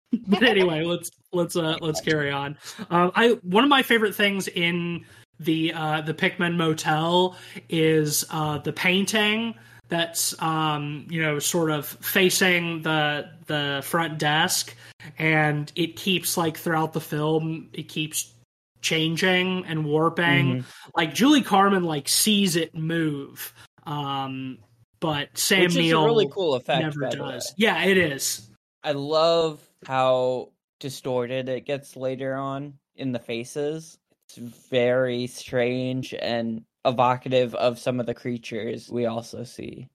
but 0.26 0.42
anyway, 0.42 0.82
let's 0.82 1.10
let's 1.32 1.56
uh 1.56 1.76
let's 1.80 2.00
carry 2.00 2.30
on. 2.30 2.56
Um, 2.90 3.12
I 3.14 3.38
one 3.42 3.64
of 3.64 3.70
my 3.70 3.82
favorite 3.82 4.14
things 4.14 4.48
in 4.48 5.04
the 5.38 5.72
uh 5.72 6.00
the 6.00 6.14
Pickman 6.14 6.56
Motel 6.56 7.36
is 7.68 8.24
uh 8.30 8.58
the 8.58 8.72
painting 8.72 9.54
that's 9.88 10.40
um 10.42 11.06
you 11.08 11.22
know 11.22 11.38
sort 11.38 11.70
of 11.70 11.86
facing 11.86 12.82
the 12.82 13.30
the 13.46 13.80
front 13.84 14.18
desk 14.18 14.74
and 15.18 15.72
it 15.76 15.96
keeps 15.96 16.36
like 16.36 16.58
throughout 16.58 16.92
the 16.92 17.00
film 17.00 17.68
it 17.72 17.88
keeps 17.88 18.32
changing 18.80 19.64
and 19.66 19.84
warping 19.84 20.64
like 20.96 21.14
julie 21.14 21.42
carmen 21.42 21.84
like 21.84 22.08
sees 22.08 22.56
it 22.56 22.74
move 22.74 23.52
um 23.86 24.58
but 25.00 25.28
sam 25.36 25.62
Which 25.62 25.70
is 25.70 25.76
neill 25.76 26.02
a 26.02 26.06
really 26.06 26.28
cool 26.30 26.54
effect. 26.54 26.82
never 26.82 27.00
by 27.00 27.08
way. 27.08 27.32
does 27.32 27.54
yeah 27.56 27.82
it 27.84 27.96
is 27.98 28.44
I 28.84 28.92
love 28.92 29.60
how 29.86 30.52
distorted 30.78 31.48
it 31.48 31.66
gets 31.66 31.96
later 31.96 32.34
on 32.36 32.74
in 32.94 33.10
the 33.10 33.18
faces. 33.18 33.98
It's 34.28 34.36
very 34.70 35.26
strange 35.26 36.14
and 36.14 36.62
evocative 36.84 37.54
of 37.56 37.80
some 37.80 37.98
of 37.98 38.06
the 38.06 38.14
creatures 38.14 38.88
we 38.88 39.06
also 39.06 39.42
see. 39.42 39.88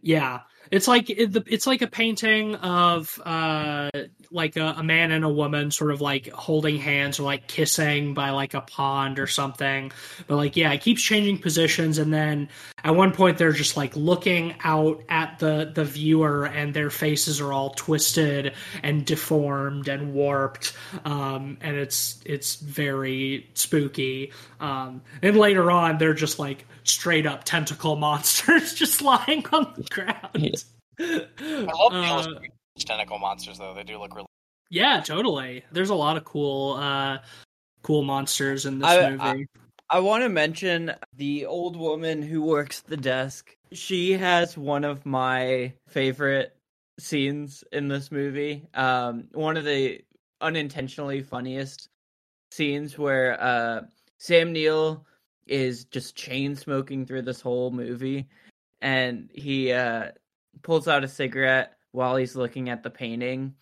Yeah, 0.00 0.40
it's 0.70 0.88
like 0.88 1.10
it's 1.10 1.66
like 1.66 1.82
a 1.82 1.86
painting 1.86 2.54
of 2.56 3.20
uh 3.24 3.90
like 4.30 4.56
a, 4.56 4.74
a 4.78 4.82
man 4.82 5.12
and 5.12 5.24
a 5.24 5.28
woman 5.28 5.70
sort 5.70 5.92
of 5.92 6.00
like 6.00 6.28
holding 6.30 6.76
hands 6.76 7.20
or 7.20 7.22
like 7.22 7.46
kissing 7.46 8.14
by 8.14 8.30
like 8.30 8.54
a 8.54 8.60
pond 8.60 9.18
or 9.18 9.26
something. 9.26 9.92
But 10.26 10.36
like 10.36 10.56
yeah, 10.56 10.72
it 10.72 10.80
keeps 10.80 11.02
changing 11.02 11.38
positions 11.38 11.98
and 11.98 12.12
then 12.12 12.48
at 12.82 12.96
one 12.96 13.12
point 13.12 13.38
they're 13.38 13.52
just 13.52 13.76
like 13.76 13.94
looking 13.96 14.54
out 14.64 15.02
at 15.08 15.38
the 15.38 15.70
the 15.74 15.84
viewer 15.84 16.46
and 16.46 16.74
their 16.74 16.90
faces 16.90 17.40
are 17.40 17.52
all 17.52 17.70
twisted 17.70 18.54
and 18.82 19.04
deformed 19.06 19.88
and 19.88 20.12
warped. 20.14 20.72
Um 21.04 21.58
and 21.60 21.76
it's 21.76 22.20
it's 22.24 22.56
very 22.56 23.48
spooky. 23.54 24.32
Um 24.60 25.02
and 25.22 25.36
later 25.36 25.70
on 25.70 25.98
they're 25.98 26.14
just 26.14 26.38
like 26.38 26.66
straight 26.84 27.26
up 27.26 27.44
tentacle 27.44 27.96
monsters 28.04 28.74
just 28.74 29.02
lying 29.02 29.44
on 29.52 29.72
the 29.76 29.84
ground. 29.84 30.53
I 30.98 31.02
love 31.72 31.92
the 31.92 31.98
Uh, 31.98 32.08
illustration 32.12 32.52
of 32.76 32.84
tentacle 32.84 33.18
monsters 33.18 33.58
though. 33.58 33.74
They 33.74 33.82
do 33.84 33.98
look 33.98 34.14
really. 34.14 34.26
Yeah, 34.70 35.00
totally. 35.00 35.64
There's 35.72 35.90
a 35.90 35.94
lot 35.94 36.16
of 36.16 36.24
cool 36.24 36.74
uh 36.74 37.18
cool 37.82 38.02
monsters 38.02 38.66
in 38.66 38.78
this 38.78 38.88
I- 38.88 39.10
movie. 39.10 39.46
I 39.90 40.00
want 40.00 40.22
to 40.24 40.28
mention 40.30 40.94
the 41.14 41.44
old 41.46 41.76
woman 41.76 42.22
who 42.22 42.42
works 42.42 42.80
the 42.80 42.96
desk. 42.96 43.54
She 43.72 44.12
has 44.12 44.56
one 44.56 44.82
of 44.82 45.04
my 45.04 45.74
favorite 45.88 46.56
scenes 46.98 47.62
in 47.70 47.88
this 47.88 48.10
movie. 48.10 48.66
Um, 48.72 49.28
one 49.32 49.56
of 49.58 49.64
the 49.64 50.00
unintentionally 50.40 51.20
funniest 51.22 51.88
scenes 52.50 52.96
where 52.98 53.40
uh, 53.40 53.82
Sam 54.18 54.52
Neill 54.52 55.04
is 55.46 55.84
just 55.84 56.16
chain 56.16 56.56
smoking 56.56 57.04
through 57.04 57.22
this 57.22 57.42
whole 57.42 57.70
movie, 57.70 58.26
and 58.80 59.30
he 59.34 59.70
uh, 59.72 60.12
pulls 60.62 60.88
out 60.88 61.04
a 61.04 61.08
cigarette 61.08 61.74
while 61.92 62.16
he's 62.16 62.36
looking 62.36 62.68
at 62.68 62.82
the 62.82 62.90
painting, 62.90 63.54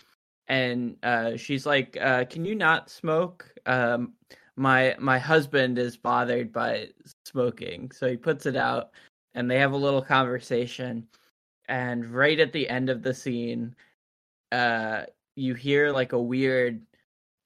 and 0.49 0.97
uh, 1.03 1.37
she's 1.37 1.67
like, 1.67 1.97
uh, 2.01 2.25
"Can 2.25 2.45
you 2.45 2.55
not 2.55 2.91
smoke?" 2.91 3.53
Um, 3.67 4.15
my 4.57 4.95
my 4.99 5.19
husband 5.19 5.79
is 5.79 5.97
bothered 5.97 6.53
by 6.53 6.89
smoking. 7.25 7.91
So 7.91 8.09
he 8.09 8.17
puts 8.17 8.47
it 8.47 8.57
out 8.57 8.91
and 9.35 9.51
they 9.51 9.59
have 9.59 9.73
a 9.73 9.77
little 9.77 10.03
conversation. 10.03 11.07
And 11.69 12.07
right 12.07 12.39
at 12.39 12.53
the 12.53 12.69
end 12.69 12.91
of 12.91 13.03
the 13.03 13.15
scene 13.15 13.75
uh 14.53 15.05
you 15.37 15.55
hear 15.55 15.91
like 15.93 16.13
a 16.13 16.21
weird 16.21 16.83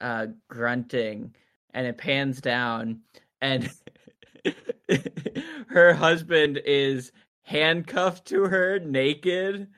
uh 0.01 0.27
grunting 0.49 1.35
and 1.75 1.87
it 1.87 1.99
pans 1.99 2.41
down 2.41 3.01
and 3.41 3.71
her 5.69 5.93
husband 5.95 6.61
is 6.65 7.13
handcuffed 7.47 8.27
to 8.27 8.43
her 8.43 8.79
naked 8.79 9.69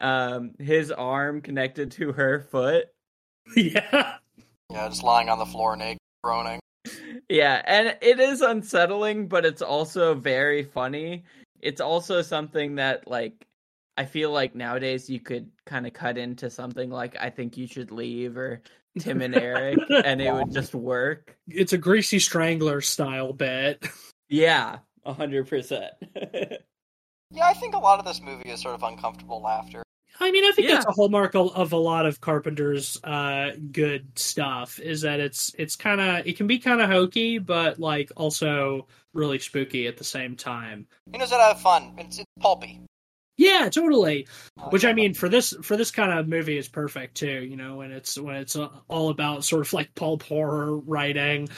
um 0.00 0.52
his 0.58 0.90
arm 0.90 1.40
connected 1.40 1.90
to 1.90 2.12
her 2.12 2.40
foot 2.40 2.88
yeah. 3.56 4.16
Yeah, 4.70 4.88
just 4.88 5.02
lying 5.02 5.28
on 5.28 5.38
the 5.38 5.46
floor 5.46 5.76
naked, 5.76 5.98
groaning. 6.22 6.60
Yeah, 7.28 7.62
and 7.64 7.96
it 8.00 8.20
is 8.20 8.40
unsettling, 8.40 9.28
but 9.28 9.44
it's 9.44 9.62
also 9.62 10.14
very 10.14 10.62
funny. 10.62 11.24
It's 11.60 11.80
also 11.80 12.22
something 12.22 12.76
that 12.76 13.08
like 13.08 13.46
I 13.96 14.04
feel 14.04 14.30
like 14.30 14.54
nowadays 14.54 15.08
you 15.10 15.20
could 15.20 15.50
kind 15.66 15.86
of 15.86 15.92
cut 15.92 16.18
into 16.18 16.50
something 16.50 16.90
like 16.90 17.16
I 17.18 17.30
think 17.30 17.56
you 17.56 17.66
should 17.66 17.90
leave 17.90 18.36
or 18.36 18.62
Tim 18.98 19.22
and 19.22 19.34
Eric 19.34 19.78
and 20.04 20.20
it 20.20 20.32
would 20.32 20.52
just 20.52 20.74
work. 20.74 21.36
It's 21.48 21.72
a 21.72 21.78
greasy 21.78 22.18
strangler 22.18 22.80
style 22.80 23.32
bit. 23.32 23.86
Yeah, 24.28 24.78
a 25.04 25.12
hundred 25.14 25.48
percent. 25.48 25.92
Yeah, 27.30 27.46
I 27.46 27.54
think 27.54 27.74
a 27.74 27.78
lot 27.78 27.98
of 27.98 28.04
this 28.04 28.20
movie 28.22 28.48
is 28.50 28.60
sort 28.60 28.74
of 28.74 28.82
uncomfortable 28.82 29.42
laughter. 29.42 29.82
I 30.20 30.32
mean, 30.32 30.44
I 30.44 30.50
think 30.50 30.68
Yeah. 30.68 30.74
that's 30.74 30.86
a 30.86 30.92
hallmark 30.92 31.34
of, 31.36 31.54
of 31.54 31.72
a 31.72 31.76
lot 31.76 32.06
of 32.06 32.20
Carpenter's 32.20 32.98
uh 33.04 33.50
good 33.70 34.18
stuff 34.18 34.80
is 34.80 35.02
that 35.02 35.20
it's 35.20 35.54
it's 35.58 35.76
kind 35.76 36.00
of 36.00 36.26
it 36.26 36.36
can 36.36 36.46
be 36.46 36.58
kind 36.58 36.80
of 36.80 36.90
hokey 36.90 37.38
but 37.38 37.78
like 37.78 38.10
also 38.16 38.88
really 39.14 39.38
spooky 39.38 39.86
at 39.86 39.96
the 39.96 40.04
same 40.04 40.34
time. 40.34 40.86
He 41.12 41.18
knows 41.18 41.30
how 41.30 41.36
to 41.36 41.42
have 41.44 41.60
fun. 41.60 41.94
It's, 41.98 42.18
it's 42.18 42.26
pulpy. 42.40 42.80
Yeah, 43.36 43.68
totally. 43.70 44.26
Which 44.70 44.84
I 44.84 44.92
mean, 44.92 45.14
for 45.14 45.28
this 45.28 45.54
for 45.62 45.76
this 45.76 45.92
kind 45.92 46.18
of 46.18 46.26
movie 46.26 46.58
is 46.58 46.68
perfect 46.68 47.14
too. 47.16 47.44
You 47.44 47.56
know, 47.56 47.76
when 47.76 47.92
it's 47.92 48.18
when 48.18 48.34
it's 48.34 48.56
uh, 48.56 48.68
all 48.88 49.10
about 49.10 49.44
sort 49.44 49.64
of 49.64 49.72
like 49.72 49.94
pulp 49.94 50.24
horror 50.24 50.76
writing. 50.76 51.48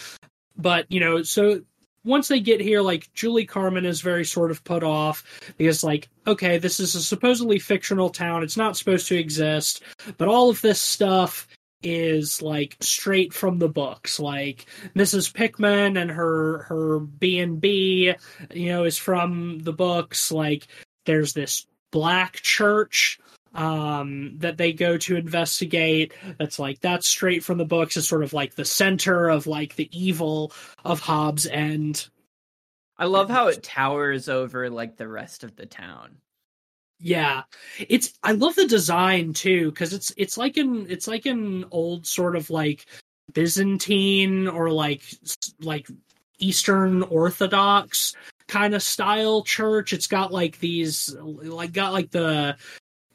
But 0.58 0.92
you 0.92 1.00
know, 1.00 1.22
so 1.22 1.62
once 2.04 2.28
they 2.28 2.40
get 2.40 2.60
here, 2.60 2.80
like 2.80 3.12
Julie 3.14 3.46
Carmen 3.46 3.84
is 3.84 4.00
very 4.00 4.24
sort 4.24 4.50
of 4.50 4.64
put 4.64 4.82
off 4.82 5.24
because, 5.56 5.84
like, 5.84 6.08
okay, 6.26 6.58
this 6.58 6.80
is 6.80 6.94
a 6.94 7.02
supposedly 7.02 7.58
fictional 7.58 8.10
town; 8.10 8.42
it's 8.42 8.56
not 8.56 8.76
supposed 8.76 9.08
to 9.08 9.18
exist, 9.18 9.82
but 10.16 10.28
all 10.28 10.50
of 10.50 10.60
this 10.60 10.80
stuff 10.80 11.46
is 11.82 12.42
like 12.42 12.76
straight 12.80 13.32
from 13.32 13.58
the 13.58 13.68
books. 13.68 14.20
Like 14.20 14.66
mrs 14.94 15.32
pickman 15.32 15.96
and 15.96 16.10
her 16.10 16.64
her 16.64 17.00
b&b 17.00 18.14
you 18.52 18.66
know 18.66 18.84
is 18.84 18.98
from 18.98 19.60
the 19.60 19.72
books. 19.72 20.30
Like 20.30 20.66
there's 21.06 21.32
this 21.32 21.66
black 21.90 22.34
church 22.34 23.18
um 23.54 24.38
that 24.38 24.56
they 24.56 24.72
go 24.72 24.96
to 24.96 25.16
investigate 25.16 26.12
that's 26.38 26.58
like 26.60 26.80
that's 26.80 27.08
straight 27.08 27.42
from 27.42 27.58
the 27.58 27.64
books 27.64 27.96
is 27.96 28.06
sort 28.06 28.22
of 28.22 28.32
like 28.32 28.54
the 28.54 28.64
center 28.64 29.28
of 29.28 29.46
like 29.46 29.74
the 29.74 29.88
evil 29.92 30.52
of 30.84 31.00
Hobbs 31.00 31.46
End. 31.46 32.08
I 32.96 33.06
love 33.06 33.28
how 33.30 33.48
it 33.48 33.62
towers 33.62 34.28
over 34.28 34.70
like 34.70 34.96
the 34.96 35.08
rest 35.08 35.42
of 35.42 35.56
the 35.56 35.66
town. 35.66 36.18
Yeah. 37.00 37.44
It's 37.88 38.12
I 38.22 38.32
love 38.32 38.54
the 38.54 38.66
design 38.66 39.32
too 39.32 39.72
cuz 39.72 39.92
it's 39.92 40.12
it's 40.16 40.36
like 40.36 40.56
an 40.56 40.86
it's 40.88 41.08
like 41.08 41.26
an 41.26 41.64
old 41.70 42.06
sort 42.06 42.36
of 42.36 42.50
like 42.50 42.86
Byzantine 43.32 44.46
or 44.46 44.70
like 44.70 45.02
like 45.60 45.88
Eastern 46.38 47.02
Orthodox 47.02 48.14
kind 48.48 48.74
of 48.74 48.82
style 48.82 49.42
church. 49.42 49.92
It's 49.92 50.06
got 50.06 50.32
like 50.32 50.58
these 50.60 51.14
like 51.18 51.72
got 51.72 51.92
like 51.92 52.10
the 52.10 52.56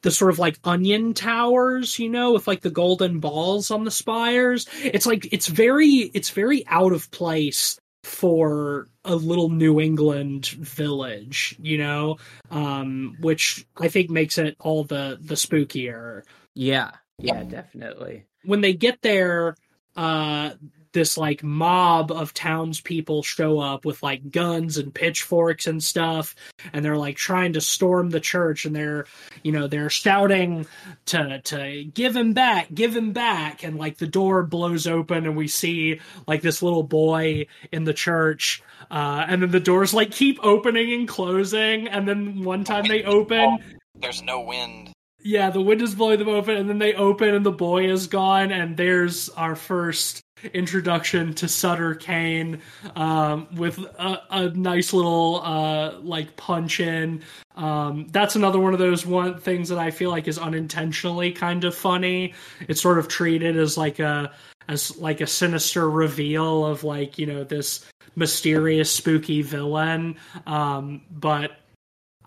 the 0.05 0.11
sort 0.11 0.29
of 0.29 0.37
like 0.37 0.59
onion 0.63 1.15
towers, 1.15 1.97
you 1.97 2.07
know, 2.07 2.33
with 2.33 2.47
like 2.47 2.61
the 2.61 2.69
golden 2.69 3.19
balls 3.19 3.71
on 3.71 3.85
the 3.85 3.91
spires. 3.91 4.67
It's 4.83 5.07
like 5.07 5.27
it's 5.33 5.47
very 5.47 6.11
it's 6.13 6.29
very 6.29 6.65
out 6.67 6.93
of 6.93 7.09
place 7.09 7.79
for 8.03 8.87
a 9.03 9.15
little 9.15 9.49
New 9.49 9.81
England 9.81 10.45
village, 10.45 11.55
you 11.59 11.79
know, 11.79 12.17
um, 12.51 13.17
which 13.19 13.65
I 13.77 13.87
think 13.87 14.11
makes 14.11 14.37
it 14.37 14.55
all 14.59 14.83
the 14.83 15.17
the 15.19 15.33
spookier. 15.33 16.21
Yeah, 16.53 16.91
yeah, 17.17 17.41
definitely. 17.41 18.27
When 18.43 18.61
they 18.61 18.73
get 18.73 19.01
there, 19.01 19.55
uh, 19.95 20.51
this 20.95 21.17
like 21.17 21.43
mob 21.43 22.11
of 22.11 22.33
townspeople 22.33 23.21
show 23.21 23.59
up 23.59 23.85
with 23.85 24.01
like 24.01 24.31
guns 24.31 24.77
and 24.79 24.91
pitchforks 24.91 25.67
and 25.67 25.83
stuff, 25.83 26.33
and 26.73 26.83
they're 26.83 26.97
like 26.97 27.17
trying 27.17 27.53
to 27.53 27.61
storm 27.61 28.09
the 28.09 28.19
church, 28.19 28.65
and 28.65 28.75
they're 28.75 29.05
you 29.43 29.51
know 29.51 29.67
they're 29.67 29.91
shouting 29.91 30.65
to 31.05 31.39
to 31.43 31.83
give 31.93 32.15
him 32.15 32.33
back, 32.33 32.73
give 32.73 32.95
him 32.95 33.11
back, 33.11 33.63
and 33.63 33.77
like 33.77 33.97
the 33.97 34.07
door 34.07 34.41
blows 34.41 34.87
open, 34.87 35.27
and 35.27 35.35
we 35.35 35.47
see 35.47 35.99
like 36.25 36.41
this 36.41 36.63
little 36.63 36.83
boy 36.83 37.45
in 37.71 37.83
the 37.83 37.93
church, 37.93 38.63
uh, 38.89 39.25
and 39.27 39.43
then 39.43 39.51
the 39.51 39.59
doors 39.59 39.93
like 39.93 40.09
keep 40.09 40.39
opening 40.41 40.91
and 40.93 41.07
closing, 41.07 41.87
and 41.87 42.07
then 42.07 42.43
one 42.43 42.63
time 42.63 42.85
they 42.87 43.03
open, 43.03 43.59
There's 43.93 44.23
no 44.23 44.41
wind. 44.41 44.93
Yeah, 45.21 45.49
the 45.49 45.61
wind 45.61 45.81
is 45.81 45.95
blowing 45.95 46.19
them 46.19 46.29
open, 46.29 46.55
and 46.55 46.69
then 46.69 46.79
they 46.79 46.93
open, 46.93 47.33
and 47.33 47.45
the 47.45 47.51
boy 47.51 47.89
is 47.89 48.07
gone, 48.07 48.51
and 48.51 48.77
there's 48.77 49.27
our 49.29 49.55
first 49.55 50.21
introduction 50.53 51.33
to 51.35 51.47
Sutter 51.47 51.95
Cane 51.95 52.61
um, 52.95 53.47
with 53.55 53.77
a, 53.79 54.21
a, 54.29 54.49
nice 54.49 54.93
little 54.93 55.41
uh, 55.43 55.97
like 55.99 56.35
punch 56.35 56.79
in. 56.79 57.23
Um, 57.55 58.07
that's 58.11 58.35
another 58.35 58.59
one 58.59 58.73
of 58.73 58.79
those 58.79 59.05
one 59.05 59.39
things 59.39 59.69
that 59.69 59.77
I 59.77 59.91
feel 59.91 60.09
like 60.09 60.27
is 60.27 60.37
unintentionally 60.37 61.31
kind 61.31 61.63
of 61.63 61.73
funny. 61.73 62.33
It's 62.67 62.81
sort 62.81 62.99
of 62.99 63.07
treated 63.07 63.57
as 63.57 63.77
like 63.77 63.99
a 63.99 64.33
as 64.67 64.97
like 64.97 65.21
a 65.21 65.27
sinister 65.27 65.89
reveal 65.89 66.65
of 66.65 66.83
like 66.83 67.17
you 67.17 67.27
know 67.27 67.43
this 67.43 67.85
mysterious 68.15 68.91
spooky 68.91 69.41
villain, 69.41 70.17
um, 70.45 71.01
but. 71.09 71.51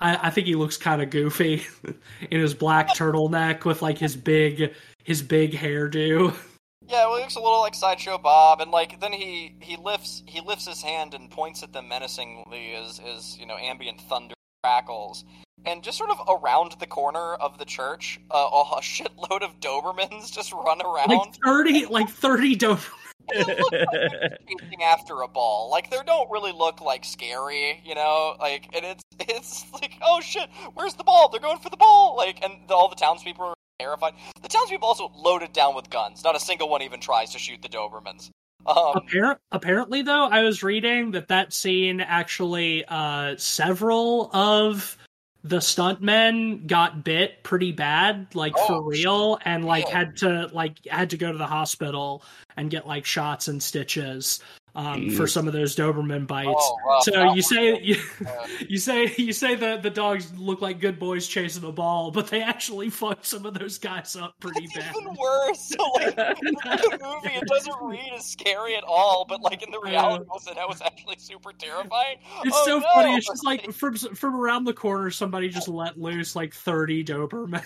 I, 0.00 0.28
I 0.28 0.30
think 0.30 0.46
he 0.46 0.54
looks 0.54 0.76
kind 0.76 1.02
of 1.02 1.10
goofy 1.10 1.66
in 2.30 2.40
his 2.40 2.54
black 2.54 2.90
turtleneck 2.90 3.64
with 3.64 3.82
like 3.82 3.98
his 3.98 4.14
big 4.14 4.72
his 5.02 5.22
big 5.22 5.54
hairdo. 5.54 6.36
Yeah, 6.88 7.06
well, 7.06 7.16
he 7.16 7.22
looks 7.22 7.36
a 7.36 7.40
little 7.40 7.60
like 7.60 7.74
sideshow 7.74 8.16
Bob, 8.16 8.62
and 8.62 8.70
like 8.70 8.98
then 8.98 9.12
he 9.12 9.54
he 9.60 9.76
lifts 9.76 10.22
he 10.26 10.40
lifts 10.40 10.66
his 10.66 10.80
hand 10.80 11.12
and 11.12 11.30
points 11.30 11.62
at 11.62 11.74
them 11.74 11.88
menacingly 11.88 12.74
as 12.74 12.98
as 12.98 13.38
you 13.38 13.44
know 13.44 13.56
ambient 13.58 14.00
thunder 14.00 14.34
crackles, 14.64 15.26
and 15.66 15.82
just 15.82 15.98
sort 15.98 16.10
of 16.10 16.18
around 16.26 16.76
the 16.80 16.86
corner 16.86 17.34
of 17.34 17.58
the 17.58 17.66
church, 17.66 18.18
uh, 18.30 18.48
a 18.52 18.80
shitload 18.80 19.42
of 19.42 19.60
Dobermans 19.60 20.32
just 20.34 20.50
run 20.54 20.80
around. 20.80 21.10
Like 21.10 21.34
thirty, 21.44 21.84
like 21.84 22.08
thirty 22.08 22.56
Dobermans. 22.56 22.88
like 23.34 24.38
chasing 24.48 24.82
after 24.82 25.20
a 25.20 25.28
ball. 25.28 25.70
Like 25.70 25.90
they 25.90 25.98
don't 26.06 26.30
really 26.30 26.52
look 26.52 26.80
like 26.80 27.04
scary, 27.04 27.82
you 27.84 27.94
know. 27.94 28.34
Like 28.40 28.70
and 28.74 28.86
it's 28.86 29.04
it's 29.20 29.66
like 29.74 29.92
oh 30.00 30.20
shit, 30.22 30.48
where's 30.72 30.94
the 30.94 31.04
ball? 31.04 31.28
They're 31.28 31.38
going 31.38 31.58
for 31.58 31.68
the 31.68 31.76
ball. 31.76 32.16
Like 32.16 32.42
and 32.42 32.66
the, 32.66 32.74
all 32.74 32.88
the 32.88 32.96
townspeople 32.96 33.44
are 33.44 33.54
terrified. 33.78 34.14
The 34.42 34.48
townspeople 34.48 34.88
also 34.88 35.12
loaded 35.16 35.52
down 35.52 35.74
with 35.74 35.88
guns. 35.90 36.24
Not 36.24 36.34
a 36.34 36.40
single 36.40 36.68
one 36.68 36.82
even 36.82 37.00
tries 37.00 37.32
to 37.32 37.38
shoot 37.38 37.62
the 37.62 37.68
Dobermans. 37.68 38.30
Um, 38.66 38.94
Appar- 38.94 39.38
apparently, 39.52 40.02
though, 40.02 40.26
I 40.26 40.42
was 40.42 40.62
reading 40.62 41.12
that 41.12 41.28
that 41.28 41.52
scene 41.52 42.00
actually, 42.00 42.84
uh, 42.88 43.36
several 43.36 44.30
of 44.34 44.98
the 45.44 45.58
stuntmen 45.58 46.66
got 46.66 47.04
bit 47.04 47.44
pretty 47.44 47.70
bad, 47.70 48.34
like 48.34 48.52
oh, 48.56 48.66
for 48.66 48.82
real, 48.82 49.38
and 49.44 49.64
like 49.64 49.88
had 49.88 50.16
to 50.18 50.50
like 50.52 50.84
had 50.86 51.10
to 51.10 51.16
go 51.16 51.30
to 51.30 51.38
the 51.38 51.46
hospital 51.46 52.24
and 52.56 52.70
get 52.70 52.86
like 52.86 53.04
shots 53.04 53.46
and 53.46 53.62
stitches 53.62 54.40
um, 54.78 55.10
for 55.10 55.26
some 55.26 55.48
of 55.48 55.52
those 55.52 55.74
Doberman 55.74 56.24
bites. 56.24 56.52
Oh, 56.54 57.00
so 57.02 57.32
you 57.32 57.42
say 57.42 57.80
you, 57.82 57.96
you, 58.68 58.78
say 58.78 59.12
you 59.18 59.32
say 59.32 59.56
that 59.56 59.82
the 59.82 59.90
dogs 59.90 60.32
look 60.38 60.62
like 60.62 60.78
good 60.78 61.00
boys 61.00 61.26
chasing 61.26 61.64
a 61.64 61.72
ball, 61.72 62.12
but 62.12 62.28
they 62.28 62.42
actually 62.42 62.88
fuck 62.88 63.24
some 63.24 63.44
of 63.44 63.54
those 63.54 63.76
guys 63.76 64.14
up 64.14 64.38
pretty 64.38 64.68
That's 64.72 64.86
bad. 64.86 64.94
Even 64.96 65.16
worse. 65.16 65.74
like, 65.96 66.16
in 66.16 66.54
the 66.54 66.98
movie, 67.02 67.34
it 67.34 67.48
doesn't 67.48 67.74
read 67.82 68.12
as 68.14 68.24
scary 68.24 68.76
at 68.76 68.84
all, 68.84 69.26
but 69.28 69.42
like 69.42 69.64
in 69.64 69.72
the 69.72 69.80
reality, 69.80 70.24
uh, 70.32 70.54
that 70.54 70.68
was 70.68 70.80
actually 70.80 71.16
super 71.18 71.52
terrifying. 71.52 72.18
It's 72.44 72.56
oh, 72.56 72.64
so 72.64 72.78
no! 72.78 72.86
funny. 72.94 73.16
It's 73.16 73.26
just 73.26 73.44
like 73.44 73.72
from 73.72 73.96
from 73.96 74.36
around 74.36 74.62
the 74.62 74.74
corner, 74.74 75.10
somebody 75.10 75.48
just 75.48 75.66
let 75.66 75.98
loose 75.98 76.36
like 76.36 76.54
thirty 76.54 77.02
Dobermans. 77.02 77.64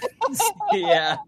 yeah. 0.72 1.18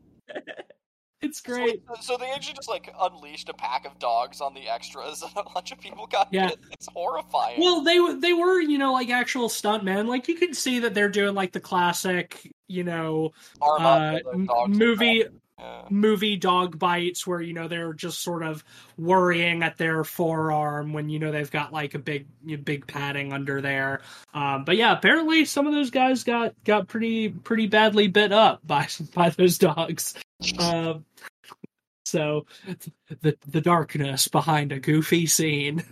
It's 1.25 1.41
great. 1.41 1.83
So, 2.01 2.16
they 2.16 2.31
actually 2.31 2.55
just 2.55 2.68
like 2.68 2.93
unleashed 3.01 3.49
a 3.49 3.55
pack 3.55 3.87
of 3.87 3.99
dogs 3.99 4.41
on 4.41 4.55
the 4.55 4.68
extras, 4.68 5.22
and 5.22 5.33
a 5.37 5.43
bunch 5.51 5.72
of 5.72 5.81
people 5.81 6.07
got 6.07 6.29
yeah. 6.31 6.49
hit. 6.49 6.59
It's 6.70 6.89
horrifying. 6.93 7.61
Well, 7.61 7.83
they 7.83 7.99
they 8.16 8.33
were 8.33 8.61
you 8.61 8.79
know 8.79 8.93
like 8.93 9.11
actual 9.11 9.49
stuntmen. 9.49 10.07
Like 10.07 10.29
you 10.29 10.35
can 10.37 10.55
see 10.55 10.81
that 10.81 10.95
they're 10.95 11.09
doing 11.09 11.35
like 11.35 11.53
the 11.53 11.61
classic 11.61 12.53
you 12.68 12.85
know 12.85 13.33
uh, 13.62 14.18
movie. 14.68 15.25
Yeah. 15.57 15.85
movie 15.89 16.37
dog 16.37 16.81
bites 16.81 17.29
where 17.29 17.41
you 17.41 17.55
know 17.55 17.68
they're 17.68 17.93
just 17.93 18.20
sort 18.25 18.43
of 18.43 18.64
worrying 18.99 19.62
at 19.62 19.79
their 19.79 20.03
forearm 20.03 20.93
when 20.93 21.09
you 21.09 21.20
know 21.20 21.31
they've 21.31 21.51
got 21.51 21.72
like 21.72 21.95
a 21.95 22.01
big 22.01 22.27
big 22.64 22.89
padding 22.89 23.33
under 23.33 23.61
there 23.61 24.01
um, 24.35 24.64
but 24.64 24.77
yeah 24.77 24.91
apparently 24.91 25.45
some 25.45 25.68
of 25.68 25.72
those 25.72 25.91
guys 25.91 26.25
got 26.25 26.55
got 26.64 26.89
pretty 26.89 27.29
pretty 27.29 27.68
badly 27.68 28.09
bit 28.09 28.33
up 28.33 28.66
by 28.66 28.89
by 29.14 29.31
those 29.31 29.57
dogs 29.57 30.14
um, 30.59 31.05
so 32.05 32.47
the 33.23 33.37
the 33.47 33.61
darkness 33.61 34.29
behind 34.29 34.73
a 34.73 34.81
goofy 34.81 35.27
scene. 35.27 35.85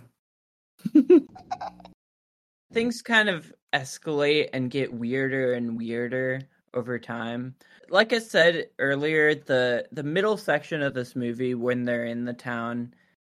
Things 2.71 3.01
kind 3.01 3.29
of 3.29 3.53
escalate 3.73 4.49
and 4.53 4.71
get 4.71 4.93
weirder 4.93 5.53
and 5.53 5.77
weirder 5.77 6.41
over 6.73 6.97
time. 6.99 7.55
Like 7.89 8.13
I 8.13 8.19
said 8.19 8.67
earlier, 8.79 9.35
the 9.35 9.85
the 9.91 10.03
middle 10.03 10.37
section 10.37 10.81
of 10.81 10.93
this 10.93 11.15
movie 11.15 11.55
when 11.55 11.83
they're 11.83 12.05
in 12.05 12.25
the 12.25 12.33
town 12.33 12.93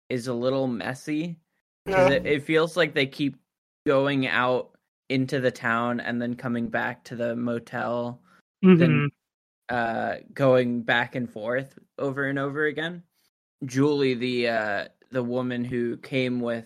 is 0.10 0.28
a 0.28 0.34
little 0.34 0.68
messy. 0.68 1.38
Yeah. 1.86 2.10
It, 2.10 2.26
it 2.26 2.44
feels 2.44 2.76
like 2.76 2.94
they 2.94 3.06
keep 3.06 3.38
going 3.86 4.28
out 4.28 4.72
into 5.10 5.40
the 5.40 5.52
town 5.52 6.00
and 6.00 6.22
then 6.22 6.36
coming 6.36 6.68
back 6.68 7.04
to 7.06 7.16
the 7.16 7.36
motel. 7.36 8.20
Mm-hmm. 8.64 8.80
Then 8.80 9.10
uh, 9.70 10.16
going 10.34 10.82
back 10.82 11.16
and 11.16 11.30
forth 11.30 11.78
over 11.98 12.26
and 12.26 12.40
over 12.40 12.66
again. 12.66 13.04
Julie, 13.66 14.14
the 14.14 14.48
uh, 14.50 14.86
the 15.12 15.24
woman 15.24 15.64
who 15.64 15.98
came 15.98 16.40
with 16.40 16.66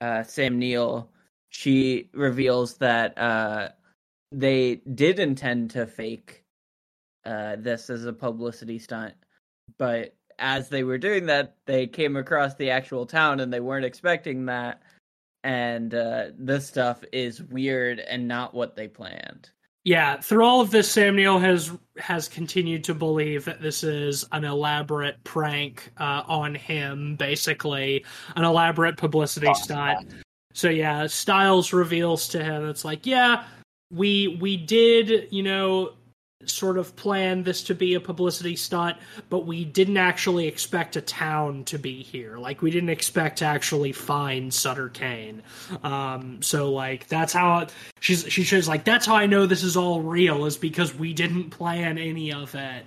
uh, 0.00 0.22
Sam 0.22 0.58
Neill, 0.58 1.10
she 1.50 2.08
reveals 2.12 2.76
that 2.78 3.16
uh, 3.18 3.68
they 4.32 4.76
did 4.94 5.18
intend 5.18 5.70
to 5.72 5.86
fake 5.86 6.44
uh, 7.24 7.56
this 7.56 7.90
as 7.90 8.04
a 8.04 8.12
publicity 8.12 8.78
stunt, 8.78 9.14
but 9.78 10.14
as 10.38 10.68
they 10.68 10.84
were 10.84 10.98
doing 10.98 11.26
that, 11.26 11.56
they 11.66 11.86
came 11.86 12.16
across 12.16 12.54
the 12.54 12.70
actual 12.70 13.06
town 13.06 13.40
and 13.40 13.52
they 13.52 13.60
weren't 13.60 13.84
expecting 13.84 14.46
that. 14.46 14.82
And 15.44 15.94
uh, 15.94 16.26
this 16.38 16.66
stuff 16.66 17.02
is 17.12 17.42
weird 17.42 18.00
and 18.00 18.28
not 18.28 18.54
what 18.54 18.76
they 18.76 18.88
planned 18.88 19.50
yeah, 19.88 20.20
through 20.20 20.44
all 20.44 20.60
of 20.60 20.70
this, 20.70 20.90
Sam 20.90 21.16
Neill 21.16 21.38
has 21.38 21.72
has 21.96 22.28
continued 22.28 22.84
to 22.84 22.94
believe 22.94 23.46
that 23.46 23.62
this 23.62 23.82
is 23.82 24.22
an 24.32 24.44
elaborate 24.44 25.16
prank 25.24 25.90
uh, 25.96 26.24
on 26.28 26.54
him, 26.54 27.16
basically 27.16 28.04
an 28.36 28.44
elaborate 28.44 28.98
publicity 28.98 29.52
stunt. 29.54 30.10
So 30.52 30.68
yeah, 30.68 31.06
Styles 31.06 31.72
reveals 31.72 32.28
to 32.28 32.44
him, 32.44 32.68
it's 32.68 32.84
like, 32.84 33.06
yeah, 33.06 33.44
we 33.90 34.36
we 34.42 34.58
did, 34.58 35.28
you 35.32 35.42
know, 35.42 35.94
sort 36.46 36.78
of 36.78 36.94
planned 36.94 37.44
this 37.44 37.64
to 37.64 37.74
be 37.74 37.94
a 37.94 38.00
publicity 38.00 38.54
stunt, 38.54 38.96
but 39.28 39.44
we 39.46 39.64
didn't 39.64 39.96
actually 39.96 40.46
expect 40.46 40.94
a 40.94 41.00
town 41.00 41.64
to 41.64 41.78
be 41.78 42.02
here. 42.02 42.38
Like 42.38 42.62
we 42.62 42.70
didn't 42.70 42.90
expect 42.90 43.38
to 43.38 43.44
actually 43.44 43.92
find 43.92 44.54
Sutter 44.54 44.88
Cane. 44.88 45.42
Um, 45.82 46.40
so 46.40 46.72
like 46.72 47.08
that's 47.08 47.32
how 47.32 47.66
she's 48.00 48.24
she 48.28 48.44
says 48.44 48.68
like 48.68 48.84
that's 48.84 49.06
how 49.06 49.16
I 49.16 49.26
know 49.26 49.46
this 49.46 49.64
is 49.64 49.76
all 49.76 50.00
real 50.00 50.44
is 50.44 50.56
because 50.56 50.94
we 50.94 51.12
didn't 51.12 51.50
plan 51.50 51.98
any 51.98 52.32
of 52.32 52.54
it. 52.54 52.84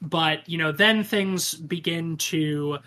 But 0.00 0.48
you 0.48 0.58
know, 0.58 0.70
then 0.70 1.02
things 1.02 1.54
begin 1.54 2.16
to 2.18 2.78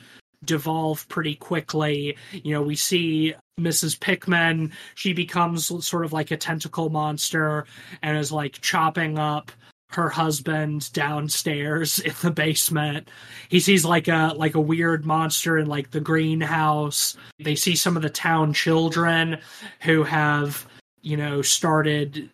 devolve 0.45 1.07
pretty 1.09 1.35
quickly. 1.35 2.15
You 2.31 2.53
know, 2.53 2.61
we 2.61 2.75
see 2.75 3.35
Mrs. 3.59 3.99
Pickman, 3.99 4.71
she 4.95 5.11
becomes 5.11 5.65
sort 5.85 6.05
of 6.05 6.13
like 6.13 6.31
a 6.31 6.37
tentacle 6.37 6.89
monster 6.89 7.65
and 8.03 8.17
is 8.17 8.31
like 8.31 8.61
chopping 8.61 9.17
up 9.17 9.51
her 9.89 10.09
husband 10.09 10.91
downstairs 10.93 11.99
in 11.99 12.13
the 12.21 12.31
basement. 12.31 13.09
He 13.49 13.59
sees 13.59 13.85
like 13.85 14.07
a 14.07 14.33
like 14.35 14.55
a 14.55 14.61
weird 14.61 15.05
monster 15.05 15.57
in 15.57 15.67
like 15.67 15.91
the 15.91 16.01
greenhouse. 16.01 17.15
They 17.39 17.55
see 17.55 17.75
some 17.75 17.95
of 17.95 18.03
the 18.03 18.09
town 18.09 18.53
children 18.53 19.39
who 19.81 20.03
have, 20.03 20.67
you 21.01 21.17
know, 21.17 21.41
started 21.41 22.29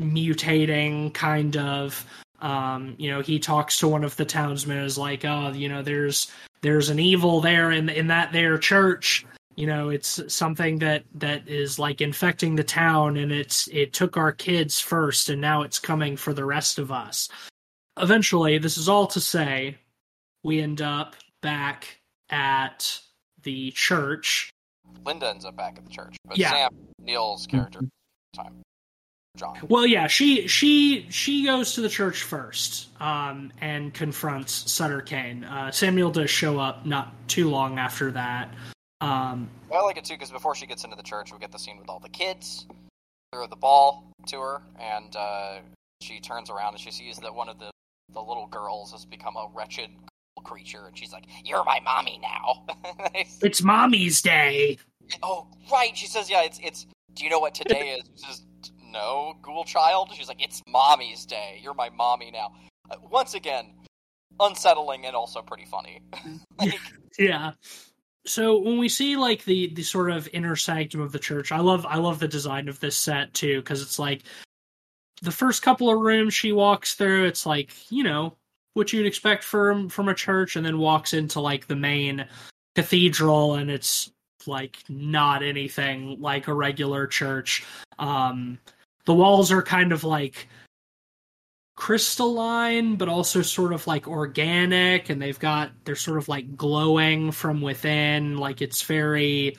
mutating 0.00 1.12
kind 1.14 1.56
of 1.56 2.06
um, 2.40 2.94
you 2.98 3.10
know, 3.10 3.22
he 3.22 3.38
talks 3.38 3.78
to 3.78 3.88
one 3.88 4.04
of 4.04 4.16
the 4.16 4.24
townsmen 4.26 4.76
is 4.78 4.98
like, 4.98 5.24
"Oh, 5.24 5.50
you 5.52 5.68
know, 5.68 5.82
there's 5.82 6.30
there's 6.60 6.90
an 6.90 6.98
evil 6.98 7.40
there 7.40 7.70
in 7.70 7.88
in 7.88 8.08
that 8.08 8.32
there 8.32 8.58
church 8.58 9.24
you 9.56 9.66
know 9.66 9.88
it's 9.88 10.20
something 10.32 10.78
that 10.78 11.04
that 11.14 11.48
is 11.48 11.78
like 11.78 12.00
infecting 12.00 12.56
the 12.56 12.64
town 12.64 13.16
and 13.16 13.32
it's 13.32 13.68
it 13.68 13.92
took 13.92 14.16
our 14.16 14.32
kids 14.32 14.80
first 14.80 15.28
and 15.28 15.40
now 15.40 15.62
it's 15.62 15.78
coming 15.78 16.16
for 16.16 16.32
the 16.32 16.44
rest 16.44 16.78
of 16.78 16.90
us 16.90 17.28
eventually 17.98 18.58
this 18.58 18.76
is 18.76 18.88
all 18.88 19.06
to 19.06 19.20
say 19.20 19.76
we 20.42 20.60
end 20.60 20.82
up 20.82 21.14
back 21.42 22.00
at 22.30 22.98
the 23.42 23.70
church 23.72 24.50
linda 25.04 25.28
ends 25.28 25.44
up 25.44 25.56
back 25.56 25.76
at 25.78 25.84
the 25.84 25.90
church 25.90 26.16
but 26.26 26.36
yeah. 26.36 26.50
sam 26.50 26.70
neill's 26.98 27.46
character 27.46 27.80
mm-hmm. 27.80 28.42
time 28.42 28.60
John. 29.36 29.58
Well, 29.68 29.84
yeah, 29.84 30.06
she 30.06 30.46
she 30.46 31.08
she 31.10 31.44
goes 31.44 31.74
to 31.74 31.80
the 31.80 31.88
church 31.88 32.22
first 32.22 32.88
um, 33.00 33.52
and 33.60 33.92
confronts 33.92 34.70
Sutter 34.70 35.00
Cane. 35.00 35.42
Uh, 35.42 35.72
Sam 35.72 35.96
Neill 35.96 36.12
does 36.12 36.30
show 36.30 36.60
up 36.60 36.86
not 36.86 37.12
too 37.26 37.50
long 37.50 37.80
after 37.80 38.12
that, 38.12 38.54
um, 39.04 39.50
I 39.72 39.82
like 39.82 39.96
it 39.96 40.04
too 40.04 40.14
because 40.14 40.30
before 40.30 40.54
she 40.54 40.66
gets 40.66 40.84
into 40.84 40.96
the 40.96 41.02
church, 41.02 41.32
we 41.32 41.38
get 41.38 41.52
the 41.52 41.58
scene 41.58 41.78
with 41.78 41.88
all 41.88 42.00
the 42.00 42.08
kids. 42.08 42.66
Throw 43.32 43.46
the 43.46 43.56
ball 43.56 44.12
to 44.28 44.40
her, 44.40 44.62
and 44.80 45.14
uh, 45.16 45.58
she 46.00 46.20
turns 46.20 46.50
around 46.50 46.74
and 46.74 46.80
she 46.80 46.90
sees 46.90 47.18
that 47.18 47.34
one 47.34 47.48
of 47.48 47.58
the 47.58 47.70
the 48.12 48.20
little 48.20 48.46
girls 48.46 48.92
has 48.92 49.04
become 49.04 49.36
a 49.36 49.48
wretched 49.54 49.90
creature, 50.44 50.86
and 50.86 50.96
she's 50.96 51.12
like, 51.12 51.24
"You're 51.44 51.64
my 51.64 51.80
mommy 51.80 52.20
now." 52.22 52.64
it's 53.42 53.62
mommy's 53.62 54.22
day. 54.22 54.78
Oh, 55.22 55.48
right. 55.72 55.96
She 55.96 56.06
says, 56.06 56.30
"Yeah, 56.30 56.42
it's 56.42 56.60
it's." 56.62 56.86
Do 57.14 57.24
you 57.24 57.30
know 57.30 57.38
what 57.38 57.54
today 57.54 57.96
is? 57.98 58.04
She 58.16 58.26
says, 58.26 58.42
"No, 58.82 59.34
ghoul 59.42 59.64
child." 59.64 60.10
She's 60.14 60.28
like, 60.28 60.42
"It's 60.42 60.62
mommy's 60.68 61.26
day. 61.26 61.60
You're 61.62 61.74
my 61.74 61.90
mommy 61.90 62.30
now." 62.30 62.52
Uh, 62.90 62.96
once 63.10 63.34
again, 63.34 63.72
unsettling 64.40 65.06
and 65.06 65.16
also 65.16 65.42
pretty 65.42 65.64
funny. 65.64 66.00
like, 66.58 66.80
yeah. 67.18 67.52
So 68.26 68.58
when 68.58 68.78
we 68.78 68.88
see 68.88 69.16
like 69.16 69.44
the 69.44 69.68
the 69.74 69.82
sort 69.82 70.10
of 70.10 70.28
inner 70.32 70.56
sanctum 70.56 71.00
of 71.00 71.12
the 71.12 71.18
church, 71.18 71.52
I 71.52 71.60
love 71.60 71.84
I 71.86 71.96
love 71.96 72.18
the 72.18 72.28
design 72.28 72.68
of 72.68 72.80
this 72.80 72.96
set 72.96 73.34
too 73.34 73.60
because 73.60 73.82
it's 73.82 73.98
like 73.98 74.22
the 75.22 75.32
first 75.32 75.62
couple 75.62 75.90
of 75.90 76.00
rooms 76.00 76.34
she 76.34 76.52
walks 76.52 76.94
through, 76.94 77.26
it's 77.26 77.46
like 77.46 77.70
you 77.90 78.02
know 78.02 78.36
what 78.74 78.92
you'd 78.92 79.06
expect 79.06 79.44
from 79.44 79.88
from 79.88 80.08
a 80.08 80.14
church, 80.14 80.56
and 80.56 80.64
then 80.64 80.78
walks 80.78 81.12
into 81.12 81.40
like 81.40 81.66
the 81.66 81.76
main 81.76 82.26
cathedral, 82.74 83.54
and 83.54 83.70
it's 83.70 84.10
like 84.46 84.78
not 84.88 85.42
anything 85.42 86.20
like 86.20 86.48
a 86.48 86.54
regular 86.54 87.06
church. 87.06 87.64
Um, 87.98 88.58
the 89.04 89.14
walls 89.14 89.52
are 89.52 89.62
kind 89.62 89.92
of 89.92 90.04
like 90.04 90.48
crystalline 91.76 92.94
but 92.96 93.08
also 93.08 93.42
sort 93.42 93.72
of 93.72 93.86
like 93.86 94.06
organic 94.06 95.10
and 95.10 95.20
they've 95.20 95.40
got 95.40 95.72
they're 95.84 95.96
sort 95.96 96.18
of 96.18 96.28
like 96.28 96.56
glowing 96.56 97.32
from 97.32 97.60
within 97.60 98.36
like 98.38 98.62
it's 98.62 98.82
very 98.82 99.56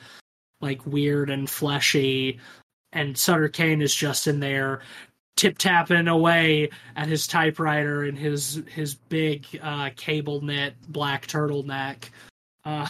like 0.60 0.84
weird 0.86 1.30
and 1.30 1.48
fleshy. 1.48 2.38
And 2.92 3.16
Sutter 3.16 3.48
Cane 3.48 3.82
is 3.82 3.94
just 3.94 4.26
in 4.26 4.40
there 4.40 4.80
tip 5.36 5.58
tapping 5.58 6.08
away 6.08 6.70
at 6.96 7.08
his 7.08 7.26
typewriter 7.26 8.04
in 8.04 8.16
his 8.16 8.62
his 8.74 8.94
big 8.94 9.46
uh, 9.62 9.90
cable 9.96 10.40
knit 10.40 10.74
black 10.88 11.26
turtleneck. 11.26 12.10
Uh, 12.64 12.88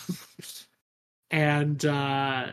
and 1.30 1.84
uh, 1.84 2.48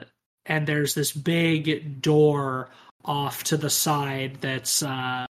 and 0.45 0.67
there's 0.67 0.95
this 0.95 1.11
big 1.11 2.01
door 2.01 2.69
off 3.05 3.43
to 3.43 3.57
the 3.57 3.69
side 3.69 4.37
that's 4.41 4.81
uh, 4.81 5.25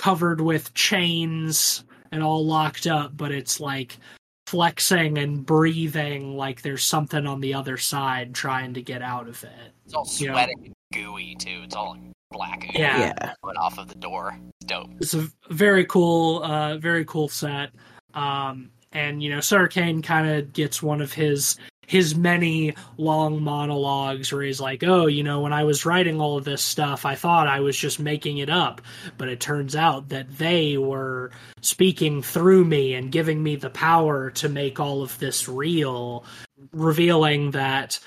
covered 0.00 0.40
with 0.40 0.72
chains 0.72 1.84
and 2.10 2.22
all 2.22 2.46
locked 2.46 2.86
up, 2.86 3.14
but 3.14 3.30
it's 3.30 3.60
like 3.60 3.98
flexing 4.46 5.18
and 5.18 5.44
breathing 5.44 6.38
like 6.38 6.62
there's 6.62 6.82
something 6.86 7.26
on 7.26 7.42
the 7.42 7.52
other 7.52 7.76
side 7.76 8.34
trying 8.34 8.72
to 8.72 8.80
get 8.80 9.02
out 9.02 9.28
of 9.28 9.44
it. 9.44 9.72
It's 9.84 9.92
all 9.92 10.06
sweating 10.06 10.56
and 10.64 10.74
gooey 10.94 11.34
too. 11.34 11.60
It's 11.64 11.76
all 11.76 11.98
black 12.30 12.64
and 12.64 12.74
yeah. 12.78 13.12
coming 13.42 13.58
off 13.58 13.78
of 13.78 13.88
the 13.88 13.94
door. 13.96 14.38
It's 14.62 14.66
dope. 14.70 14.90
It's 15.00 15.12
a 15.12 15.28
very 15.50 15.84
cool, 15.84 16.42
uh, 16.44 16.78
very 16.78 17.04
cool 17.04 17.28
set. 17.28 17.68
Um, 18.14 18.70
and 18.92 19.22
you 19.22 19.28
know, 19.28 19.40
Sutter 19.40 19.68
Cane 19.68 20.00
kind 20.00 20.30
of 20.30 20.54
gets 20.54 20.82
one 20.82 21.02
of 21.02 21.12
his 21.12 21.58
his 21.90 22.14
many 22.14 22.72
long 22.98 23.42
monologues 23.42 24.32
where 24.32 24.42
he's 24.42 24.60
like, 24.60 24.84
"Oh, 24.84 25.08
you 25.08 25.24
know, 25.24 25.40
when 25.40 25.52
I 25.52 25.64
was 25.64 25.84
writing 25.84 26.20
all 26.20 26.38
of 26.38 26.44
this 26.44 26.62
stuff, 26.62 27.04
I 27.04 27.16
thought 27.16 27.48
I 27.48 27.58
was 27.58 27.76
just 27.76 27.98
making 27.98 28.38
it 28.38 28.48
up, 28.48 28.80
but 29.18 29.28
it 29.28 29.40
turns 29.40 29.74
out 29.74 30.10
that 30.10 30.38
they 30.38 30.78
were 30.78 31.32
speaking 31.62 32.22
through 32.22 32.64
me 32.64 32.94
and 32.94 33.10
giving 33.10 33.42
me 33.42 33.56
the 33.56 33.70
power 33.70 34.30
to 34.30 34.48
make 34.48 34.78
all 34.78 35.02
of 35.02 35.18
this 35.18 35.48
real, 35.48 36.24
revealing 36.72 37.50
that 37.50 37.98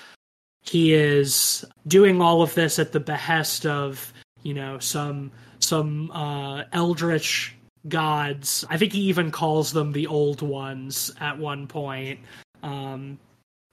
he 0.62 0.94
is 0.94 1.66
doing 1.86 2.22
all 2.22 2.42
of 2.42 2.54
this 2.54 2.80
at 2.80 2.94
the 2.94 3.02
behest 3.02 3.66
of, 3.66 4.14
you 4.44 4.54
know, 4.54 4.80
some 4.80 5.30
some 5.60 6.10
uh 6.12 6.64
eldritch 6.72 7.54
gods. 7.90 8.64
I 8.70 8.78
think 8.78 8.94
he 8.94 9.02
even 9.02 9.30
calls 9.30 9.74
them 9.74 9.92
the 9.92 10.08
old 10.08 10.42
ones 10.42 11.12
at 11.20 11.38
one 11.38 11.68
point. 11.68 12.22
Um, 12.64 13.20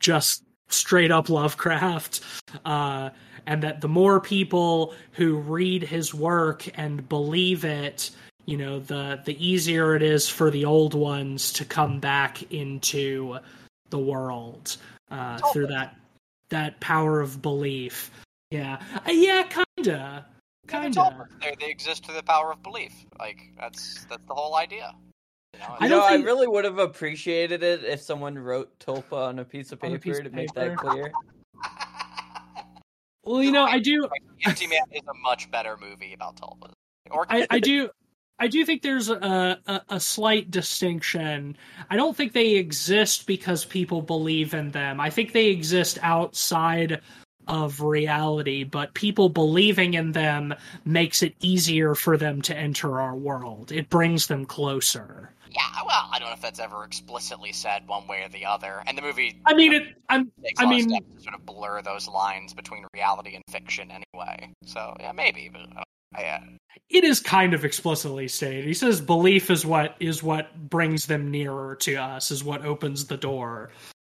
just 0.00 0.42
straight 0.68 1.10
up 1.10 1.28
Lovecraft. 1.28 2.20
Uh, 2.64 3.10
and 3.46 3.62
that 3.62 3.80
the 3.80 3.88
more 3.88 4.20
people 4.20 4.94
who 5.12 5.36
read 5.36 5.82
his 5.82 6.14
work 6.14 6.66
and 6.78 7.08
believe 7.08 7.64
it, 7.64 8.10
you 8.46 8.56
know, 8.56 8.80
the 8.80 9.20
the 9.24 9.44
easier 9.44 9.94
it 9.94 10.02
is 10.02 10.28
for 10.28 10.50
the 10.50 10.64
old 10.64 10.94
ones 10.94 11.52
to 11.52 11.64
come 11.64 12.00
back 12.00 12.52
into 12.52 13.38
the 13.90 13.98
world 13.98 14.76
uh, 15.10 15.38
through 15.52 15.66
that 15.68 15.96
that 16.48 16.80
power 16.80 17.20
of 17.20 17.40
belief. 17.42 18.10
Yeah, 18.50 18.80
uh, 19.06 19.10
yeah, 19.10 19.44
kinda, 19.76 20.26
kinda. 20.66 21.28
They, 21.40 21.54
they 21.60 21.70
exist 21.70 22.04
through 22.04 22.16
the 22.16 22.22
power 22.22 22.52
of 22.52 22.62
belief. 22.62 22.92
Like 23.18 23.40
that's 23.58 24.04
that's 24.04 24.24
the 24.26 24.34
whole 24.34 24.56
idea. 24.56 24.94
You 25.54 25.60
know, 25.60 25.76
I, 25.80 25.88
know, 25.88 26.08
think... 26.08 26.22
I 26.22 26.24
really 26.24 26.46
would 26.46 26.64
have 26.64 26.78
appreciated 26.78 27.62
it 27.62 27.84
if 27.84 28.00
someone 28.00 28.38
wrote 28.38 28.78
Tulpa 28.78 29.28
on 29.28 29.38
a 29.38 29.44
piece 29.44 29.72
of 29.72 29.80
paper 29.80 29.98
piece 29.98 30.18
to 30.18 30.26
of 30.26 30.32
make 30.32 30.54
paper. 30.54 30.70
that 30.70 30.76
clear. 30.76 31.12
well, 33.24 33.42
you 33.42 33.52
know, 33.52 33.64
I 33.64 33.78
do. 33.78 34.08
Empty 34.46 34.66
Man 34.66 34.80
is 34.92 35.02
a 35.08 35.14
much 35.22 35.50
better 35.50 35.76
movie 35.76 36.12
about 36.14 36.36
Tulpas. 36.36 36.72
Or 37.10 37.26
I, 37.28 37.46
I 37.50 37.60
do. 37.60 37.90
I 38.38 38.48
do 38.48 38.64
think 38.64 38.80
there's 38.80 39.10
a, 39.10 39.58
a, 39.66 39.82
a, 39.90 40.00
slight 40.00 40.50
distinction. 40.50 41.58
I 41.90 41.96
don't 41.96 42.16
think 42.16 42.32
they 42.32 42.54
exist 42.54 43.26
because 43.26 43.66
people 43.66 44.00
believe 44.00 44.54
in 44.54 44.70
them. 44.70 44.98
I 44.98 45.10
think 45.10 45.32
they 45.32 45.48
exist 45.48 45.98
outside 46.00 47.02
of 47.48 47.82
reality, 47.82 48.64
but 48.64 48.94
people 48.94 49.28
believing 49.28 49.92
in 49.92 50.12
them 50.12 50.54
makes 50.86 51.22
it 51.22 51.34
easier 51.40 51.94
for 51.94 52.16
them 52.16 52.40
to 52.42 52.56
enter 52.56 52.98
our 52.98 53.14
world. 53.14 53.72
It 53.72 53.90
brings 53.90 54.28
them 54.28 54.46
closer. 54.46 55.34
Yeah, 55.50 55.82
well, 55.84 56.08
I 56.12 56.18
don't 56.18 56.28
know 56.28 56.34
if 56.34 56.40
that's 56.40 56.60
ever 56.60 56.84
explicitly 56.84 57.52
said 57.52 57.86
one 57.86 58.06
way 58.06 58.22
or 58.22 58.28
the 58.28 58.44
other. 58.46 58.82
And 58.86 58.96
the 58.96 59.02
movie, 59.02 59.40
I 59.46 59.54
mean, 59.54 59.72
it. 59.72 59.82
I'm. 60.08 60.30
I 60.58 60.66
mean, 60.66 60.88
to 60.90 61.22
sort 61.22 61.34
of 61.34 61.44
blur 61.44 61.82
those 61.82 62.06
lines 62.06 62.54
between 62.54 62.84
reality 62.94 63.34
and 63.34 63.42
fiction, 63.50 63.90
anyway. 63.90 64.52
So 64.64 64.94
yeah, 65.00 65.12
maybe, 65.12 65.50
but 65.52 65.84
uh, 66.16 66.38
it 66.88 67.04
is 67.04 67.20
kind 67.20 67.54
of 67.54 67.64
explicitly 67.64 68.28
stated. 68.28 68.64
He 68.64 68.74
says 68.74 69.00
belief 69.00 69.50
is 69.50 69.66
what 69.66 69.96
is 70.00 70.22
what 70.22 70.70
brings 70.70 71.06
them 71.06 71.30
nearer 71.30 71.76
to 71.80 71.96
us, 71.96 72.30
is 72.30 72.44
what 72.44 72.64
opens 72.64 73.06
the 73.06 73.16
door. 73.16 73.70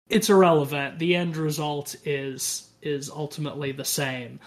It's 0.08 0.30
irrelevant. 0.30 0.98
The 0.98 1.14
end 1.14 1.36
result 1.36 1.94
is 2.04 2.68
is 2.82 3.10
ultimately 3.10 3.72
the 3.72 3.84
same. 3.84 4.40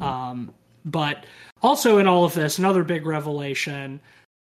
Um, 0.00 0.54
but 0.84 1.24
also 1.62 1.98
in 1.98 2.06
all 2.06 2.24
of 2.24 2.34
this, 2.34 2.58
another 2.58 2.84
big 2.84 3.06
revelation 3.06 4.00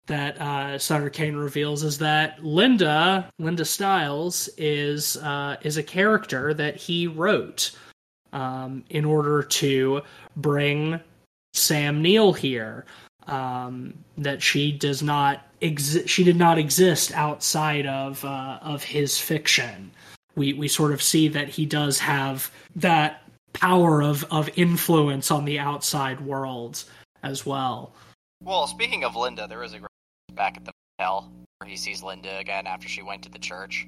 that 0.09 0.41
uh, 0.41 0.77
Sutter 0.77 1.09
Cane 1.09 1.35
reveals 1.35 1.83
is 1.83 1.97
that 1.99 2.43
Linda, 2.43 3.29
Linda 3.39 3.63
Styles, 3.63 4.49
is 4.57 5.15
uh, 5.17 5.55
is 5.61 5.77
a 5.77 5.83
character 5.83 6.53
that 6.53 6.75
he 6.75 7.07
wrote 7.07 7.71
um, 8.33 8.83
in 8.89 9.05
order 9.05 9.41
to 9.43 10.01
bring 10.35 10.99
Sam 11.53 12.01
Neill 12.01 12.33
here. 12.33 12.85
Um, 13.27 13.93
that 14.17 14.41
she 14.41 14.71
does 14.71 15.03
not 15.03 15.47
exist. 15.61 16.09
She 16.09 16.23
did 16.23 16.35
not 16.35 16.57
exist 16.57 17.13
outside 17.13 17.85
of 17.85 18.25
uh, 18.25 18.59
of 18.61 18.83
his 18.83 19.19
fiction. 19.19 19.91
We 20.35 20.53
we 20.53 20.67
sort 20.67 20.91
of 20.91 21.01
see 21.01 21.27
that 21.29 21.47
he 21.47 21.65
does 21.65 21.99
have 21.99 22.51
that 22.75 23.21
power 23.53 24.01
of 24.01 24.25
of 24.31 24.49
influence 24.55 25.29
on 25.29 25.45
the 25.45 25.59
outside 25.59 26.21
world 26.21 26.83
as 27.21 27.45
well. 27.45 27.93
Well, 28.41 28.67
speaking 28.67 29.03
of 29.03 29.15
Linda, 29.15 29.47
there 29.47 29.63
is 29.63 29.73
a 29.73 29.88
back 30.39 30.55
at 30.55 30.63
the 30.63 30.71
hotel 30.97 31.29
where 31.57 31.69
he 31.69 31.75
sees 31.75 32.01
Linda 32.01 32.37
again 32.37 32.65
after 32.65 32.87
she 32.87 33.03
went 33.03 33.23
to 33.23 33.29
the 33.29 33.37
church, 33.37 33.85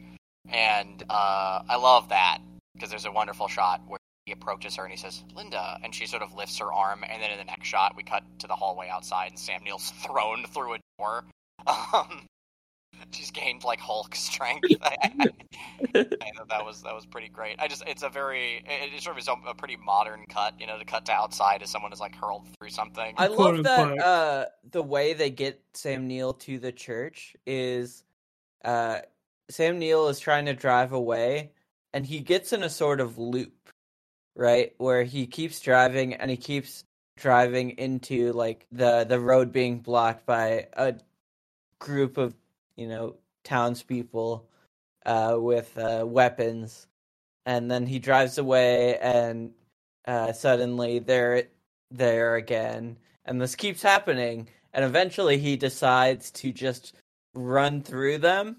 and 0.49 1.01
uh, 1.09 1.63
I 1.67 1.77
love 1.77 2.09
that 2.09 2.39
because 2.75 2.89
there's 2.89 3.05
a 3.05 3.11
wonderful 3.11 3.47
shot 3.47 3.81
where 3.87 3.99
he 4.25 4.33
approaches 4.33 4.75
her 4.75 4.83
and 4.83 4.91
he 4.91 4.97
says, 4.97 5.23
"Linda," 5.33 5.79
and 5.81 5.95
she 5.95 6.05
sort 6.05 6.21
of 6.21 6.33
lifts 6.35 6.59
her 6.59 6.71
arm, 6.71 7.05
and 7.09 7.23
then 7.23 7.31
in 7.31 7.37
the 7.37 7.45
next 7.45 7.67
shot 7.67 7.95
we 7.95 8.03
cut 8.03 8.23
to 8.39 8.47
the 8.47 8.55
hallway 8.55 8.89
outside, 8.89 9.29
and 9.31 9.39
Sam 9.39 9.63
Neill's 9.63 9.91
thrown 10.05 10.43
through 10.53 10.75
a 10.75 10.79
door. 10.99 11.23
Um, 11.67 12.25
she's 13.11 13.31
gained 13.31 13.63
like 13.63 13.79
Hulk 13.79 14.15
strength. 14.15 14.67
I, 14.81 16.31
thought 16.35 16.49
that 16.49 16.65
was 16.65 16.81
that 16.83 16.93
was 16.93 17.05
pretty 17.05 17.29
great. 17.29 17.55
I 17.59 17.67
just 17.67 17.83
it's 17.87 18.03
a 18.03 18.09
very 18.09 18.63
it, 18.67 18.93
it 18.93 19.01
sort 19.01 19.15
of 19.17 19.21
is 19.21 19.27
a, 19.27 19.35
a, 19.47 19.53
pretty 19.53 19.77
modern 19.77 20.25
cut, 20.29 20.55
you 20.59 20.67
know, 20.67 20.77
to 20.77 20.85
cut 20.85 21.05
to 21.05 21.11
outside 21.11 21.61
as 21.61 21.69
someone 21.69 21.93
is 21.93 21.99
like 21.99 22.15
hurled 22.15 22.47
through 22.57 22.69
something. 22.69 23.13
I 23.17 23.27
love 23.27 23.63
that 23.63 23.97
uh, 23.99 24.45
the 24.71 24.83
way 24.83 25.13
they 25.13 25.29
get 25.29 25.61
Sam 25.73 26.07
Neill 26.07 26.33
to 26.33 26.59
the 26.59 26.71
church 26.71 27.35
is 27.45 28.03
uh, 28.63 28.99
Sam 29.49 29.79
Neill 29.79 30.07
is 30.07 30.19
trying 30.19 30.45
to 30.45 30.53
drive 30.53 30.93
away, 30.93 31.51
and 31.93 32.05
he 32.05 32.19
gets 32.19 32.53
in 32.53 32.63
a 32.63 32.69
sort 32.69 33.01
of 33.01 33.17
loop, 33.17 33.69
right, 34.35 34.73
where 34.77 35.03
he 35.03 35.27
keeps 35.27 35.59
driving 35.59 36.13
and 36.13 36.29
he 36.29 36.37
keeps 36.37 36.83
driving 37.17 37.71
into 37.71 38.31
like 38.33 38.65
the 38.71 39.03
the 39.03 39.19
road 39.19 39.51
being 39.51 39.79
blocked 39.79 40.25
by 40.25 40.67
a 40.73 40.95
group 41.79 42.17
of 42.17 42.33
you 42.81 42.87
know, 42.87 43.15
townspeople 43.43 44.47
uh, 45.05 45.35
with 45.37 45.77
uh, 45.77 46.03
weapons, 46.05 46.87
and 47.45 47.71
then 47.71 47.85
he 47.85 47.99
drives 47.99 48.37
away, 48.37 48.97
and 48.97 49.51
uh, 50.05 50.33
suddenly 50.33 50.99
they're 50.99 51.43
there 51.91 52.35
again, 52.35 52.97
and 53.25 53.41
this 53.41 53.55
keeps 53.55 53.81
happening, 53.81 54.49
and 54.73 54.83
eventually 54.85 55.37
he 55.37 55.55
decides 55.57 56.31
to 56.31 56.51
just 56.51 56.95
run 57.33 57.81
through 57.81 58.17
them. 58.17 58.57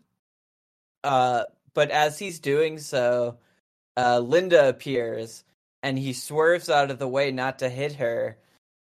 Uh, 1.04 1.44
but 1.74 1.90
as 1.90 2.18
he's 2.18 2.38
doing 2.38 2.78
so, 2.78 3.38
uh, 3.96 4.18
Linda 4.18 4.68
appears 4.68 5.44
and 5.82 5.98
he 5.98 6.12
swerves 6.12 6.70
out 6.70 6.90
of 6.90 6.98
the 6.98 7.08
way 7.08 7.30
not 7.30 7.58
to 7.58 7.68
hit 7.68 7.94
her 7.94 8.38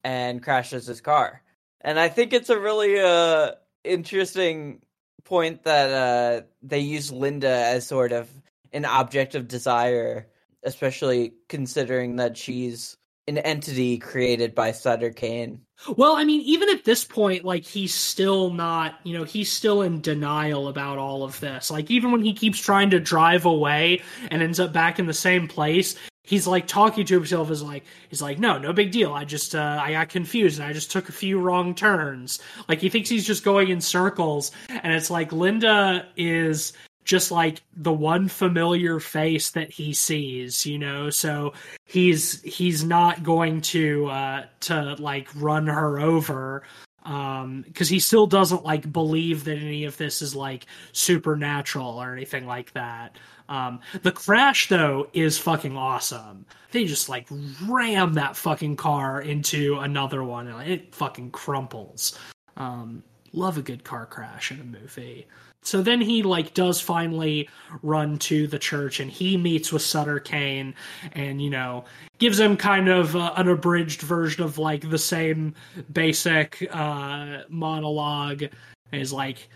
and 0.03 0.43
crashes 0.43 0.88
his 0.88 1.01
car. 1.01 1.41
And 1.81 1.99
I 1.99 2.09
think 2.09 2.34
it's 2.34 2.49
a 2.49 2.59
really 2.59 2.99
uh 2.99 3.51
interesting 3.84 4.81
point 5.26 5.63
that 5.63 5.91
uh 5.91 6.45
they 6.61 6.80
use 6.80 7.11
Linda 7.11 7.47
as 7.47 7.88
sort 7.88 8.11
of 8.11 8.30
an 8.71 8.86
object 8.86 9.36
of 9.36 9.47
desire, 9.47 10.28
especially 10.63 11.34
considering 11.47 12.17
that 12.17 12.38
she's 12.38 12.97
an 13.28 13.38
entity 13.38 13.97
created 13.97 14.53
by 14.53 14.71
Sutter 14.71 15.11
Cane. 15.11 15.61
Well, 15.95 16.15
I 16.15 16.24
mean, 16.24 16.41
even 16.41 16.69
at 16.69 16.84
this 16.84 17.05
point, 17.05 17.45
like 17.45 17.63
he's 17.63 17.93
still 17.93 18.51
not, 18.51 18.95
you 19.03 19.17
know, 19.17 19.24
he's 19.24 19.51
still 19.51 19.82
in 19.82 20.01
denial 20.01 20.67
about 20.67 20.97
all 20.97 21.24
of 21.24 21.39
this. 21.39 21.71
Like 21.71 21.89
even 21.89 22.11
when 22.11 22.24
he 22.24 22.34
keeps 22.34 22.59
trying 22.59 22.89
to 22.91 22.99
drive 22.99 23.45
away 23.45 24.01
and 24.30 24.41
ends 24.41 24.59
up 24.59 24.74
back 24.74 24.99
in 24.99 25.05
the 25.05 25.13
same 25.13 25.47
place, 25.47 25.95
he's 26.24 26.47
like 26.47 26.67
talking 26.67 27.05
to 27.05 27.13
himself 27.13 27.51
as 27.51 27.61
like 27.61 27.84
he's 28.09 28.21
like, 28.21 28.39
no, 28.39 28.57
no 28.57 28.74
big 28.74 28.91
deal. 28.91 29.13
I 29.13 29.26
just 29.26 29.53
uh, 29.53 29.80
I 29.82 29.91
got 29.91 30.09
confused 30.09 30.59
and 30.59 30.67
I 30.67 30.74
just 30.74 30.91
took 30.91 31.09
a 31.09 31.13
few 31.13 31.39
wrong 31.39 31.76
turns. 31.76 32.39
Like 32.67 32.80
he 32.80 32.89
thinks 32.89 33.09
he's 33.09 33.28
just 33.28 33.43
going 33.43 33.69
in 33.69 33.82
circles, 33.82 34.51
and 34.69 34.93
it's 34.93 35.09
like 35.09 35.32
Linda 35.32 36.07
is 36.17 36.74
just 37.03 37.32
like 37.32 37.61
the 37.76 37.91
one 37.91 38.28
familiar 38.30 38.99
face 38.99 39.51
that 39.51 39.69
he 39.69 39.91
sees 39.93 40.65
you 40.65 40.80
know 40.80 41.09
so 41.09 41.51
he's 41.86 42.41
he's 42.43 42.84
not 42.84 43.24
going 43.24 43.59
to 43.59 44.05
uh 44.07 44.45
to 44.61 44.95
like 44.99 45.28
run 45.36 45.67
her 45.67 45.99
over 45.99 46.63
um 47.06 47.64
because 47.64 47.89
he 47.89 47.99
still 47.99 48.28
doesn't 48.28 48.64
like 48.64 48.91
believe 48.91 49.43
that 49.43 49.58
any 49.58 49.86
of 49.86 49.97
this 49.97 50.22
is 50.22 50.36
like 50.36 50.66
supernatural 50.91 52.01
or 52.01 52.14
anything 52.14 52.45
like 52.45 52.72
that. 52.74 53.18
Um 53.49 53.80
the 54.01 54.12
crash 54.12 54.70
though 54.70 55.08
is 55.14 55.38
fucking 55.38 55.78
awesome. 55.78 56.45
They 56.72 56.86
just 56.86 57.10
like 57.10 57.28
ram 57.68 58.14
that 58.14 58.36
fucking 58.36 58.78
car 58.78 59.22
into 59.22 59.78
another 59.80 60.24
one 60.24 60.47
and 60.47 60.70
it 60.70 60.95
fucking 60.95 61.32
crumples. 61.32 62.18
Um 62.58 63.04
love 63.34 63.58
a 63.58 63.62
good 63.62 63.84
car 63.84 64.06
crash 64.06 64.51
in 64.51 64.60
a 64.60 64.64
movie 64.64 65.28
so 65.64 65.82
then 65.82 66.01
he 66.01 66.24
like 66.24 66.53
does 66.53 66.80
finally 66.80 67.49
run 67.82 68.18
to 68.20 68.47
the 68.47 68.59
church 68.59 68.99
and 68.99 69.09
he 69.09 69.38
meets 69.38 69.72
with 69.72 69.82
Sutter 69.82 70.20
Cane 70.20 70.76
and 71.14 71.41
you 71.41 71.49
know 71.49 71.86
gives 72.20 72.39
him 72.39 72.55
kind 72.55 72.89
of 72.89 73.16
uh, 73.16 73.34
an 73.38 73.47
abridged 73.47 74.01
version 74.01 74.43
of 74.43 74.57
like 74.57 74.89
the 74.89 74.97
same 74.97 75.55
basic 75.91 76.68
uh 76.72 77.39
monologue. 77.49 78.43
Is 78.91 79.11
like 79.11 79.49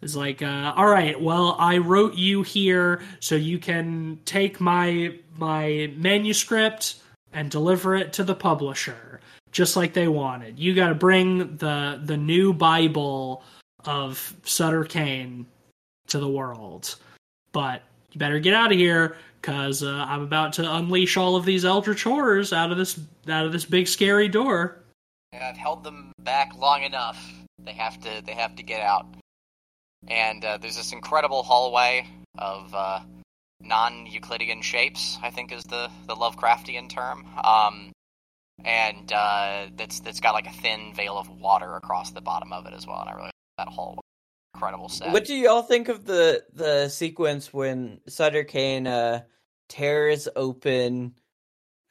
is 0.00 0.16
like 0.16 0.40
uh 0.40 0.72
all 0.76 0.88
right 0.88 1.20
well 1.20 1.56
I 1.58 1.78
wrote 1.78 2.14
you 2.14 2.42
here 2.42 3.02
so 3.20 3.34
you 3.34 3.58
can 3.58 4.18
take 4.24 4.60
my 4.60 5.14
my 5.36 5.92
manuscript 5.96 6.96
and 7.32 7.50
deliver 7.50 7.94
it 7.94 8.12
to 8.14 8.24
the 8.24 8.34
publisher 8.34 9.20
just 9.50 9.76
like 9.76 9.92
they 9.92 10.08
wanted. 10.08 10.58
You 10.58 10.74
got 10.74 10.88
to 10.88 10.94
bring 10.94 11.56
the 11.56 12.00
the 12.02 12.16
new 12.16 12.52
bible 12.52 13.42
of 13.84 14.34
Sutter 14.44 14.84
Cane 14.84 15.46
to 16.08 16.18
the 16.18 16.28
world. 16.28 16.96
But 17.52 17.82
you 18.12 18.18
better 18.18 18.38
get 18.38 18.54
out 18.54 18.72
of 18.72 18.78
here 18.78 19.16
because 19.40 19.82
uh, 19.82 20.04
I'm 20.08 20.22
about 20.22 20.52
to 20.54 20.74
unleash 20.76 21.16
all 21.16 21.36
of 21.36 21.44
these 21.44 21.64
eldritch 21.64 22.02
horrors 22.02 22.52
out 22.52 22.70
of 22.70 22.78
this 22.78 22.98
out 23.28 23.46
of 23.46 23.52
this 23.52 23.64
big 23.64 23.86
scary 23.86 24.28
door. 24.28 24.76
And 25.32 25.42
I've 25.42 25.56
held 25.56 25.84
them 25.84 26.12
back 26.20 26.56
long 26.56 26.82
enough. 26.82 27.32
They 27.58 27.72
have 27.72 28.00
to. 28.00 28.22
They 28.24 28.34
have 28.34 28.56
to 28.56 28.62
get 28.62 28.80
out. 28.80 29.06
And 30.06 30.44
uh, 30.44 30.58
there's 30.58 30.76
this 30.76 30.92
incredible 30.92 31.42
hallway 31.42 32.06
of 32.38 32.72
uh, 32.74 33.00
non-Euclidean 33.60 34.62
shapes. 34.62 35.18
I 35.22 35.30
think 35.30 35.52
is 35.52 35.64
the 35.64 35.90
the 36.06 36.14
Lovecraftian 36.14 36.88
term. 36.88 37.26
Um, 37.44 37.92
and 38.64 39.12
uh, 39.12 39.66
that's 39.76 40.00
that's 40.00 40.20
got 40.20 40.32
like 40.32 40.46
a 40.46 40.52
thin 40.52 40.92
veil 40.94 41.18
of 41.18 41.28
water 41.40 41.76
across 41.76 42.10
the 42.10 42.20
bottom 42.20 42.52
of 42.52 42.66
it 42.66 42.72
as 42.72 42.86
well. 42.86 43.00
And 43.00 43.10
I 43.10 43.12
really 43.14 43.30
that 43.58 43.68
hallway. 43.68 44.00
Incredible 44.54 44.88
set. 44.88 45.12
What 45.12 45.24
do 45.24 45.34
y'all 45.34 45.62
think 45.62 45.88
of 45.88 46.04
the 46.04 46.44
the 46.52 46.88
sequence 46.88 47.52
when 47.52 48.00
Sutter 48.08 48.44
Cane 48.44 48.86
uh, 48.86 49.22
tears 49.68 50.26
open 50.34 51.14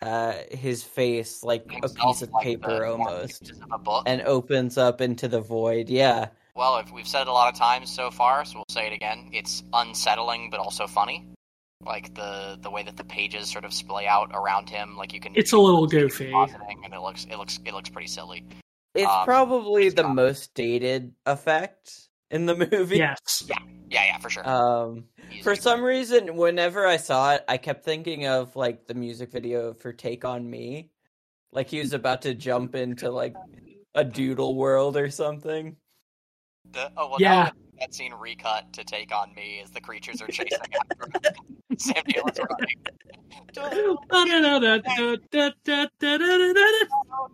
uh, 0.02 0.34
his 0.52 0.84
face 0.84 1.44
like 1.44 1.66
a 1.84 1.90
piece 1.90 2.22
of 2.24 2.32
like 2.32 2.44
paper 2.44 2.80
the 2.80 2.92
almost, 2.92 3.52
of 3.52 3.72
a 3.72 3.78
book. 3.78 4.04
and 4.06 4.22
opens 4.24 4.78
up 4.78 5.02
into 5.02 5.28
the 5.28 5.40
void? 5.40 5.90
Yeah, 5.90 6.30
Well, 6.56 6.78
if 6.78 6.92
we've 6.92 7.08
said 7.08 7.22
it 7.22 7.28
a 7.28 7.32
lot 7.32 7.54
of 7.54 7.58
times 7.58 7.94
so 7.94 8.12
far, 8.12 8.44
so 8.44 8.58
we'll 8.58 8.66
say 8.70 8.88
it 8.88 8.94
again. 8.94 9.30
It's 9.32 9.64
unsettling, 9.74 10.50
but 10.50 10.60
also 10.60 10.88
funny. 10.88 11.30
Like 11.86 12.16
the 12.16 12.58
the 12.60 12.72
way 12.72 12.84
that 12.84 12.98
the 12.98 13.06
pages 13.06 13.50
sort 13.50 13.64
of 13.64 13.74
splay 13.74 14.08
out 14.08 14.32
around 14.34 14.70
him, 14.70 14.98
like 14.98 15.14
you 15.14 15.20
can. 15.20 15.34
It's 15.36 15.54
a 15.54 15.60
little 15.60 15.86
goofy. 15.86 16.34
And 16.34 16.94
it 16.94 17.00
looks 17.00 17.26
it 17.26 17.38
looks 17.38 17.60
it 17.64 17.74
looks 17.74 17.90
pretty 17.90 18.08
silly. 18.08 18.44
It's 18.98 19.12
Um, 19.12 19.26
probably 19.26 19.86
it's 19.88 19.96
the 19.96 20.04
got- 20.04 20.16
most 20.16 20.54
dated 20.54 21.14
effect 21.26 22.10
in 22.32 22.46
the 22.46 22.56
movie. 22.72 22.98
Yes. 22.98 23.46
Yeah, 23.48 24.04
yeah, 24.04 24.18
for 24.18 24.30
sure. 24.30 24.48
Um, 24.48 25.06
Easy. 25.32 25.42
for 25.44 25.56
some 25.56 25.82
reason, 25.84 26.36
whenever 26.36 26.86
I 26.86 26.98
saw 26.98 27.36
it, 27.36 27.46
I 27.48 27.58
kept 27.58 27.86
thinking 27.86 28.28
of 28.28 28.56
like 28.56 28.86
the 28.88 28.94
music 28.94 29.32
video 29.32 29.74
for 29.74 29.94
"Take 29.94 30.26
on 30.26 30.50
Me," 30.50 30.90
like 31.52 31.70
he 31.70 31.80
was 31.80 31.94
about 31.94 32.24
to 32.24 32.34
jump 32.34 32.76
into 32.76 33.10
like 33.12 33.36
a 33.96 34.04
doodle 34.04 34.56
world 34.56 34.98
or 34.98 35.10
something. 35.10 35.78
The- 36.74 36.92
oh 36.98 37.10
well, 37.10 37.18
Yeah. 37.20 37.52
that, 37.80 37.94
scene 37.94 38.14
recut 38.14 38.72
to 38.74 38.84
take 38.84 39.14
on 39.14 39.34
me 39.36 39.62
as 39.64 39.72
the 39.72 39.82
creatures 39.82 40.22
are 40.22 40.28
chasing 40.28 40.58
after. 40.92 41.32
Sam 41.78 42.04
Neill 42.08 42.26
is 42.28 42.40
running. 42.40 42.76
I 43.50 43.52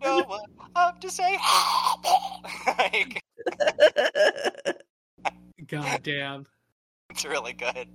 know 0.02 0.24
what 0.26 0.42
I'm 0.76 0.98
to 1.00 1.10
say. 1.10 1.38
like, 2.66 3.22
God 5.66 6.00
damn. 6.02 6.46
it's 7.10 7.24
really 7.24 7.52
good. 7.52 7.88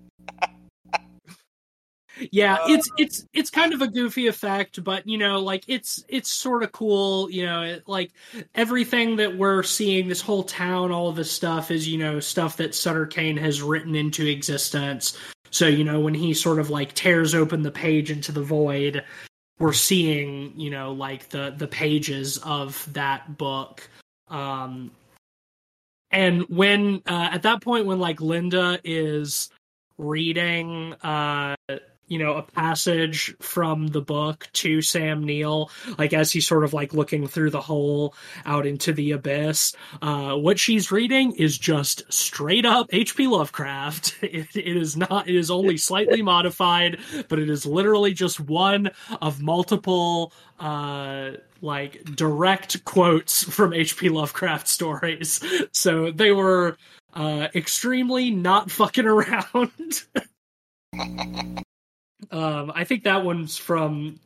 Yeah, 2.31 2.55
Uh, 2.55 2.67
it's 2.67 2.89
it's 2.97 3.25
it's 3.33 3.49
kind 3.49 3.73
of 3.73 3.81
a 3.81 3.87
goofy 3.87 4.27
effect, 4.27 4.83
but 4.83 5.07
you 5.07 5.17
know, 5.17 5.39
like 5.39 5.63
it's 5.67 6.03
it's 6.09 6.29
sort 6.29 6.63
of 6.63 6.71
cool. 6.71 7.29
You 7.29 7.45
know, 7.45 7.61
it, 7.63 7.83
like 7.87 8.11
everything 8.55 9.15
that 9.17 9.37
we're 9.37 9.63
seeing, 9.63 10.07
this 10.07 10.21
whole 10.21 10.43
town, 10.43 10.91
all 10.91 11.09
of 11.09 11.15
this 11.15 11.31
stuff 11.31 11.71
is 11.71 11.87
you 11.87 11.97
know 11.97 12.19
stuff 12.19 12.57
that 12.57 12.75
Sutter 12.75 13.05
Cane 13.05 13.37
has 13.37 13.61
written 13.61 13.95
into 13.95 14.27
existence. 14.27 15.17
So 15.51 15.67
you 15.67 15.83
know, 15.83 15.99
when 15.99 16.13
he 16.13 16.33
sort 16.33 16.59
of 16.59 16.69
like 16.69 16.93
tears 16.93 17.33
open 17.33 17.63
the 17.63 17.71
page 17.71 18.11
into 18.11 18.31
the 18.31 18.43
void, 18.43 19.03
we're 19.59 19.73
seeing 19.73 20.53
you 20.59 20.69
know 20.69 20.91
like 20.91 21.29
the 21.29 21.53
the 21.57 21.67
pages 21.67 22.37
of 22.39 22.87
that 22.93 23.37
book. 23.37 23.89
Um, 24.27 24.91
and 26.11 26.43
when 26.49 27.01
uh, 27.07 27.29
at 27.31 27.43
that 27.43 27.61
point 27.61 27.85
when 27.85 27.99
like 27.99 28.21
Linda 28.21 28.79
is 28.83 29.49
reading 29.97 30.93
uh 31.03 31.55
you 32.09 32.19
know 32.19 32.33
a 32.33 32.43
passage 32.43 33.35
from 33.39 33.87
the 33.87 34.01
book 34.01 34.49
to 34.53 34.81
Sam 34.81 35.23
Neill 35.23 35.71
like 35.97 36.11
as 36.11 36.31
he's 36.31 36.47
sort 36.47 36.63
of 36.63 36.73
like 36.73 36.93
looking 36.93 37.27
through 37.27 37.51
the 37.51 37.61
hole 37.61 38.13
out 38.45 38.65
into 38.65 38.91
the 38.91 39.11
abyss. 39.11 39.75
Uh 40.01 40.35
what 40.35 40.59
she's 40.59 40.91
reading 40.91 41.31
is 41.33 41.57
just 41.57 42.11
straight 42.11 42.65
up 42.65 42.89
HP 42.89 43.29
Lovecraft. 43.29 44.17
It, 44.29 44.55
it 44.55 44.77
is 44.77 44.95
not 44.95 45.27
it 45.27 45.35
is 45.35 45.49
only 45.49 45.77
slightly 45.77 46.21
modified 46.33 46.99
but 47.29 47.39
it 47.39 47.49
is 47.49 47.65
literally 47.65 48.13
just 48.13 48.39
one 48.39 48.91
of 49.21 49.41
multiple 49.41 50.33
uh 50.59 51.31
like 51.61 52.03
direct 52.15 52.83
quotes 52.85 53.43
from 53.43 53.71
HP 53.71 54.11
Lovecraft 54.11 54.67
stories. 54.67 55.43
So 55.71 56.11
they 56.11 56.31
were 56.31 56.77
uh 57.13 57.47
extremely 57.55 58.31
not 58.31 58.71
fucking 58.71 59.05
around 59.05 60.03
um 62.31 62.71
i 62.75 62.83
think 62.83 63.03
that 63.03 63.23
one's 63.23 63.57
from 63.57 64.19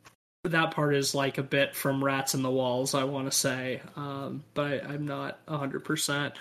that 0.44 0.72
part 0.72 0.94
is 0.94 1.14
like 1.14 1.38
a 1.38 1.42
bit 1.42 1.74
from 1.74 2.04
rats 2.04 2.34
in 2.34 2.42
the 2.42 2.50
walls 2.50 2.94
i 2.94 3.04
want 3.04 3.30
to 3.30 3.36
say 3.36 3.80
um 3.96 4.42
but 4.54 4.84
i'm 4.84 5.06
not 5.06 5.44
100% 5.46 6.32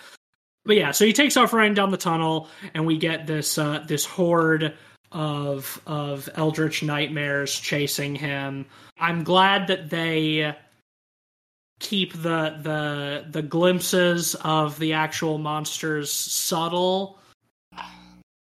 but 0.66 0.76
yeah 0.76 0.91
so 0.91 1.06
he 1.06 1.14
takes 1.14 1.38
off 1.38 1.54
running 1.54 1.74
down 1.74 1.91
the 1.91 1.97
tunnel 1.97 2.49
and 2.74 2.86
we 2.86 2.97
get 2.97 3.28
this 3.28 3.58
uh 3.58 3.84
this 3.88 4.06
horde 4.06 4.74
of 5.14 5.80
of 5.86 6.28
eldritch 6.36 6.84
nightmares 6.84 7.58
chasing 7.58 8.16
him. 8.16 8.66
I'm 8.97 9.24
glad 9.24 9.68
that 9.68 9.89
they 9.89 10.56
keep 11.80 12.14
the 12.14 12.58
the 12.62 13.26
the 13.30 13.41
glimpses 13.41 14.36
of 14.36 14.80
the 14.80 14.93
actual 14.93 15.38
monsters 15.38 16.12
subtle. 16.12 17.20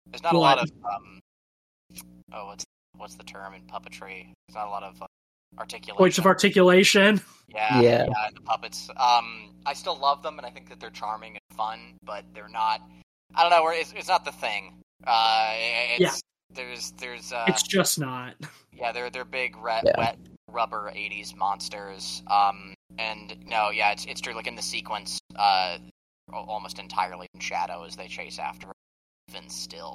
There's 0.07 0.23
not 0.23 0.35
a 0.35 0.39
lot 0.39 0.59
of 0.59 0.71
um. 0.85 1.21
Oh, 2.33 2.47
what's 2.47 2.65
what's 3.03 3.17
the 3.17 3.25
term 3.25 3.53
in 3.53 3.63
puppetry? 3.63 4.33
There's 4.49 4.55
not 4.55 4.69
a 4.69 4.71
lot 4.71 4.83
of 4.83 5.03
uh, 5.03 5.07
articulation. 5.59 5.99
points 5.99 6.19
of 6.19 6.25
articulation 6.27 7.21
Yeah, 7.49 7.81
Yeah. 7.81 8.07
yeah, 8.09 8.27
and 8.29 8.37
the 8.37 8.41
puppets. 8.41 8.89
Um, 8.97 9.51
I 9.67 9.75
still 9.75 9.99
love 9.99 10.23
them, 10.23 10.39
and 10.39 10.47
I 10.47 10.51
think 10.51 10.71
that 10.71 10.81
they're 10.81 10.91
charming 10.91 11.33
and 11.33 11.57
fun, 11.59 11.97
but 12.05 12.25
they're 12.33 12.49
not 12.49 12.81
I 13.35 13.43
don't 13.43 13.51
know. 13.51 13.69
It's, 13.71 13.93
it's 13.97 14.09
not 14.09 14.25
the 14.25 14.33
thing. 14.33 14.75
Uh, 15.07 15.55
it's, 15.55 16.01
yeah. 16.01 16.13
There's 16.55 16.93
there's 16.93 17.33
uh, 17.33 17.47
it's 17.49 17.63
just 17.63 17.99
not. 17.99 18.35
Yeah, 18.75 18.93
they're 18.93 19.11
they're 19.11 19.25
big 19.25 19.57
red, 19.57 19.85
Yeah. 19.87 19.93
wet 19.97 20.19
rubber 20.51 20.93
'80s 20.95 21.35
monsters. 21.35 22.23
Um, 22.31 22.75
and 22.99 23.35
no, 23.47 23.71
yeah, 23.71 23.93
it's 23.93 24.05
it's 24.05 24.21
true. 24.21 24.35
Like 24.35 24.47
in 24.47 24.55
the 24.55 24.63
sequence, 24.63 25.19
uh, 25.35 25.79
almost 26.33 26.79
entirely 26.79 27.27
in 27.35 27.41
shadow 27.41 27.85
as 27.85 27.97
they 27.97 28.07
chase 28.07 28.39
after 28.39 28.67
her, 28.67 28.73
even 29.31 29.49
still. 29.49 29.95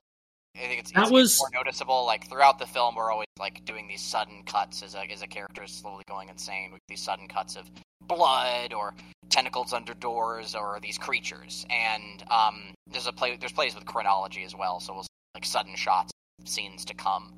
I 0.58 0.68
think 0.68 0.80
it's, 0.80 0.92
That 0.92 1.04
it's 1.04 1.12
was- 1.12 1.40
more 1.40 1.50
noticeable. 1.54 2.06
Like 2.06 2.28
throughout 2.30 2.60
the 2.60 2.66
film, 2.66 2.96
we're 2.96 3.12
always 3.12 3.28
like 3.40 3.64
doing 3.66 3.88
these 3.88 4.02
sudden 4.02 4.44
cuts 4.44 4.82
as 4.84 4.96
a 4.96 5.04
as 5.12 5.22
a 5.22 5.28
character 5.28 5.64
is 5.64 5.72
slowly 5.72 6.04
going 6.08 6.30
insane 6.30 6.72
with 6.72 6.82
these 6.88 7.02
sudden 7.02 7.28
cuts 7.28 7.56
of 7.56 7.70
blood 8.08 8.74
or 8.74 8.94
tentacles 9.30 9.74
under 9.74 9.94
doors 9.94 10.56
or 10.56 10.80
these 10.82 10.98
creatures. 10.98 11.66
And 11.70 12.24
um, 12.32 12.74
there's 12.92 13.08
a 13.08 13.14
play 13.14 13.38
there's 13.38 13.52
plays 13.52 13.76
with 13.76 13.86
chronology 13.86 14.44
as 14.44 14.56
well, 14.56 14.80
so 14.80 14.94
we'll 14.94 15.04
see, 15.04 15.08
like 15.36 15.46
sudden 15.46 15.76
shots, 15.76 16.12
scenes 16.46 16.86
to 16.86 16.94
come. 16.94 17.34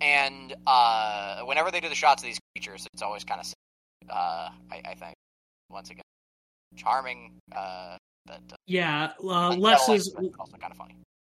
And 0.00 0.54
uh, 0.66 1.40
whenever 1.42 1.70
they 1.70 1.80
do 1.80 1.88
the 1.88 1.94
shots 1.94 2.22
of 2.22 2.26
these 2.26 2.38
creatures, 2.54 2.86
it's 2.92 3.02
always 3.02 3.24
kind 3.24 3.40
of 3.40 3.46
uh, 4.10 4.48
I, 4.72 4.82
I 4.84 4.94
think 4.94 5.14
once 5.70 5.90
again 5.90 6.02
charming. 6.76 7.32
Uh, 7.54 7.96
but 8.26 8.40
uh, 8.52 8.56
Yeah, 8.66 9.12
uh, 9.24 9.54
is 9.90 10.12
also 10.38 10.56
kind 10.58 10.72
of 10.72 10.76
funny. 10.76 10.96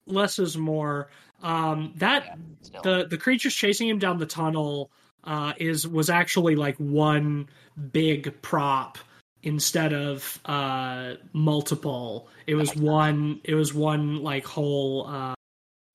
Less 0.07 0.39
is 0.39 0.57
more. 0.57 1.09
Um, 1.43 1.93
that 1.97 2.37
Yeah, 2.73 2.79
the 2.83 3.07
the 3.07 3.17
creatures 3.17 3.53
chasing 3.53 3.87
him 3.87 3.99
down 3.99 4.17
the 4.17 4.25
tunnel 4.25 4.91
uh, 5.23 5.53
is 5.57 5.87
was 5.87 6.09
actually 6.09 6.55
like 6.55 6.75
one 6.77 7.47
big 7.91 8.41
prop 8.41 8.97
instead 9.43 9.93
of 9.93 10.39
uh, 10.45 11.13
multiple. 11.33 12.29
It 12.47 12.55
was 12.55 12.75
one. 12.75 13.41
It 13.43 13.55
was 13.55 13.73
one 13.73 14.23
like 14.23 14.45
whole 14.45 15.07
uh, 15.07 15.35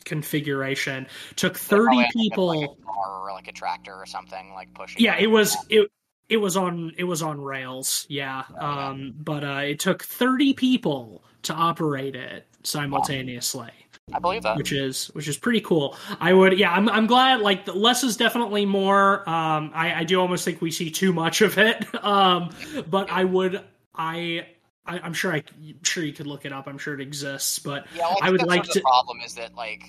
configuration. 0.04 1.06
Took 1.36 1.56
thirty 1.56 1.96
like, 1.96 2.12
people. 2.12 2.48
like 2.48 2.70
a 2.70 2.82
car 2.82 3.28
or 3.28 3.32
like 3.32 3.48
a 3.48 3.52
tractor 3.52 3.94
or 3.94 4.06
something 4.06 4.52
like 4.54 4.72
pushing. 4.74 5.02
yeah, 5.02 5.16
it 5.18 5.28
was 5.28 5.56
it. 5.68 5.90
It 6.28 6.36
was 6.38 6.56
on 6.56 6.92
it 6.96 7.04
was 7.04 7.20
on 7.20 7.42
rails, 7.42 8.06
yeah. 8.08 8.44
Oh, 8.48 8.54
yeah. 8.54 8.88
Um, 8.88 9.14
but 9.18 9.44
uh, 9.44 9.62
it 9.64 9.80
took 9.80 10.02
thirty 10.02 10.54
people 10.54 11.24
to 11.42 11.52
operate 11.52 12.14
it 12.14 12.46
simultaneously 12.62 13.72
I 14.12 14.18
believe 14.18 14.42
that. 14.42 14.56
which 14.56 14.72
is 14.72 15.06
which 15.14 15.28
is 15.28 15.36
pretty 15.36 15.60
cool. 15.60 15.96
I 16.20 16.32
would, 16.32 16.58
yeah, 16.58 16.72
I'm 16.72 16.88
I'm 16.88 17.06
glad. 17.06 17.40
Like 17.40 17.64
the 17.66 17.72
less 17.72 18.02
is 18.02 18.16
definitely 18.16 18.66
more. 18.66 19.20
Um, 19.28 19.70
I 19.74 19.94
I 20.00 20.04
do 20.04 20.20
almost 20.20 20.44
think 20.44 20.60
we 20.60 20.70
see 20.70 20.90
too 20.90 21.12
much 21.12 21.40
of 21.40 21.58
it. 21.58 21.86
Um, 22.02 22.50
but 22.90 23.10
I 23.10 23.22
would, 23.22 23.62
I, 23.94 24.46
I 24.86 24.98
I'm 24.98 25.12
sure 25.14 25.32
I 25.32 25.36
am 25.64 25.82
sure 25.84 26.02
you 26.04 26.12
could 26.12 26.26
look 26.26 26.44
it 26.44 26.52
up. 26.52 26.66
I'm 26.66 26.78
sure 26.78 26.94
it 26.94 27.00
exists, 27.00 27.60
but 27.60 27.86
Yeah, 27.94 28.02
well, 28.02 28.18
I 28.20 28.26
I, 28.28 28.30
would 28.30 28.42
like 28.42 28.64
The 28.64 28.72
to- 28.74 28.80
problem 28.80 29.20
is 29.20 29.34
that 29.36 29.54
like 29.54 29.84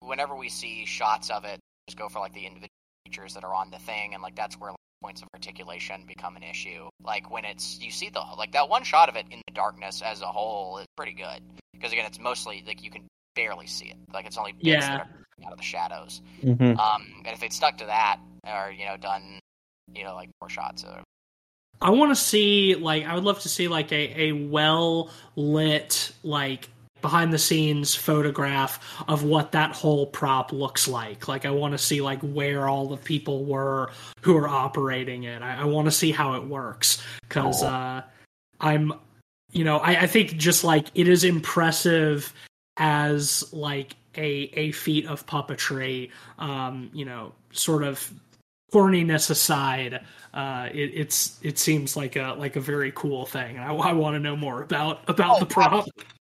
whenever 0.00 0.36
we 0.36 0.48
see 0.48 0.86
shots 0.86 1.28
of 1.28 1.44
it, 1.44 1.58
just 1.88 1.98
go 1.98 2.08
for 2.08 2.20
like 2.20 2.32
the 2.34 2.46
individual 2.46 2.68
features 3.04 3.34
that 3.34 3.42
are 3.42 3.52
on 3.52 3.70
the 3.72 3.78
thing, 3.80 4.14
and 4.14 4.22
like 4.22 4.36
that's 4.36 4.54
where 4.60 4.70
like, 4.70 4.76
points 5.02 5.22
of 5.22 5.28
articulation 5.34 6.04
become 6.06 6.36
an 6.36 6.44
issue. 6.44 6.88
Like 7.02 7.30
when 7.30 7.44
it's 7.44 7.80
you 7.80 7.90
see 7.90 8.08
the 8.10 8.20
like 8.38 8.52
that 8.52 8.68
one 8.68 8.84
shot 8.84 9.08
of 9.08 9.16
it 9.16 9.26
in 9.30 9.42
the 9.48 9.52
darkness 9.54 10.02
as 10.02 10.22
a 10.22 10.26
whole 10.26 10.78
is 10.78 10.86
pretty 10.96 11.12
good 11.14 11.42
because 11.74 11.92
again, 11.92 12.06
it's 12.06 12.20
mostly 12.20 12.62
like 12.64 12.82
you 12.84 12.90
can 12.90 13.02
barely 13.36 13.66
see 13.68 13.86
it. 13.86 13.96
Like 14.12 14.26
it's 14.26 14.36
only 14.38 14.52
bits 14.52 14.64
Yeah. 14.64 14.80
that 14.80 15.00
are 15.00 15.46
out 15.46 15.52
of 15.52 15.58
the 15.58 15.64
shadows. 15.64 16.20
Mm-hmm. 16.42 16.78
Um, 16.80 17.12
and 17.24 17.28
if 17.34 17.40
they'd 17.40 17.52
stuck 17.52 17.78
to 17.78 17.86
that, 17.86 18.18
or 18.46 18.72
you 18.72 18.84
know, 18.86 18.96
done 18.96 19.38
you 19.94 20.02
know 20.02 20.14
like 20.16 20.28
more 20.40 20.48
shots 20.48 20.82
of 20.82 21.04
I 21.80 21.90
want 21.90 22.10
to 22.10 22.16
see 22.16 22.74
like 22.74 23.04
I 23.04 23.14
would 23.14 23.22
love 23.24 23.40
to 23.40 23.48
see 23.48 23.68
like 23.68 23.92
a 23.92 24.22
a 24.28 24.32
well 24.32 25.10
lit 25.36 26.10
like 26.22 26.68
behind 27.02 27.32
the 27.32 27.38
scenes 27.38 27.94
photograph 27.94 28.80
of 29.06 29.22
what 29.22 29.52
that 29.52 29.70
whole 29.72 30.06
prop 30.06 30.52
looks 30.52 30.88
like. 30.88 31.28
Like 31.28 31.44
I 31.44 31.50
want 31.50 31.72
to 31.72 31.78
see 31.78 32.00
like 32.00 32.20
where 32.22 32.66
all 32.68 32.88
the 32.88 32.96
people 32.96 33.44
were 33.44 33.90
who 34.22 34.36
are 34.36 34.48
operating 34.48 35.24
it. 35.24 35.42
I, 35.42 35.60
I 35.60 35.64
want 35.66 35.84
to 35.84 35.92
see 35.92 36.10
how 36.10 36.34
it 36.34 36.44
works 36.44 37.02
because 37.28 37.60
Cool. 37.60 37.68
uh, 37.68 38.02
I'm 38.60 38.92
you 39.52 39.62
know 39.64 39.76
I, 39.76 40.00
I 40.02 40.06
think 40.06 40.36
just 40.38 40.64
like 40.64 40.86
it 40.94 41.06
is 41.08 41.22
impressive 41.24 42.32
as 42.76 43.52
like 43.52 43.96
a 44.16 44.50
a 44.54 44.72
feat 44.72 45.06
of 45.06 45.26
puppetry. 45.26 46.10
Um, 46.38 46.90
you 46.92 47.04
know, 47.04 47.32
sort 47.52 47.82
of 47.82 48.12
corniness 48.72 49.30
aside, 49.30 50.00
uh, 50.34 50.68
it, 50.72 50.90
it's 50.94 51.38
it 51.42 51.58
seems 51.58 51.96
like 51.96 52.16
a 52.16 52.34
like 52.38 52.56
a 52.56 52.60
very 52.60 52.92
cool 52.94 53.26
thing. 53.26 53.58
I, 53.58 53.72
I 53.74 53.92
want 53.92 54.14
to 54.14 54.20
know 54.20 54.36
more 54.36 54.62
about 54.62 55.08
about 55.08 55.36
Oh, 55.36 55.40
the 55.40 55.46
prop. 55.46 55.86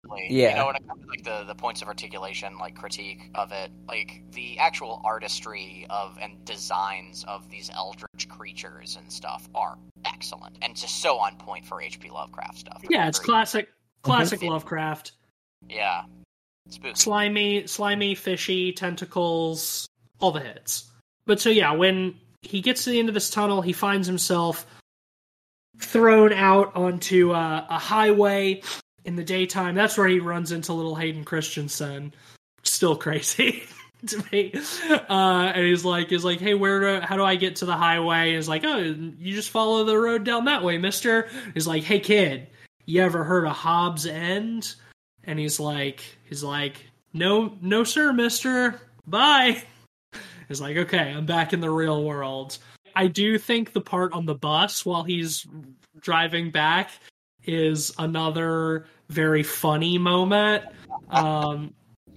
Like, 0.05 0.23
Yeah. 0.29 0.49
You 0.49 0.55
know, 0.57 0.65
when 0.65 0.75
it 0.75 0.87
comes 0.87 1.01
to 1.01 1.07
like 1.07 1.23
the, 1.23 1.43
the 1.47 1.55
points 1.55 1.81
of 1.81 1.87
articulation, 1.87 2.57
like 2.57 2.75
critique 2.75 3.29
of 3.35 3.53
it, 3.53 3.71
like 3.87 4.21
the 4.31 4.59
actual 4.59 5.01
artistry 5.05 5.85
of 5.89 6.17
and 6.21 6.43
designs 6.43 7.23
of 7.25 7.49
these 7.49 7.69
eldritch 7.69 8.27
creatures 8.27 8.97
and 8.97 9.09
stuff 9.11 9.47
are 9.55 9.77
excellent 10.03 10.57
and 10.61 10.75
just 10.75 11.01
so 11.01 11.17
on 11.19 11.37
point 11.37 11.65
for 11.65 11.81
H.P. 11.81 12.09
Lovecraft 12.09 12.57
stuff. 12.57 12.81
Yeah, 12.89 13.07
it's 13.07 13.19
Very- 13.19 13.25
classic 13.27 13.69
classic 14.01 14.41
Mhm. 14.41 14.49
Lovecraft. 14.49 15.13
Yeah. 15.69 16.03
Spooky. 16.69 16.95
Slimy, 16.95 17.67
slimy, 17.67 18.15
fishy, 18.15 18.71
tentacles, 18.71 19.87
all 20.19 20.31
the 20.31 20.39
hits. 20.39 20.91
But 21.25 21.39
so 21.39 21.49
yeah, 21.49 21.73
when 21.73 22.15
he 22.41 22.61
gets 22.61 22.83
to 22.83 22.89
the 22.89 22.99
end 22.99 23.09
of 23.09 23.13
this 23.13 23.29
tunnel, 23.29 23.61
he 23.61 23.73
finds 23.73 24.07
himself 24.07 24.65
thrown 25.79 26.33
out 26.33 26.75
onto 26.75 27.31
uh, 27.31 27.65
a 27.69 27.79
highway 27.79 28.61
in 29.05 29.15
the 29.15 29.23
daytime. 29.23 29.75
That's 29.75 29.97
where 29.97 30.07
he 30.07 30.19
runs 30.19 30.51
into 30.51 30.73
little 30.73 30.95
Hayden 30.95 31.23
Christensen. 31.23 32.13
Still 32.63 32.95
crazy 32.95 33.63
to 34.07 34.23
me. 34.31 34.53
Uh, 34.89 35.51
and 35.53 35.65
he's 35.65 35.83
like, 35.83 36.09
he's 36.09 36.23
like, 36.23 36.39
hey, 36.39 36.53
where 36.53 36.99
do, 36.99 37.05
how 37.05 37.17
do 37.17 37.23
I 37.23 37.35
get 37.35 37.57
to 37.57 37.65
the 37.65 37.75
highway? 37.75 38.35
He's 38.35 38.47
like, 38.47 38.63
oh, 38.63 38.77
you 38.77 39.33
just 39.33 39.49
follow 39.49 39.83
the 39.83 39.97
road 39.97 40.23
down 40.23 40.45
that 40.45 40.63
way, 40.63 40.77
Mister. 40.77 41.29
He's 41.53 41.67
like, 41.67 41.83
hey, 41.83 41.99
kid, 41.99 42.47
you 42.85 43.01
ever 43.01 43.23
heard 43.23 43.45
of 43.45 43.53
Hobbs 43.53 44.05
End? 44.05 44.75
And 45.25 45.39
he's 45.39 45.59
like, 45.59 46.03
he's 46.33 46.43
like, 46.43 46.83
no, 47.13 47.55
no, 47.61 47.83
sir, 47.83 48.11
Mister. 48.11 48.81
Bye. 49.05 49.61
He's 50.47 50.59
like, 50.59 50.75
okay, 50.77 51.13
I'm 51.15 51.27
back 51.27 51.53
in 51.53 51.61
the 51.61 51.69
real 51.69 52.03
world. 52.03 52.57
I 52.95 53.05
do 53.05 53.37
think 53.37 53.71
the 53.71 53.81
part 53.81 54.13
on 54.13 54.25
the 54.25 54.33
bus 54.33 54.83
while 54.83 55.03
he's 55.03 55.45
driving 55.99 56.49
back 56.49 56.89
is 57.45 57.91
another 57.99 58.87
very 59.09 59.43
funny 59.43 59.97
moment 59.97 60.63
um, 61.11 61.73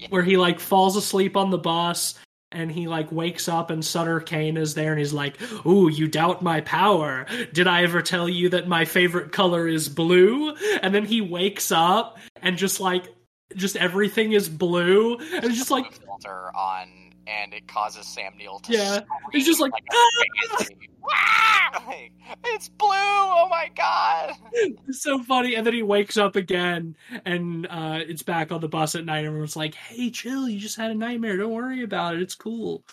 where 0.09 0.23
he 0.23 0.37
like 0.37 0.61
falls 0.61 0.97
asleep 0.97 1.37
on 1.37 1.51
the 1.51 1.59
bus 1.59 2.19
and 2.53 2.73
he 2.73 2.89
like 2.89 3.12
wakes 3.12 3.49
up 3.49 3.71
and 3.71 3.85
Sutter 3.85 4.21
Cane 4.21 4.57
is 4.57 4.75
there 4.75 4.93
and 4.93 4.99
he's 4.99 5.12
like, 5.12 5.37
"Ooh, 5.67 5.89
you 5.89 6.09
doubt 6.09 6.43
my 6.43 6.62
power? 6.62 7.27
Did 7.53 7.67
I 7.67 7.83
ever 7.83 8.03
tell 8.03 8.29
you 8.29 8.49
that 8.51 8.67
my 8.67 8.85
favorite 8.85 9.33
color 9.33 9.69
is 9.69 9.89
blue?" 9.89 10.55
And 10.83 10.95
then 10.95 11.05
he 11.05 11.21
wakes 11.21 11.71
up 11.71 12.19
and 12.43 12.57
just 12.57 12.81
like 12.81 13.14
just 13.55 13.77
everything 13.77 14.33
is 14.33 14.49
blue 14.49 15.17
and 15.19 15.45
it's 15.45 15.57
just 15.57 15.71
like 15.71 15.93
filter 15.93 16.51
on, 16.57 16.89
and 17.27 17.55
it 17.55 17.69
causes 17.69 18.07
Sam 18.07 18.37
Neill 18.37 18.59
to. 18.61 18.73
Yeah. 18.73 19.01
It's 19.33 19.47
just 19.47 19.61
like, 19.61 19.73
baby. 19.73 20.77
Ah! 21.11 21.53
Like, 21.87 22.13
it's 22.45 22.69
blue. 22.69 22.89
Oh 22.91 23.49
my 23.51 23.71
god. 23.77 24.33
it's 24.53 25.03
so 25.03 25.23
funny. 25.23 25.55
And 25.55 25.67
then 25.67 25.75
he 25.75 25.83
wakes 25.83 26.17
up 26.17 26.35
again, 26.35 26.97
and 27.25 27.67
uh, 27.67 28.01
it's 28.07 28.23
back 28.23 28.51
on 28.51 28.61
the 28.61 28.69
bus 28.69 28.95
at 28.95 29.05
night. 29.05 29.19
And 29.19 29.29
everyone's 29.29 29.57
like, 29.57 29.75
"Hey, 29.75 30.11
chill! 30.11 30.49
You 30.49 30.59
just 30.59 30.77
had 30.77 30.91
a 30.91 30.95
nightmare. 30.95 31.37
Don't 31.37 31.53
worry 31.53 31.83
about 31.83 32.15
it. 32.15 32.23
It's 32.23 32.35
cool." 32.35 32.85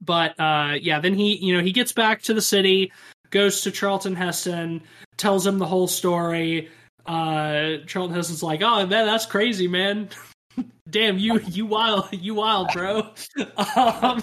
But 0.00 0.38
uh, 0.40 0.76
yeah, 0.80 0.98
then 0.98 1.14
he, 1.14 1.36
you 1.36 1.54
know, 1.56 1.62
he 1.62 1.72
gets 1.72 1.92
back 1.92 2.22
to 2.22 2.34
the 2.34 2.42
city, 2.42 2.90
goes 3.30 3.60
to 3.62 3.70
Charlton 3.70 4.16
Heston, 4.16 4.82
tells 5.16 5.46
him 5.46 5.58
the 5.58 5.66
whole 5.66 5.88
story. 5.88 6.68
Uh, 7.06 7.78
Charlton 7.86 8.14
Heston's 8.14 8.42
like, 8.42 8.62
"Oh, 8.62 8.86
man, 8.86 9.06
that's 9.06 9.26
crazy, 9.26 9.68
man." 9.68 10.08
Damn 10.90 11.16
you, 11.18 11.40
you 11.40 11.64
wild, 11.64 12.08
you 12.12 12.34
wild, 12.34 12.68
bro. 12.72 13.10
Um, 13.76 14.22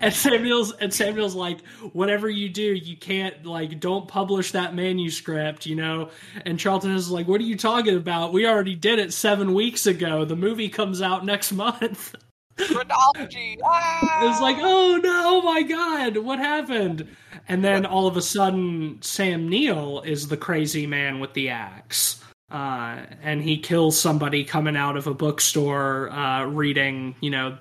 and 0.00 0.12
Sam 0.12 0.42
Neill's 0.42 0.72
and 0.72 0.92
Sam 0.92 1.14
Neill's 1.14 1.34
like, 1.34 1.64
whatever 1.92 2.28
you 2.28 2.48
do, 2.48 2.62
you 2.62 2.96
can't 2.96 3.46
like, 3.46 3.80
don't 3.80 4.06
publish 4.06 4.52
that 4.52 4.74
manuscript, 4.74 5.64
you 5.64 5.76
know. 5.76 6.10
And 6.44 6.58
Charlton 6.58 6.94
is 6.94 7.10
like, 7.10 7.28
what 7.28 7.40
are 7.40 7.44
you 7.44 7.56
talking 7.56 7.96
about? 7.96 8.32
We 8.32 8.46
already 8.46 8.74
did 8.74 8.98
it 8.98 9.12
seven 9.12 9.54
weeks 9.54 9.86
ago. 9.86 10.24
The 10.24 10.36
movie 10.36 10.68
comes 10.68 11.00
out 11.00 11.24
next 11.24 11.52
month. 11.52 12.14
Chronology. 12.58 13.58
Ah! 13.64 14.30
It's 14.30 14.40
like, 14.40 14.56
oh 14.60 15.00
no, 15.02 15.22
oh 15.26 15.42
my 15.42 15.62
god, 15.62 16.18
what 16.18 16.38
happened? 16.38 17.08
And 17.48 17.64
then 17.64 17.86
all 17.86 18.06
of 18.06 18.16
a 18.16 18.22
sudden, 18.22 19.00
Sam 19.02 19.48
Neill 19.48 20.00
is 20.02 20.28
the 20.28 20.36
crazy 20.36 20.86
man 20.86 21.20
with 21.20 21.34
the 21.34 21.50
axe. 21.50 22.22
Uh, 22.50 23.06
and 23.22 23.42
he 23.42 23.56
kills 23.56 23.98
somebody 23.98 24.44
coming 24.44 24.76
out 24.76 24.96
of 24.96 25.06
a 25.06 25.14
bookstore 25.14 26.10
uh, 26.10 26.44
reading, 26.44 27.14
you 27.20 27.30
know, 27.30 27.56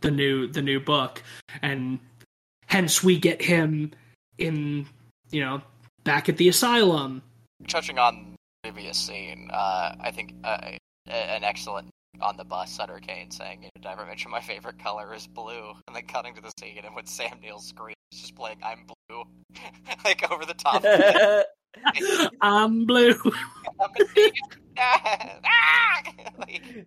the 0.00 0.10
new 0.10 0.46
the 0.46 0.62
new 0.62 0.80
book, 0.80 1.22
and 1.62 1.98
hence 2.66 3.02
we 3.02 3.18
get 3.18 3.42
him 3.42 3.90
in, 4.38 4.86
you 5.30 5.40
know, 5.44 5.60
back 6.04 6.28
at 6.28 6.36
the 6.36 6.48
asylum. 6.48 7.22
touching 7.68 7.98
on 7.98 8.36
the 8.62 8.70
previous 8.70 8.96
scene, 8.98 9.50
uh, 9.52 9.94
I 10.00 10.10
think 10.10 10.34
uh, 10.44 10.72
an 11.06 11.44
excellent 11.44 11.88
on 12.20 12.36
the 12.36 12.44
bus, 12.44 12.70
Sutter 12.70 13.00
Cane 13.00 13.30
saying, 13.30 13.68
"Did 13.74 13.86
I 13.86 13.92
ever 13.92 14.06
mention 14.06 14.30
my 14.30 14.40
favorite 14.40 14.78
color 14.78 15.14
is 15.14 15.26
blue?" 15.26 15.72
And 15.86 15.96
then 15.96 16.06
cutting 16.06 16.34
to 16.34 16.40
the 16.40 16.52
scene, 16.58 16.82
and 16.84 16.94
when 16.94 17.06
Sam 17.06 17.40
Neill 17.40 17.58
screams, 17.58 17.96
just 18.12 18.34
playing 18.34 18.58
"I'm 18.62 18.86
blue," 18.86 18.94
like 20.04 20.30
over 20.30 20.44
the 20.44 20.54
top. 20.54 20.84
I'm 22.40 22.84
blue. 22.86 23.14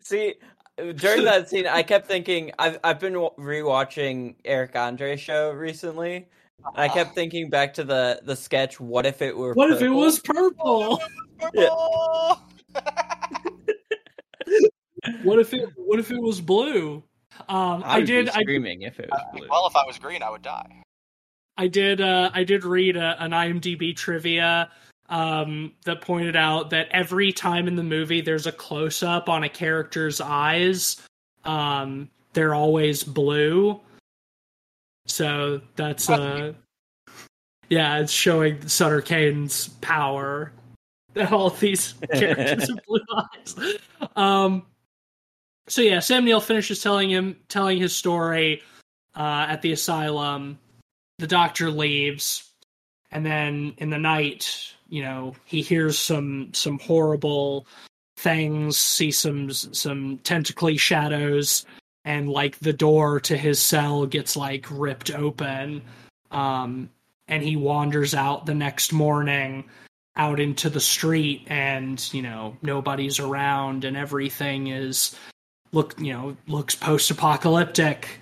See, 0.01 0.36
during 0.78 1.24
that 1.26 1.49
scene, 1.49 1.67
I 1.67 1.84
kept 1.84 2.07
thinking 2.07 2.51
I've 2.59 2.80
I've 2.84 2.99
been 2.99 3.13
rewatching 3.13 4.36
Eric 4.43 4.76
Andre 4.76 5.15
show 5.15 5.51
recently. 5.51 6.28
And 6.65 6.76
I 6.76 6.88
kept 6.88 7.15
thinking 7.15 7.49
back 7.49 7.74
to 7.76 7.84
the 7.84 8.21
the 8.24 8.36
sketch. 8.36 8.80
What 8.80 9.05
if 9.05 9.21
it 9.21 9.38
were? 9.38 9.53
Purple? 9.53 9.67
What 9.67 9.69
purple? 9.69 9.78
if 9.78 9.82
it 9.84 9.89
was 9.89 10.19
purple? 10.19 11.01
what 15.24 15.39
if 15.39 15.53
it 15.53 15.69
What 15.76 15.99
if 15.99 16.11
it 16.11 16.21
was 16.21 16.41
blue? 16.41 17.03
Um, 17.49 17.84
I, 17.84 17.95
I 17.95 17.97
would 17.97 18.05
did. 18.07 18.26
Be 18.28 18.32
I 18.32 18.41
screaming 18.41 18.84
if 18.84 18.99
it 18.99 19.09
was 19.09 19.21
blue. 19.34 19.47
well, 19.49 19.67
if 19.67 19.76
I 19.76 19.86
was 19.86 19.97
green, 19.97 20.21
I 20.21 20.30
would 20.30 20.43
die. 20.43 20.82
I 21.57 21.67
did. 21.67 22.01
Uh, 22.01 22.31
I 22.33 22.43
did 22.43 22.63
read 22.63 22.97
a, 22.97 23.21
an 23.23 23.31
IMDb 23.31 23.95
trivia 23.95 24.69
um, 25.09 25.73
that 25.85 26.01
pointed 26.01 26.35
out 26.35 26.71
that 26.71 26.87
every 26.91 27.31
time 27.31 27.67
in 27.67 27.75
the 27.75 27.83
movie 27.83 28.21
there's 28.21 28.47
a 28.47 28.51
close 28.51 29.03
up 29.03 29.29
on 29.29 29.43
a 29.43 29.49
character's 29.49 30.19
eyes, 30.19 31.01
um, 31.45 32.09
they're 32.33 32.55
always 32.55 33.03
blue. 33.03 33.79
So 35.05 35.61
that's 35.75 36.09
uh, 36.09 36.53
yeah, 37.69 37.99
it's 37.99 38.11
showing 38.11 38.67
Sutter 38.67 39.01
Cane's 39.01 39.67
power. 39.81 40.51
That 41.13 41.31
all 41.31 41.51
these 41.51 41.93
characters 42.13 42.69
have 42.69 42.79
blue 42.87 43.01
eyes. 43.15 43.77
Um, 44.15 44.65
so 45.67 45.81
yeah, 45.81 45.99
Sam 45.99 46.25
Neill 46.25 46.41
finishes 46.41 46.81
telling 46.81 47.09
him 47.09 47.35
telling 47.49 47.77
his 47.77 47.95
story 47.95 48.63
uh, 49.15 49.45
at 49.49 49.61
the 49.61 49.71
asylum. 49.71 50.57
The 51.20 51.28
doctor 51.28 51.70
leaves, 51.70 52.49
and 53.11 53.26
then 53.26 53.74
in 53.78 53.89
the 53.89 53.99
night, 53.99 54.74
you 54.89 55.03
know, 55.03 55.36
he 55.45 55.61
hears 55.61 55.97
some 55.97 56.53
some 56.53 56.80
horrible 56.80 57.68
things, 58.18 58.78
sees 58.78 59.18
some 59.20 59.51
some 59.51 60.20
tentacly 60.20 60.78
shadows, 60.78 61.66
and 62.05 62.30
like 62.30 62.59
the 62.59 62.74
door 62.74 63.20
to 63.22 63.38
his 63.38 63.61
cell 63.61 64.05
gets 64.05 64.36
like 64.36 64.66
ripped 64.70 65.11
open. 65.11 65.84
Um, 66.32 66.89
and 67.28 67.43
he 67.43 67.55
wanders 67.55 68.14
out 68.14 68.45
the 68.45 68.55
next 68.55 68.91
morning 68.91 69.66
out 70.16 70.39
into 70.39 70.70
the 70.70 70.80
street 70.80 71.43
and 71.47 72.14
you 72.14 72.22
know 72.22 72.55
nobody's 72.61 73.20
around 73.20 73.84
and 73.84 73.97
everything 73.97 74.68
is 74.68 75.16
look 75.72 75.95
you 75.99 76.14
know 76.14 76.38
looks 76.47 76.76
post-apocalyptic 76.76 78.20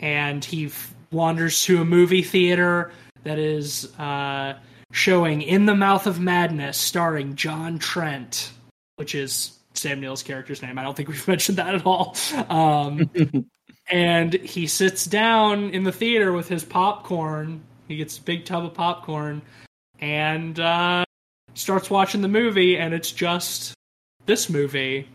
and 0.00 0.44
he 0.44 0.70
wanders 1.10 1.62
to 1.64 1.80
a 1.80 1.84
movie 1.84 2.22
theater 2.22 2.92
that 3.24 3.38
is 3.38 3.92
uh, 3.98 4.58
showing 4.92 5.42
in 5.42 5.66
the 5.66 5.74
mouth 5.74 6.06
of 6.06 6.20
madness 6.20 6.76
starring 6.76 7.34
john 7.34 7.78
trent 7.78 8.52
which 8.96 9.14
is 9.14 9.58
sam 9.78 10.00
neill's 10.00 10.22
character's 10.22 10.60
name. 10.60 10.78
I 10.78 10.82
don't 10.82 10.96
think 10.96 11.08
we've 11.08 11.28
mentioned 11.28 11.58
that 11.58 11.74
at 11.74 11.86
all. 11.86 12.16
Um, 12.48 13.10
and 13.90 14.34
he 14.34 14.66
sits 14.66 15.04
down 15.04 15.70
in 15.70 15.84
the 15.84 15.92
theater 15.92 16.32
with 16.32 16.48
his 16.48 16.64
popcorn. 16.64 17.62
He 17.86 17.96
gets 17.96 18.18
a 18.18 18.22
big 18.22 18.44
tub 18.44 18.64
of 18.64 18.74
popcorn 18.74 19.40
and 20.00 20.58
uh, 20.60 21.04
starts 21.54 21.88
watching 21.88 22.20
the 22.20 22.28
movie, 22.28 22.76
and 22.76 22.92
it's 22.92 23.10
just 23.10 23.74
this 24.26 24.50
movie. 24.50 25.08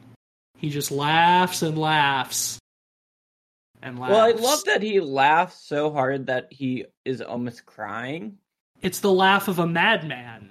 He 0.57 0.69
just 0.69 0.91
laughs 0.91 1.61
and 1.61 1.77
laughs 1.77 2.57
and 3.83 3.99
laughs. 3.99 4.11
Well, 4.11 4.25
I 4.25 4.31
love 4.31 4.63
that 4.65 4.81
he 4.81 4.99
laughs 4.99 5.63
so 5.63 5.91
hard 5.91 6.25
that 6.27 6.47
he 6.49 6.85
is 7.05 7.21
almost 7.21 7.65
crying. 7.65 8.37
It's 8.81 8.99
the 8.99 9.11
laugh 9.11 9.47
of 9.47 9.59
a 9.59 9.67
madman, 9.67 10.49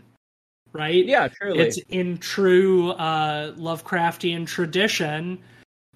right? 0.73 1.05
Yeah, 1.05 1.29
truly. 1.29 1.59
It's 1.59 1.79
in 1.89 2.19
true 2.19 2.91
uh, 2.91 3.53
Lovecraftian 3.53 4.47
tradition. 4.47 5.39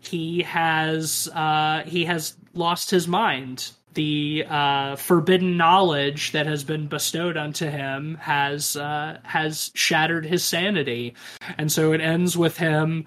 He 0.00 0.42
has 0.42 1.28
uh, 1.34 1.82
he 1.86 2.04
has 2.04 2.36
lost 2.54 2.90
his 2.90 3.06
mind. 3.06 3.70
The 3.94 4.44
uh, 4.48 4.96
forbidden 4.96 5.56
knowledge 5.56 6.32
that 6.32 6.46
has 6.46 6.64
been 6.64 6.86
bestowed 6.86 7.38
unto 7.38 7.66
him 7.66 8.16
has 8.20 8.76
uh, 8.76 9.18
has 9.24 9.70
shattered 9.74 10.26
his 10.26 10.44
sanity, 10.44 11.14
and 11.56 11.72
so 11.72 11.92
it 11.92 12.00
ends 12.02 12.36
with 12.36 12.58
him 12.58 13.06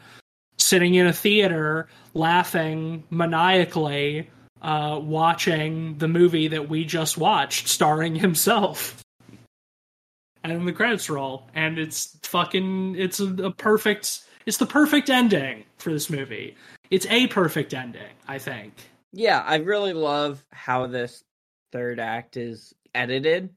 sitting 0.69 0.93
in 0.93 1.07
a 1.07 1.13
theater, 1.13 1.87
laughing 2.13 3.03
maniacally, 3.09 4.29
uh, 4.61 4.99
watching 5.01 5.97
the 5.97 6.07
movie 6.07 6.47
that 6.49 6.69
we 6.69 6.85
just 6.85 7.17
watched, 7.17 7.67
starring 7.67 8.15
himself. 8.27 9.03
And 10.43 10.67
the 10.67 10.73
credits 10.73 11.09
roll 11.09 11.49
and 11.53 11.77
it's 11.77 12.17
fucking 12.23 12.95
it's 12.97 13.19
a, 13.19 13.27
a, 13.43 13.51
perfect 13.51 14.21
it's 14.45 14.57
the 14.57 14.65
perfect 14.65 15.09
ending 15.09 15.65
for 15.77 15.91
this 15.91 16.09
movie. 16.09 16.55
It's 16.89 17.05
a 17.07 17.27
perfect 17.27 17.73
ending 17.73 18.13
i 18.27 18.39
think. 18.39 18.73
Yeah 19.11 19.43
i 19.45 19.57
really 19.57 19.93
love 19.93 20.43
how 20.51 20.87
this 20.87 21.23
third 21.73 21.99
act 21.99 22.37
is 22.37 22.73
edited 22.95 23.49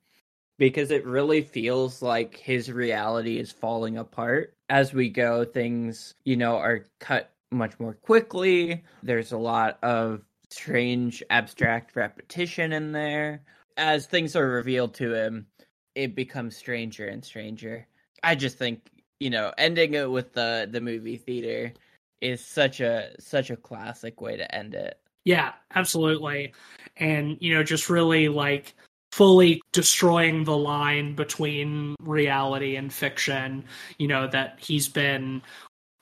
because 0.58 0.90
it 0.90 1.06
really 1.06 1.42
feels 1.42 2.02
like 2.02 2.36
his 2.36 2.70
reality 2.70 3.38
is 3.38 3.52
falling 3.52 3.96
apart 3.96 4.54
as 4.72 4.92
we 4.92 5.08
go 5.08 5.44
things 5.44 6.14
you 6.24 6.36
know 6.36 6.56
are 6.56 6.86
cut 6.98 7.32
much 7.50 7.78
more 7.78 7.94
quickly 7.94 8.82
there's 9.02 9.32
a 9.32 9.38
lot 9.38 9.78
of 9.82 10.22
strange 10.50 11.22
abstract 11.30 11.94
repetition 11.94 12.72
in 12.72 12.92
there 12.92 13.42
as 13.76 14.06
things 14.06 14.34
are 14.34 14.48
revealed 14.48 14.94
to 14.94 15.14
him 15.14 15.46
it 15.94 16.14
becomes 16.14 16.56
stranger 16.56 17.06
and 17.06 17.24
stranger. 17.24 17.86
I 18.22 18.34
just 18.34 18.58
think, 18.58 18.88
you 19.20 19.30
know, 19.30 19.52
ending 19.58 19.94
it 19.94 20.10
with 20.10 20.32
the 20.32 20.68
the 20.70 20.80
movie 20.80 21.16
theater 21.16 21.72
is 22.20 22.44
such 22.44 22.80
a 22.80 23.14
such 23.18 23.50
a 23.50 23.56
classic 23.56 24.20
way 24.20 24.36
to 24.36 24.54
end 24.54 24.74
it. 24.74 24.98
Yeah, 25.24 25.52
absolutely. 25.74 26.52
And, 26.96 27.36
you 27.40 27.54
know, 27.54 27.62
just 27.62 27.88
really 27.88 28.28
like 28.28 28.74
fully 29.12 29.60
destroying 29.72 30.44
the 30.44 30.56
line 30.56 31.14
between 31.14 31.94
reality 32.00 32.76
and 32.76 32.92
fiction, 32.92 33.62
you 33.98 34.08
know, 34.08 34.26
that 34.26 34.58
he's 34.58 34.88
been 34.88 35.42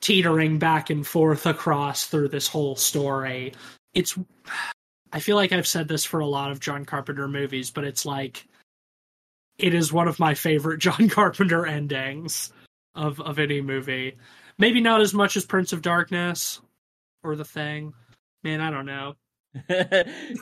teetering 0.00 0.58
back 0.58 0.88
and 0.88 1.06
forth 1.06 1.44
across 1.44 2.06
through 2.06 2.28
this 2.28 2.46
whole 2.46 2.76
story. 2.76 3.52
It's 3.94 4.16
I 5.12 5.18
feel 5.18 5.34
like 5.34 5.50
I've 5.50 5.66
said 5.66 5.88
this 5.88 6.04
for 6.04 6.20
a 6.20 6.26
lot 6.26 6.52
of 6.52 6.60
John 6.60 6.84
Carpenter 6.84 7.26
movies, 7.26 7.72
but 7.72 7.84
it's 7.84 8.06
like 8.06 8.46
it 9.58 9.74
is 9.74 9.92
one 9.92 10.08
of 10.08 10.20
my 10.20 10.34
favorite 10.34 10.78
John 10.80 11.08
Carpenter 11.08 11.66
endings 11.66 12.52
of 12.94 13.20
of 13.20 13.40
any 13.40 13.60
movie. 13.60 14.16
Maybe 14.56 14.80
not 14.80 15.00
as 15.00 15.12
much 15.12 15.36
as 15.36 15.44
Prince 15.44 15.72
of 15.72 15.82
Darkness 15.82 16.60
or 17.24 17.34
The 17.34 17.44
Thing. 17.44 17.92
Man, 18.44 18.60
I 18.60 18.70
don't 18.70 18.86
know. 18.86 19.14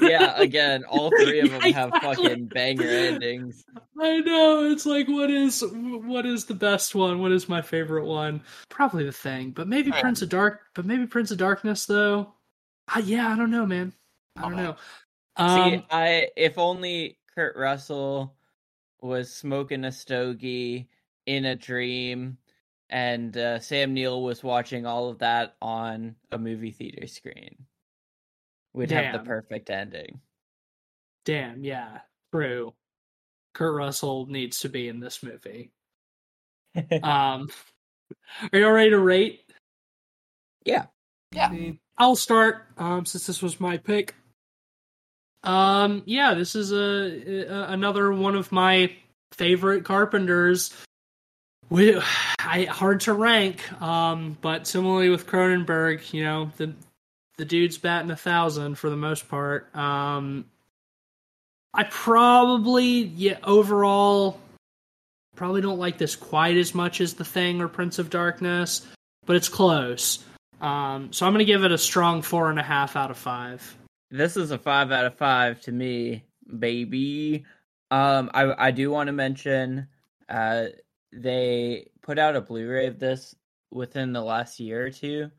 yeah, 0.00 0.34
again, 0.36 0.84
all 0.84 1.12
three 1.12 1.40
of 1.40 1.50
them 1.50 1.64
Yeah, 1.64 1.72
have 1.72 1.92
exactly. 1.94 2.00
fucking 2.00 2.46
banger 2.46 2.96
endings. 2.96 3.64
I 4.00 4.20
know. 4.20 4.70
It's 4.70 4.86
like 4.86 5.08
what 5.08 5.30
is 5.30 5.64
what 5.72 6.26
is 6.26 6.44
the 6.46 6.54
best 6.54 6.94
one? 6.94 7.20
What 7.20 7.32
is 7.32 7.48
my 7.48 7.62
favorite 7.62 8.04
one? 8.06 8.42
Probably 8.68 9.04
The 9.04 9.12
Thing, 9.12 9.50
but 9.52 9.68
maybe. 9.68 9.92
Prince 9.92 10.22
of 10.22 10.28
Dark, 10.30 10.60
but 10.74 10.84
maybe 10.86 11.06
Prince 11.06 11.30
of 11.30 11.38
Darkness 11.38 11.86
though. 11.86 12.34
Uh, 12.94 13.00
yeah, 13.04 13.32
I 13.32 13.36
don't 13.36 13.50
know, 13.50 13.66
man. 13.66 13.92
I 14.36 14.42
don't 14.42 14.56
know. 14.56 14.76
Um, 15.36 15.72
See, 15.72 15.86
I 15.90 16.28
if 16.36 16.58
only 16.58 17.18
Kurt 17.34 17.56
Russell 17.56 18.36
was 19.00 19.32
smoking 19.34 19.84
a 19.84 19.92
stogie 19.92 20.88
in 21.26 21.44
a 21.44 21.56
dream, 21.56 22.38
and 22.90 23.36
uh, 23.36 23.60
Sam 23.60 23.94
Neill 23.94 24.22
was 24.22 24.42
watching 24.42 24.86
all 24.86 25.08
of 25.08 25.18
that 25.20 25.56
on 25.62 26.16
a 26.32 26.38
movie 26.38 26.72
theater 26.72 27.06
screen, 27.06 27.66
we'd 28.74 28.90
have 28.90 29.12
the 29.12 29.18
perfect 29.20 29.70
ending. 29.70 30.20
damn, 31.24 31.62
yeah, 31.64 32.00
true. 32.32 32.74
Kurt 33.54 33.74
Russell 33.74 34.26
needs 34.26 34.60
to 34.60 34.68
be 34.68 34.88
in 34.88 35.00
this 35.00 35.22
movie. 35.22 35.72
Um, 37.02 37.48
are 38.52 38.58
you 38.58 38.66
all 38.66 38.72
ready 38.72 38.90
to 38.90 38.98
rate? 38.98 39.40
Yeah. 40.64 40.86
Yeah. 41.32 41.52
I'll 41.96 42.14
start 42.14 42.66
um, 42.76 43.04
since 43.04 43.26
this 43.26 43.42
was 43.42 43.58
my 43.58 43.78
pick. 43.78 44.14
Um, 45.42 46.02
yeah, 46.06 46.34
this 46.34 46.54
is 46.54 46.72
a, 46.72 47.46
a 47.48 47.72
another 47.72 48.12
one 48.12 48.34
of 48.36 48.52
my 48.52 48.92
favorite 49.32 49.84
Carpenters. 49.84 50.72
We, 51.70 51.96
I 52.38 52.64
hard 52.64 53.00
to 53.00 53.12
rank, 53.12 53.70
um, 53.82 54.36
but 54.40 54.66
similarly 54.66 55.08
with 55.08 55.26
Cronenberg, 55.26 56.12
you 56.12 56.22
know 56.22 56.50
the 56.58 56.74
the 57.38 57.44
dude's 57.44 57.78
batting 57.78 58.10
a 58.10 58.16
thousand 58.16 58.74
for 58.74 58.90
the 58.90 58.96
most 58.96 59.28
part. 59.28 59.74
Um, 59.74 60.44
I 61.72 61.84
probably 61.84 63.04
yeah 63.04 63.38
overall 63.44 64.38
probably 65.36 65.60
don't 65.60 65.78
like 65.78 65.98
this 65.98 66.16
quite 66.16 66.56
as 66.56 66.74
much 66.74 67.00
as 67.00 67.14
The 67.14 67.24
Thing 67.24 67.60
or 67.60 67.68
Prince 67.68 68.00
of 68.00 68.10
Darkness, 68.10 68.86
but 69.24 69.36
it's 69.36 69.48
close. 69.48 70.24
Um, 70.60 71.12
so 71.12 71.24
I'm 71.24 71.32
going 71.32 71.46
to 71.46 71.52
give 71.52 71.62
it 71.62 71.70
a 71.70 71.78
strong 71.78 72.22
four 72.22 72.50
and 72.50 72.58
a 72.58 72.62
half 72.62 72.96
out 72.96 73.12
of 73.12 73.16
five. 73.16 73.76
This 74.10 74.36
is 74.36 74.50
a 74.50 74.58
five 74.58 74.90
out 74.90 75.04
of 75.06 75.14
five 75.14 75.60
to 75.62 75.72
me, 75.72 76.24
baby. 76.58 77.44
Um, 77.92 78.30
I 78.34 78.66
I 78.66 78.70
do 78.72 78.90
want 78.90 79.06
to 79.06 79.12
mention, 79.12 79.86
uh, 80.28 80.66
they 81.12 81.88
put 82.02 82.18
out 82.18 82.34
a 82.34 82.40
Blu-ray 82.40 82.86
of 82.86 82.98
this 82.98 83.36
within 83.70 84.12
the 84.12 84.22
last 84.22 84.58
year 84.58 84.86
or 84.86 84.90
two, 84.90 85.30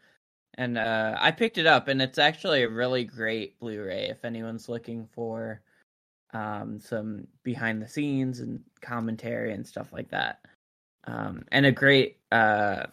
and 0.60 0.78
uh, 0.78 1.16
I 1.18 1.32
picked 1.32 1.57
it 1.57 1.66
up, 1.66 1.88
and 1.88 2.01
it's 2.01 2.18
actually 2.18 2.64
a 2.64 2.70
really 2.70 3.05
great 3.05 3.57
Blu-ray. 3.62 4.10
If 4.10 4.26
anyone's 4.26 4.68
looking 4.68 5.07
for 5.14 5.62
um, 6.34 6.82
some 6.82 7.28
behind 7.43 7.82
the 7.82 7.88
scenes 7.88 8.41
and 8.41 8.62
commentary 8.82 9.53
and 9.53 9.66
stuff 9.66 9.93
like 9.93 10.10
that, 10.10 10.41
um, 11.05 11.45
and 11.53 11.66
a 11.66 11.72
great 11.72 12.18
uh, 12.34 12.88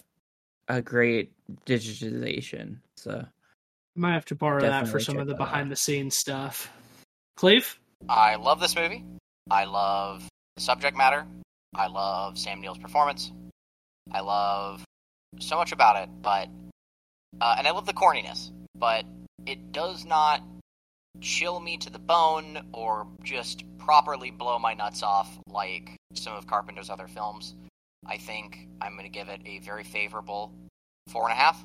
a 0.69 0.81
great 0.81 1.33
digitization. 1.67 2.77
So 2.97 3.25
I 3.25 3.29
might 3.97 4.13
have 4.13 4.27
to 4.27 4.37
borrow 4.37 4.61
that 4.61 4.87
for 4.87 5.01
some 5.01 5.19
of 5.19 5.27
the 5.27 5.35
behind 5.35 5.69
the 5.69 5.77
scenes 5.77 6.17
stuff. 6.17 6.71
Cleve? 7.37 7.81
I 8.09 8.37
love 8.37 8.61
this 8.61 8.77
movie. 8.77 9.05
I 9.51 9.65
love 9.65 10.23
the 10.55 10.63
subject 10.63 10.97
matter. 10.97 11.27
I 11.75 11.89
love 11.89 12.39
Sam 12.39 12.61
Neill's 12.61 12.79
performance. 12.79 13.33
I 14.13 14.21
love 14.21 14.85
so 15.41 15.57
much 15.57 15.73
about 15.73 16.01
it, 16.05 16.09
but 16.23 16.49
uh, 17.41 17.55
and 17.59 17.67
I 17.67 17.71
love 17.71 17.87
the 17.87 17.93
corniness, 17.93 18.51
but 18.75 19.05
it 19.47 19.73
does 19.73 20.05
not 20.05 20.43
chill 21.21 21.61
me 21.61 21.77
to 21.79 21.91
the 21.91 21.99
bone 21.99 22.69
or 22.73 23.07
just 23.23 23.65
properly 23.79 24.31
blow 24.31 24.59
my 24.59 24.75
nuts 24.75 25.03
off 25.03 25.39
like 25.49 25.97
some 26.15 26.35
of 26.35 26.47
Carpenter's 26.47 26.91
other 26.91 27.09
films. 27.09 27.55
I 28.07 28.19
think 28.19 28.69
I'm 28.81 28.93
going 28.93 29.05
to 29.05 29.11
give 29.11 29.29
it 29.29 29.41
a 29.47 29.59
very 29.61 29.85
favorable 29.85 30.53
four 31.09 31.25
and 31.29 31.33
a 31.33 31.37
half. 31.37 31.65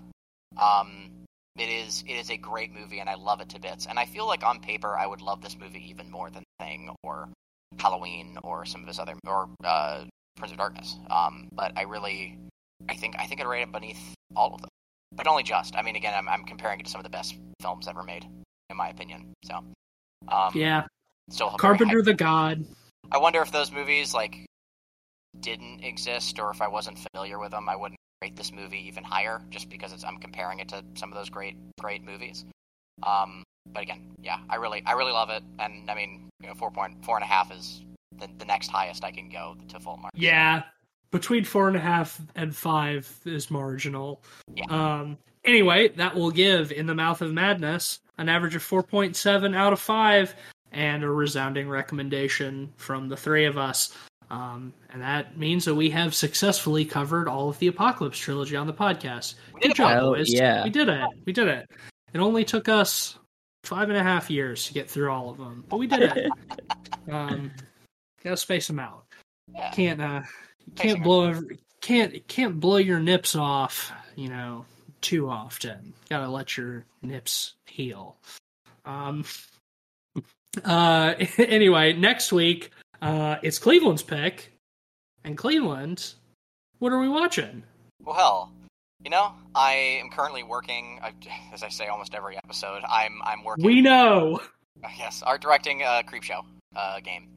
Um, 0.58 1.10
it 1.58 1.70
is 1.70 2.04
it 2.08 2.14
is 2.14 2.30
a 2.30 2.38
great 2.38 2.74
movie 2.74 3.00
and 3.00 3.10
I 3.10 3.16
love 3.16 3.42
it 3.42 3.50
to 3.50 3.60
bits. 3.60 3.86
And 3.86 4.00
I 4.00 4.06
feel 4.06 4.26
like 4.26 4.44
on 4.44 4.60
paper 4.60 4.98
I 4.98 5.06
would 5.06 5.22
love 5.22 5.42
this 5.42 5.58
movie 5.58 5.86
even 5.90 6.10
more 6.10 6.30
than 6.30 6.44
Thing 6.60 6.90
or 7.04 7.30
Halloween 7.78 8.38
or 8.44 8.66
some 8.66 8.82
of 8.82 8.88
his 8.88 9.00
other 9.00 9.16
or 9.28 9.50
uh, 9.64 10.06
Prince 10.38 10.52
of 10.52 10.58
Darkness. 10.58 10.98
Um, 11.10 11.50
but 11.52 11.74
I 11.76 11.84
really 11.84 12.38
I 12.90 12.96
think 12.96 13.16
I 13.20 13.26
think 13.26 13.42
I'd 13.42 13.48
rate 13.48 13.64
it 13.64 13.72
beneath 13.72 14.14
all 14.36 14.56
of 14.56 14.62
them. 14.62 14.70
But 15.14 15.28
only 15.28 15.44
just. 15.44 15.76
I 15.76 15.82
mean 15.82 15.96
again 15.96 16.14
I'm 16.16 16.28
I'm 16.30 16.44
comparing 16.44 16.80
it 16.80 16.86
to 16.86 16.92
some 16.92 17.00
of 17.00 17.04
the 17.04 17.10
best 17.10 17.36
films 17.62 17.88
ever 17.88 18.04
made, 18.04 18.26
in 18.70 18.78
my 18.78 18.90
opinion. 18.90 19.34
So 19.46 19.64
um 20.28 20.54
Yeah. 20.56 20.84
still 21.30 21.50
Carpenter 21.52 22.02
the 22.02 22.14
God. 22.14 22.66
I 23.12 23.18
wonder 23.18 23.42
if 23.42 23.52
those 23.52 23.72
movies 23.72 24.14
like 24.14 24.46
didn't 25.40 25.84
exist, 25.84 26.40
or 26.40 26.52
if 26.52 26.62
I 26.62 26.68
wasn't 26.68 27.00
familiar 27.12 27.40
with 27.40 27.52
them, 27.52 27.70
I 27.70 27.76
wouldn't 27.76 28.00
rate 28.22 28.36
this 28.36 28.52
movie 28.52 28.88
even 28.88 29.04
higher, 29.04 29.42
just 29.50 29.70
because 29.70 29.94
it's, 29.94 30.04
I'm 30.04 30.18
comparing 30.18 30.60
it 30.60 30.70
to 30.70 30.84
some 30.96 31.12
of 31.12 31.18
those 31.18 31.30
great, 31.30 31.56
great 31.80 32.04
movies. 32.04 32.46
Um, 33.04 33.44
but 33.66 33.82
again, 33.84 34.12
yeah, 34.22 34.40
I 34.50 34.58
really, 34.58 34.84
I 34.86 34.92
really 34.94 35.14
love 35.14 35.30
it, 35.30 35.44
and 35.58 35.90
I 35.90 35.96
mean, 35.96 36.30
you 36.42 36.48
know, 36.48 36.54
four 36.54 36.72
point 36.72 37.04
four 37.04 37.16
and 37.16 37.24
a 37.24 37.28
half 37.28 37.52
is 37.52 37.82
the, 38.20 38.28
the 38.38 38.46
next 38.46 38.68
highest 38.68 39.04
I 39.04 39.12
can 39.12 39.30
go 39.30 39.56
to 39.70 39.80
full 39.80 39.98
mark. 39.98 40.12
Yeah. 40.14 40.64
Between 41.12 41.44
four 41.44 41.68
and 41.68 41.76
a 41.78 41.82
half 41.82 42.22
and 42.36 42.56
five 42.56 43.14
is 43.26 43.52
marginal. 43.52 44.22
Yeah. 44.56 44.66
Um 44.70 45.18
anyway, 45.44 45.90
that 45.90 46.16
will 46.16 46.32
give 46.32 46.72
In 46.72 46.86
the 46.86 46.96
Mouth 46.96 47.22
of 47.22 47.34
Madness 47.34 48.00
an 48.18 48.30
average 48.30 48.56
of 48.56 48.64
four 48.64 48.84
point 48.84 49.16
seven 49.16 49.54
out 49.54 49.74
of 49.74 49.80
five 49.80 50.36
and 50.72 51.04
a 51.04 51.10
resounding 51.10 51.68
recommendation 51.68 52.72
from 52.78 53.10
the 53.10 53.18
three 53.18 53.46
of 53.46 53.58
us. 53.58 53.96
Um, 54.30 54.74
and 54.92 55.02
that 55.02 55.38
means 55.38 55.66
that 55.66 55.76
we 55.76 55.90
have 55.90 56.16
successfully 56.16 56.86
covered 56.86 57.28
all 57.28 57.50
of 57.50 57.60
the 57.60 57.68
Apocalypse 57.68 58.18
trilogy 58.18 58.56
on 58.56 58.66
the 58.66 58.74
podcast. 58.74 59.34
Good 59.60 59.76
job, 59.76 59.92
Hell 59.92 60.14
boys. 60.14 60.32
yeah. 60.34 60.64
We 60.64 60.70
did 60.70 60.88
it. 60.88 61.06
We 61.26 61.34
did 61.34 61.50
it. 61.50 61.70
It 62.14 62.20
only 62.20 62.46
took 62.46 62.70
us 62.70 63.18
five 63.66 63.90
and 63.90 63.98
a 63.98 64.04
half 64.04 64.30
years 64.30 64.68
to 64.68 64.74
get 64.74 64.90
through 64.90 65.12
all 65.12 65.30
of 65.30 65.38
them, 65.38 65.66
but 65.68 65.78
we 65.78 65.88
did 65.88 66.04
it. 66.04 66.32
um, 67.12 67.52
gotta 68.24 68.38
space 68.38 68.68
them 68.68 68.80
out. 68.80 69.04
Yeah. 69.54 69.72
Can't 69.72 70.02
uh, 70.02 70.22
Spacing 70.22 70.51
can't 70.76 71.04
blow 71.04 71.30
every, 71.30 71.60
can't 71.82 72.28
can't 72.28 72.60
blow 72.60 72.78
your 72.78 73.00
nips 73.00 73.36
off. 73.36 73.92
You 74.16 74.30
know, 74.30 74.66
too 75.02 75.30
often. 75.30 75.94
Gotta 76.10 76.30
let 76.30 76.58
your 76.58 76.86
nips 77.02 77.54
heal. 77.66 78.18
Um. 78.86 79.26
Uh. 80.66 81.14
Anyway, 81.38 81.94
next 81.94 82.34
week, 82.34 82.72
uh, 83.02 83.38
it's 83.42 83.58
Cleveland's 83.58 84.04
pick, 84.04 84.52
and 85.24 85.38
Cleveland. 85.38 86.14
What 86.80 86.92
are 86.92 87.00
we 87.00 87.08
watching? 87.08 87.64
Well, 88.04 88.52
you 89.04 89.10
know, 89.10 89.32
I 89.56 90.00
am 90.02 90.10
currently 90.10 90.44
working. 90.44 91.00
As 91.54 91.64
I 91.64 91.70
say, 91.70 91.88
almost 91.88 92.14
every 92.14 92.38
episode, 92.38 92.84
I'm 92.88 93.22
I'm 93.24 93.44
working. 93.44 93.66
We 93.66 93.82
know. 93.82 94.42
Yes, 94.98 95.22
art 95.22 95.42
directing 95.42 95.84
a 95.84 96.02
Creepshow 96.08 96.44
uh, 96.76 97.00
game. 97.02 97.36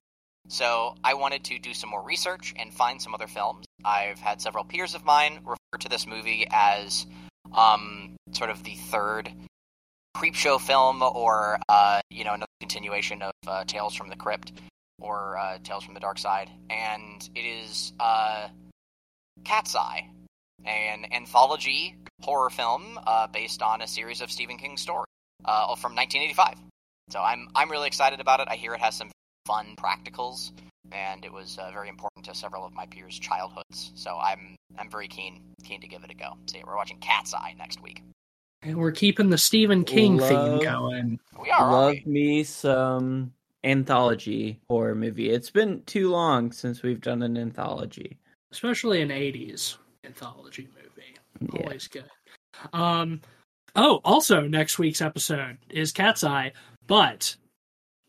So 0.48 0.94
I 1.02 1.14
wanted 1.14 1.44
to 1.44 1.58
do 1.58 1.72
some 1.72 1.90
more 1.90 2.02
research 2.02 2.54
and 2.58 2.72
find 2.72 3.00
some 3.00 3.14
other 3.14 3.26
films. 3.26 3.64
I've 3.84 4.18
had 4.18 4.40
several 4.40 4.64
peers 4.64 4.94
of 4.94 5.04
mine 5.04 5.40
refer 5.44 5.78
to 5.80 5.88
this 5.88 6.06
movie 6.06 6.46
as 6.50 7.06
um, 7.52 8.16
sort 8.32 8.50
of 8.50 8.62
the 8.62 8.74
third 8.74 9.32
Creepshow 10.16 10.60
film, 10.60 11.02
or 11.02 11.58
uh, 11.68 12.00
you 12.10 12.24
know, 12.24 12.34
another 12.34 12.46
continuation 12.60 13.22
of 13.22 13.32
uh, 13.46 13.64
Tales 13.64 13.94
from 13.94 14.08
the 14.08 14.16
Crypt 14.16 14.52
or 15.00 15.36
uh, 15.36 15.58
Tales 15.64 15.84
from 15.84 15.94
the 15.94 16.00
Dark 16.00 16.18
Side, 16.18 16.50
and 16.70 17.28
it 17.34 17.40
is 17.40 17.92
uh, 17.98 18.48
Cat's 19.44 19.74
Eye, 19.74 20.08
an 20.64 21.06
anthology 21.12 21.96
horror 22.22 22.50
film 22.50 22.98
uh, 23.06 23.26
based 23.26 23.60
on 23.60 23.82
a 23.82 23.86
series 23.86 24.20
of 24.20 24.30
Stephen 24.30 24.56
King 24.56 24.76
stories 24.76 25.06
uh, 25.44 25.74
from 25.74 25.94
1985. 25.94 26.58
So 27.10 27.20
I'm 27.20 27.48
I'm 27.54 27.70
really 27.70 27.88
excited 27.88 28.20
about 28.20 28.40
it. 28.40 28.48
I 28.48 28.56
hear 28.56 28.72
it 28.74 28.80
has 28.80 28.96
some 28.96 29.10
fun 29.46 29.74
practicals, 29.76 30.52
and 30.92 31.24
it 31.24 31.32
was 31.32 31.58
uh, 31.58 31.70
very 31.72 31.88
important 31.88 32.24
to 32.26 32.34
several 32.34 32.64
of 32.64 32.72
my 32.72 32.86
peers' 32.86 33.18
childhoods. 33.18 33.92
So 33.94 34.16
I'm 34.16 34.56
I'm 34.78 34.90
very 34.90 35.08
keen 35.08 35.40
keen 35.62 35.80
to 35.80 35.88
give 35.88 36.04
it 36.04 36.10
a 36.10 36.14
go. 36.14 36.36
So 36.46 36.58
yeah, 36.58 36.64
we're 36.66 36.76
watching 36.76 36.98
Cat's 36.98 37.34
Eye 37.34 37.54
next 37.58 37.82
week. 37.82 38.02
And 38.62 38.78
we're 38.78 38.92
keeping 38.92 39.28
the 39.28 39.38
Stephen 39.38 39.84
King 39.84 40.18
theme 40.18 40.60
going. 40.60 41.20
We 41.40 41.50
are. 41.50 41.70
Love 41.70 41.96
we? 42.06 42.12
me 42.12 42.44
some 42.44 43.32
anthology 43.62 44.60
horror 44.68 44.94
movie. 44.94 45.30
It's 45.30 45.50
been 45.50 45.82
too 45.84 46.10
long 46.10 46.52
since 46.52 46.82
we've 46.82 47.00
done 47.00 47.22
an 47.22 47.36
anthology. 47.36 48.18
especially 48.52 49.02
an 49.02 49.08
80s 49.08 49.76
anthology 50.04 50.68
movie. 50.76 51.52
Yeah. 51.52 51.62
Always 51.62 51.88
good. 51.88 52.04
Um 52.72 53.20
oh, 53.74 54.00
also 54.04 54.42
next 54.42 54.78
week's 54.78 55.02
episode 55.02 55.58
is 55.70 55.92
Cat's 55.92 56.24
Eye, 56.24 56.52
but 56.86 57.36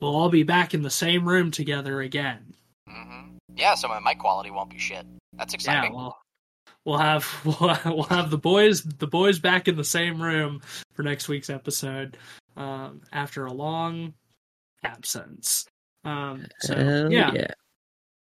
we'll 0.05 0.15
all 0.15 0.29
be 0.29 0.43
back 0.43 0.73
in 0.73 0.81
the 0.83 0.89
same 0.89 1.27
room 1.27 1.51
together 1.51 1.99
again. 2.01 2.53
hmm 2.87 3.35
Yeah, 3.55 3.75
so 3.75 3.87
my 3.87 3.99
mic 3.99 4.19
quality 4.19 4.51
won't 4.51 4.69
be 4.69 4.77
shit. 4.79 5.05
That's 5.33 5.53
Yeah, 5.53 5.57
exciting. 5.57 5.93
well 5.93 6.17
we'll 6.85 6.97
have 6.99 7.27
we'll, 7.45 7.77
we'll 7.85 8.03
have 8.03 8.29
the 8.29 8.37
boys 8.37 8.83
the 8.83 9.07
boys 9.07 9.39
back 9.39 9.67
in 9.67 9.75
the 9.75 9.83
same 9.83 10.21
room 10.21 10.61
for 10.93 11.01
next 11.03 11.27
week's 11.27 11.49
episode 11.49 12.17
um 12.57 13.01
after 13.11 13.45
a 13.45 13.51
long 13.53 14.13
absence. 14.83 15.65
Um 16.03 16.45
so 16.59 16.75
Hell 16.75 17.11
yeah. 17.11 17.31
yeah. 17.33 17.47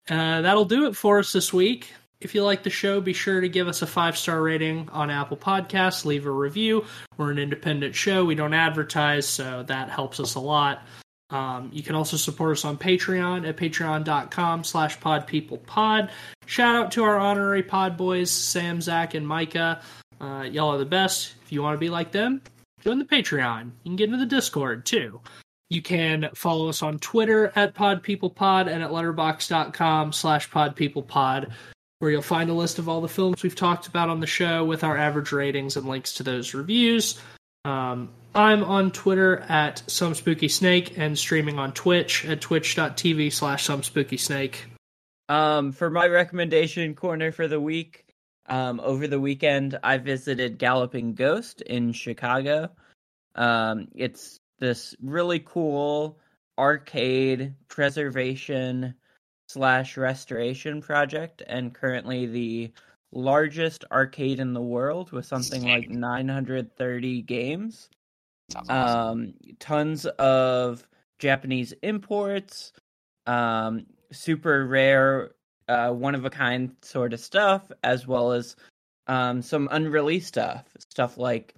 Uh, 0.08 0.40
that'll 0.42 0.64
do 0.64 0.86
it 0.86 0.96
for 0.96 1.20
us 1.20 1.32
this 1.32 1.52
week. 1.52 1.92
If 2.20 2.34
you 2.34 2.42
like 2.44 2.64
the 2.64 2.70
show, 2.70 3.00
be 3.00 3.12
sure 3.12 3.40
to 3.40 3.48
give 3.48 3.68
us 3.68 3.80
a 3.82 3.86
five 3.86 4.18
star 4.18 4.42
rating 4.42 4.88
on 4.90 5.08
Apple 5.08 5.36
Podcasts. 5.36 6.04
Leave 6.04 6.26
a 6.26 6.30
review. 6.30 6.84
We're 7.16 7.30
an 7.30 7.38
independent 7.38 7.94
show. 7.94 8.24
We 8.24 8.34
don't 8.34 8.52
advertise, 8.52 9.26
so 9.26 9.62
that 9.68 9.88
helps 9.88 10.18
us 10.20 10.34
a 10.34 10.40
lot. 10.40 10.82
Um, 11.30 11.70
you 11.72 11.82
can 11.82 11.94
also 11.94 12.16
support 12.16 12.52
us 12.52 12.64
on 12.64 12.76
Patreon 12.76 13.48
at 13.48 13.56
patreon.com 13.56 14.64
slash 14.64 14.98
podpeoplepod. 14.98 16.10
Shout 16.46 16.76
out 16.76 16.92
to 16.92 17.04
our 17.04 17.18
honorary 17.18 17.62
pod 17.62 17.96
boys, 17.96 18.30
Sam, 18.30 18.80
Zach, 18.80 19.14
and 19.14 19.26
Micah. 19.26 19.80
Uh, 20.20 20.42
y'all 20.50 20.70
are 20.70 20.78
the 20.78 20.84
best. 20.84 21.34
If 21.44 21.52
you 21.52 21.62
want 21.62 21.74
to 21.76 21.78
be 21.78 21.88
like 21.88 22.12
them, 22.12 22.42
join 22.82 22.98
the 22.98 23.04
Patreon. 23.04 23.66
You 23.84 23.90
can 23.90 23.96
get 23.96 24.06
into 24.06 24.18
the 24.18 24.26
Discord, 24.26 24.84
too. 24.84 25.20
You 25.68 25.82
can 25.82 26.30
follow 26.34 26.68
us 26.68 26.82
on 26.82 26.98
Twitter 26.98 27.52
at 27.54 27.74
PodPeoplePod 27.74 28.66
and 28.66 28.82
at 28.82 28.90
letterboxd.com 28.90 30.12
slash 30.12 30.50
PodPeoplePod, 30.50 31.52
where 32.00 32.10
you'll 32.10 32.22
find 32.22 32.50
a 32.50 32.54
list 32.54 32.80
of 32.80 32.88
all 32.88 33.00
the 33.00 33.08
films 33.08 33.44
we've 33.44 33.54
talked 33.54 33.86
about 33.86 34.08
on 34.08 34.18
the 34.18 34.26
show 34.26 34.64
with 34.64 34.82
our 34.82 34.96
average 34.98 35.30
ratings 35.30 35.76
and 35.76 35.88
links 35.88 36.14
to 36.14 36.24
those 36.24 36.54
reviews. 36.54 37.20
Um, 37.64 38.10
I'm 38.34 38.64
on 38.64 38.90
Twitter 38.90 39.38
at 39.48 39.82
Some 39.86 40.14
Spooky 40.14 40.48
Snake 40.48 40.96
and 40.96 41.18
streaming 41.18 41.58
on 41.58 41.72
Twitch 41.72 42.24
at 42.24 42.40
twitch.tv 42.40 43.32
slash 43.32 43.64
Some 43.64 43.82
Spooky 43.82 44.16
Snake. 44.16 44.66
Um, 45.28 45.72
for 45.72 45.90
my 45.90 46.06
recommendation 46.06 46.94
corner 46.94 47.32
for 47.32 47.48
the 47.48 47.60
week, 47.60 48.04
um, 48.46 48.80
over 48.80 49.06
the 49.06 49.20
weekend 49.20 49.78
I 49.82 49.98
visited 49.98 50.58
Galloping 50.58 51.14
Ghost 51.14 51.60
in 51.62 51.92
Chicago. 51.92 52.70
Um, 53.34 53.88
it's 53.94 54.38
this 54.58 54.94
really 55.02 55.40
cool 55.40 56.18
arcade 56.58 57.54
preservation 57.68 58.94
slash 59.48 59.96
restoration 59.96 60.80
project, 60.80 61.42
and 61.46 61.74
currently 61.74 62.26
the 62.26 62.72
largest 63.12 63.84
arcade 63.90 64.40
in 64.40 64.52
the 64.52 64.60
world 64.60 65.12
with 65.12 65.26
something 65.26 65.64
like 65.64 65.88
930 65.88 67.22
games. 67.22 67.88
Awesome. 68.54 68.76
Um, 68.76 69.34
tons 69.58 70.06
of 70.06 70.86
Japanese 71.18 71.72
imports, 71.82 72.72
um, 73.26 73.86
super 74.12 74.66
rare, 74.66 75.32
uh, 75.68 75.90
one 75.90 76.14
of 76.14 76.24
a 76.24 76.30
kind 76.30 76.74
sort 76.82 77.12
of 77.12 77.20
stuff, 77.20 77.70
as 77.84 78.06
well 78.06 78.32
as 78.32 78.56
um, 79.06 79.42
some 79.42 79.68
unreleased 79.70 80.28
stuff, 80.28 80.64
stuff 80.78 81.18
like 81.18 81.54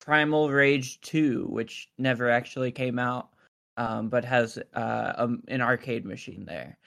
Primal 0.00 0.50
Rage 0.50 1.00
2, 1.02 1.46
which 1.48 1.90
never 1.98 2.30
actually 2.30 2.72
came 2.72 2.98
out, 2.98 3.30
um, 3.76 4.08
but 4.08 4.24
has 4.24 4.58
uh, 4.74 5.12
um, 5.16 5.42
an 5.48 5.60
arcade 5.60 6.04
machine 6.04 6.44
there. 6.46 6.78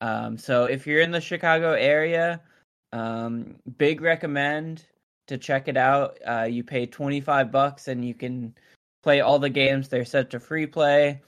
Um, 0.00 0.38
so 0.38 0.64
if 0.64 0.86
you're 0.86 1.00
in 1.00 1.10
the 1.10 1.20
Chicago 1.20 1.72
area, 1.72 2.40
um, 2.92 3.56
big 3.76 4.00
recommend 4.00 4.84
to 5.26 5.38
check 5.38 5.68
it 5.68 5.76
out. 5.76 6.18
Uh, 6.26 6.44
you 6.44 6.64
pay 6.64 6.86
25 6.86 7.52
bucks 7.52 7.88
and 7.88 8.04
you 8.04 8.14
can 8.14 8.54
play 9.02 9.20
all 9.20 9.38
the 9.38 9.50
games. 9.50 9.88
They're 9.88 10.04
set 10.04 10.30
to 10.30 10.40
free 10.40 10.66
play. 10.66 11.20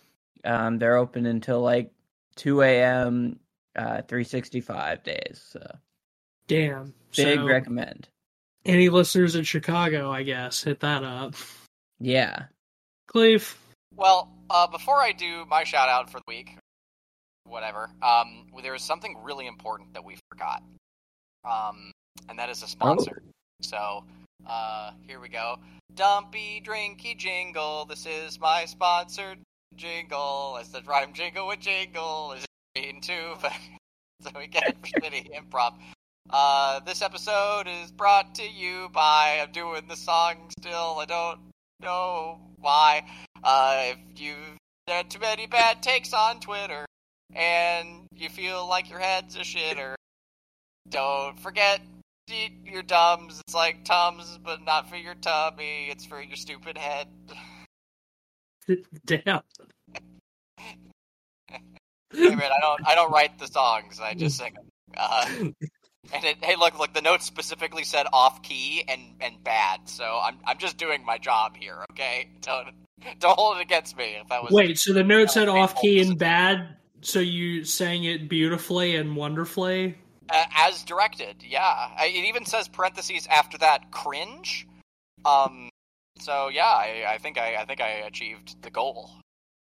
Um, 0.45 0.78
they're 0.78 0.97
open 0.97 1.27
until 1.27 1.61
like 1.61 1.93
2 2.37 2.62
a.m. 2.62 3.39
Uh, 3.77 4.03
365 4.03 5.03
days. 5.03 5.45
So 5.51 5.65
Damn. 6.49 6.95
big 7.15 7.39
so, 7.39 7.45
recommend. 7.47 8.09
any 8.65 8.89
listeners 8.89 9.37
in 9.37 9.45
Chicago, 9.45 10.11
I 10.11 10.23
guess, 10.23 10.62
hit 10.62 10.81
that 10.81 11.05
up. 11.05 11.35
Yeah. 12.01 12.45
Cleve. 13.07 13.57
Well, 13.95 14.32
uh, 14.49 14.66
before 14.66 15.01
I 15.01 15.12
do 15.12 15.45
my 15.47 15.65
shout 15.65 15.89
out 15.89 16.11
for 16.11 16.19
the 16.19 16.24
week, 16.27 16.57
whatever, 17.45 17.91
um, 18.03 18.47
there 18.62 18.74
is 18.74 18.82
something 18.82 19.16
really 19.23 19.47
important 19.47 19.93
that 19.95 20.05
we 20.05 20.16
forgot, 20.31 20.62
um, 21.45 21.93
and 22.29 22.39
that 22.39 22.51
is 22.51 22.62
a 22.62 22.67
sponsor. 22.67 23.23
So, 23.62 24.05
uh, 24.47 24.93
here 25.07 25.21
we 25.21 25.29
go. 25.29 25.57
Dumpy 25.95 26.62
Drinky 26.65 27.17
Jingle. 27.17 27.85
This 27.85 28.07
is 28.07 28.39
my 28.41 28.65
sponsored 28.65 29.39
jingle. 29.77 30.57
It's 30.61 30.71
the 30.71 30.83
rhyme 30.83 31.12
jingle 31.12 31.49
with 31.49 31.61
jingle. 31.61 32.33
Is 32.33 32.45
it 32.75 33.03
too? 33.03 33.35
But 33.41 33.53
so 34.23 34.31
we 34.37 34.47
get 34.47 34.69
it 34.69 34.77
for 34.81 35.01
shitty 35.01 35.31
improv. 35.51 35.75
Uh, 36.29 36.81
this 36.81 37.03
episode 37.03 37.67
is 37.67 37.91
brought 37.91 38.35
to 38.37 38.49
you 38.49 38.89
by. 38.93 39.41
I'm 39.43 39.53
doing 39.53 39.89
the 39.89 39.97
song 39.97 40.51
still. 40.59 40.99
I 40.99 41.07
don't 41.07 41.41
know 41.81 42.41
why. 42.59 43.03
Uh, 43.43 43.93
if 43.93 43.99
you've 44.21 44.37
had 44.87 45.11
too 45.11 45.19
many 45.19 45.47
bad 45.47 45.83
takes 45.83 46.12
on 46.12 46.41
Twitter 46.41 46.87
and 47.35 48.07
you 48.15 48.29
feel 48.29 48.69
like 48.69 48.91
your 48.91 48.99
head's 48.99 49.37
a 49.37 49.41
shitter, 49.41 49.95
don't 50.89 51.39
forget 51.40 51.81
your 52.65 52.82
Tums. 52.82 53.40
It's 53.47 53.55
like 53.55 53.85
Tums, 53.85 54.39
but 54.44 54.65
not 54.65 54.89
for 54.89 54.97
your 54.97 55.15
tummy. 55.15 55.89
It's 55.90 56.05
for 56.05 56.20
your 56.23 56.36
stupid 56.36 56.78
head. 56.78 57.09
Damn. 59.07 59.43
Hey 62.12 62.35
man, 62.35 62.51
I 62.51 62.61
don't 62.61 62.86
I 62.86 62.94
don't 62.94 63.12
write 63.12 63.39
the 63.39 63.47
songs. 63.47 64.01
I 64.01 64.15
just 64.15 64.39
sing 64.39 64.55
them. 64.55 64.65
Uh, 64.97 65.27
and 66.12 66.24
it, 66.24 66.44
hey, 66.44 66.57
look, 66.57 66.78
look. 66.78 66.93
The 66.93 67.02
notes 67.02 67.24
specifically 67.24 67.85
said 67.85 68.07
off 68.12 68.43
key 68.43 68.85
and 68.89 69.01
and 69.20 69.43
bad. 69.44 69.89
So 69.89 70.19
I'm 70.20 70.39
I'm 70.44 70.59
just 70.59 70.77
doing 70.77 71.05
my 71.05 71.19
job 71.19 71.57
here. 71.57 71.85
Okay, 71.93 72.28
don't 72.43 72.69
don't 73.20 73.39
hold 73.39 73.59
it 73.59 73.62
against 73.62 73.97
me. 73.97 74.16
If 74.20 74.28
that 74.28 74.43
was 74.43 74.52
Wait, 74.52 74.78
so 74.78 74.93
the 74.93 75.05
note 75.05 75.31
said 75.31 75.48
off 75.48 75.81
key 75.81 76.01
and 76.01 76.19
bad, 76.19 76.77
so 77.01 77.20
you 77.20 77.65
sang 77.65 78.05
it 78.05 78.28
beautifully 78.28 78.97
and 78.97 79.15
wonderfully? 79.15 79.97
Uh, 80.31 80.44
as 80.57 80.85
directed, 80.85 81.43
yeah. 81.47 81.90
It 82.02 82.24
even 82.24 82.44
says 82.44 82.69
parentheses 82.69 83.27
after 83.27 83.59
that 83.59 83.90
cringe. 83.90 84.66
Um. 85.24 85.69
So 86.19 86.48
yeah, 86.48 86.65
I, 86.65 87.05
I 87.09 87.19
think 87.19 87.39
I 87.39 87.57
I 87.57 87.65
think 87.65 87.81
I 87.81 87.89
achieved 88.07 88.62
the 88.62 88.70
goal 88.70 89.11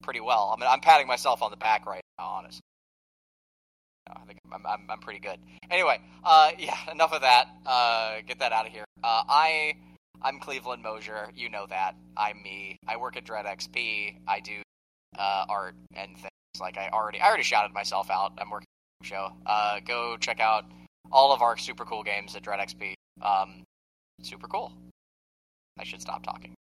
pretty 0.04 0.20
well. 0.20 0.54
I 0.56 0.60
mean, 0.60 0.70
I'm 0.70 0.82
patting 0.82 1.08
myself 1.08 1.42
on 1.42 1.50
the 1.52 1.58
back 1.58 1.86
right 1.86 2.02
now, 2.20 2.26
honestly. 2.26 2.62
I 4.08 4.26
think 4.26 4.40
I'm, 4.52 4.66
I'm, 4.66 4.86
I'm 4.90 5.00
pretty 5.00 5.20
good. 5.20 5.40
Anyway, 5.72 6.00
uh, 6.24 6.52
yeah, 6.60 6.78
enough 6.92 7.14
of 7.14 7.22
that. 7.22 7.48
Uh, 7.66 8.18
get 8.28 8.40
that 8.40 8.52
out 8.52 8.68
of 8.68 8.72
here. 8.72 8.86
Uh, 9.04 9.24
I, 9.28 9.74
I'm 10.22 10.40
Cleveland 10.40 10.84
Mosier. 10.84 11.30
You 11.36 11.50
know 11.50 11.66
that. 11.70 11.96
I'm 12.18 12.42
me. 12.44 12.78
I 12.88 12.98
work 12.98 13.18
at 13.18 13.24
Dread 13.24 13.46
XP. 13.46 14.18
I 14.28 14.40
do 14.42 14.62
uh, 15.18 15.46
art 15.50 15.76
and 15.96 16.16
things. 16.16 16.30
Like 16.60 16.78
I 16.78 16.90
already, 16.90 17.20
I 17.20 17.28
already 17.28 17.44
shouted 17.44 17.74
myself 17.74 18.12
out. 18.12 18.34
I'm 18.38 18.50
working 18.50 18.68
show. 19.06 19.32
Uh, 19.46 19.80
go 19.86 20.18
check 20.18 20.40
out 20.40 20.66
all 21.12 21.34
of 21.34 21.42
our 21.42 21.58
super 21.58 21.86
cool 21.86 22.04
games 22.04 22.36
at 22.36 22.44
Dread 22.44 22.60
XP. 22.60 22.94
Um, 23.22 23.64
super 24.22 24.48
cool. 24.48 24.72
I 25.80 25.84
should 25.84 26.02
stop 26.02 26.24
talking. 26.24 26.54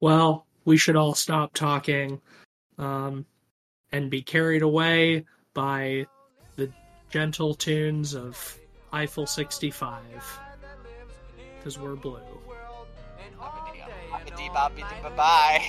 Well, 0.00 0.46
we 0.64 0.76
should 0.76 0.96
all 0.96 1.14
stop 1.14 1.54
talking 1.54 2.20
um, 2.78 3.24
and 3.92 4.10
be 4.10 4.22
carried 4.22 4.62
away 4.62 5.24
by 5.54 6.06
the 6.56 6.70
gentle 7.10 7.54
tunes 7.54 8.14
of 8.14 8.58
Eiffel 8.92 9.26
65. 9.26 10.02
Because 11.58 11.78
we're 11.78 11.96
blue. 11.96 12.20
Hoppity 14.10 14.48
boppity 14.50 15.16
bye. 15.16 15.68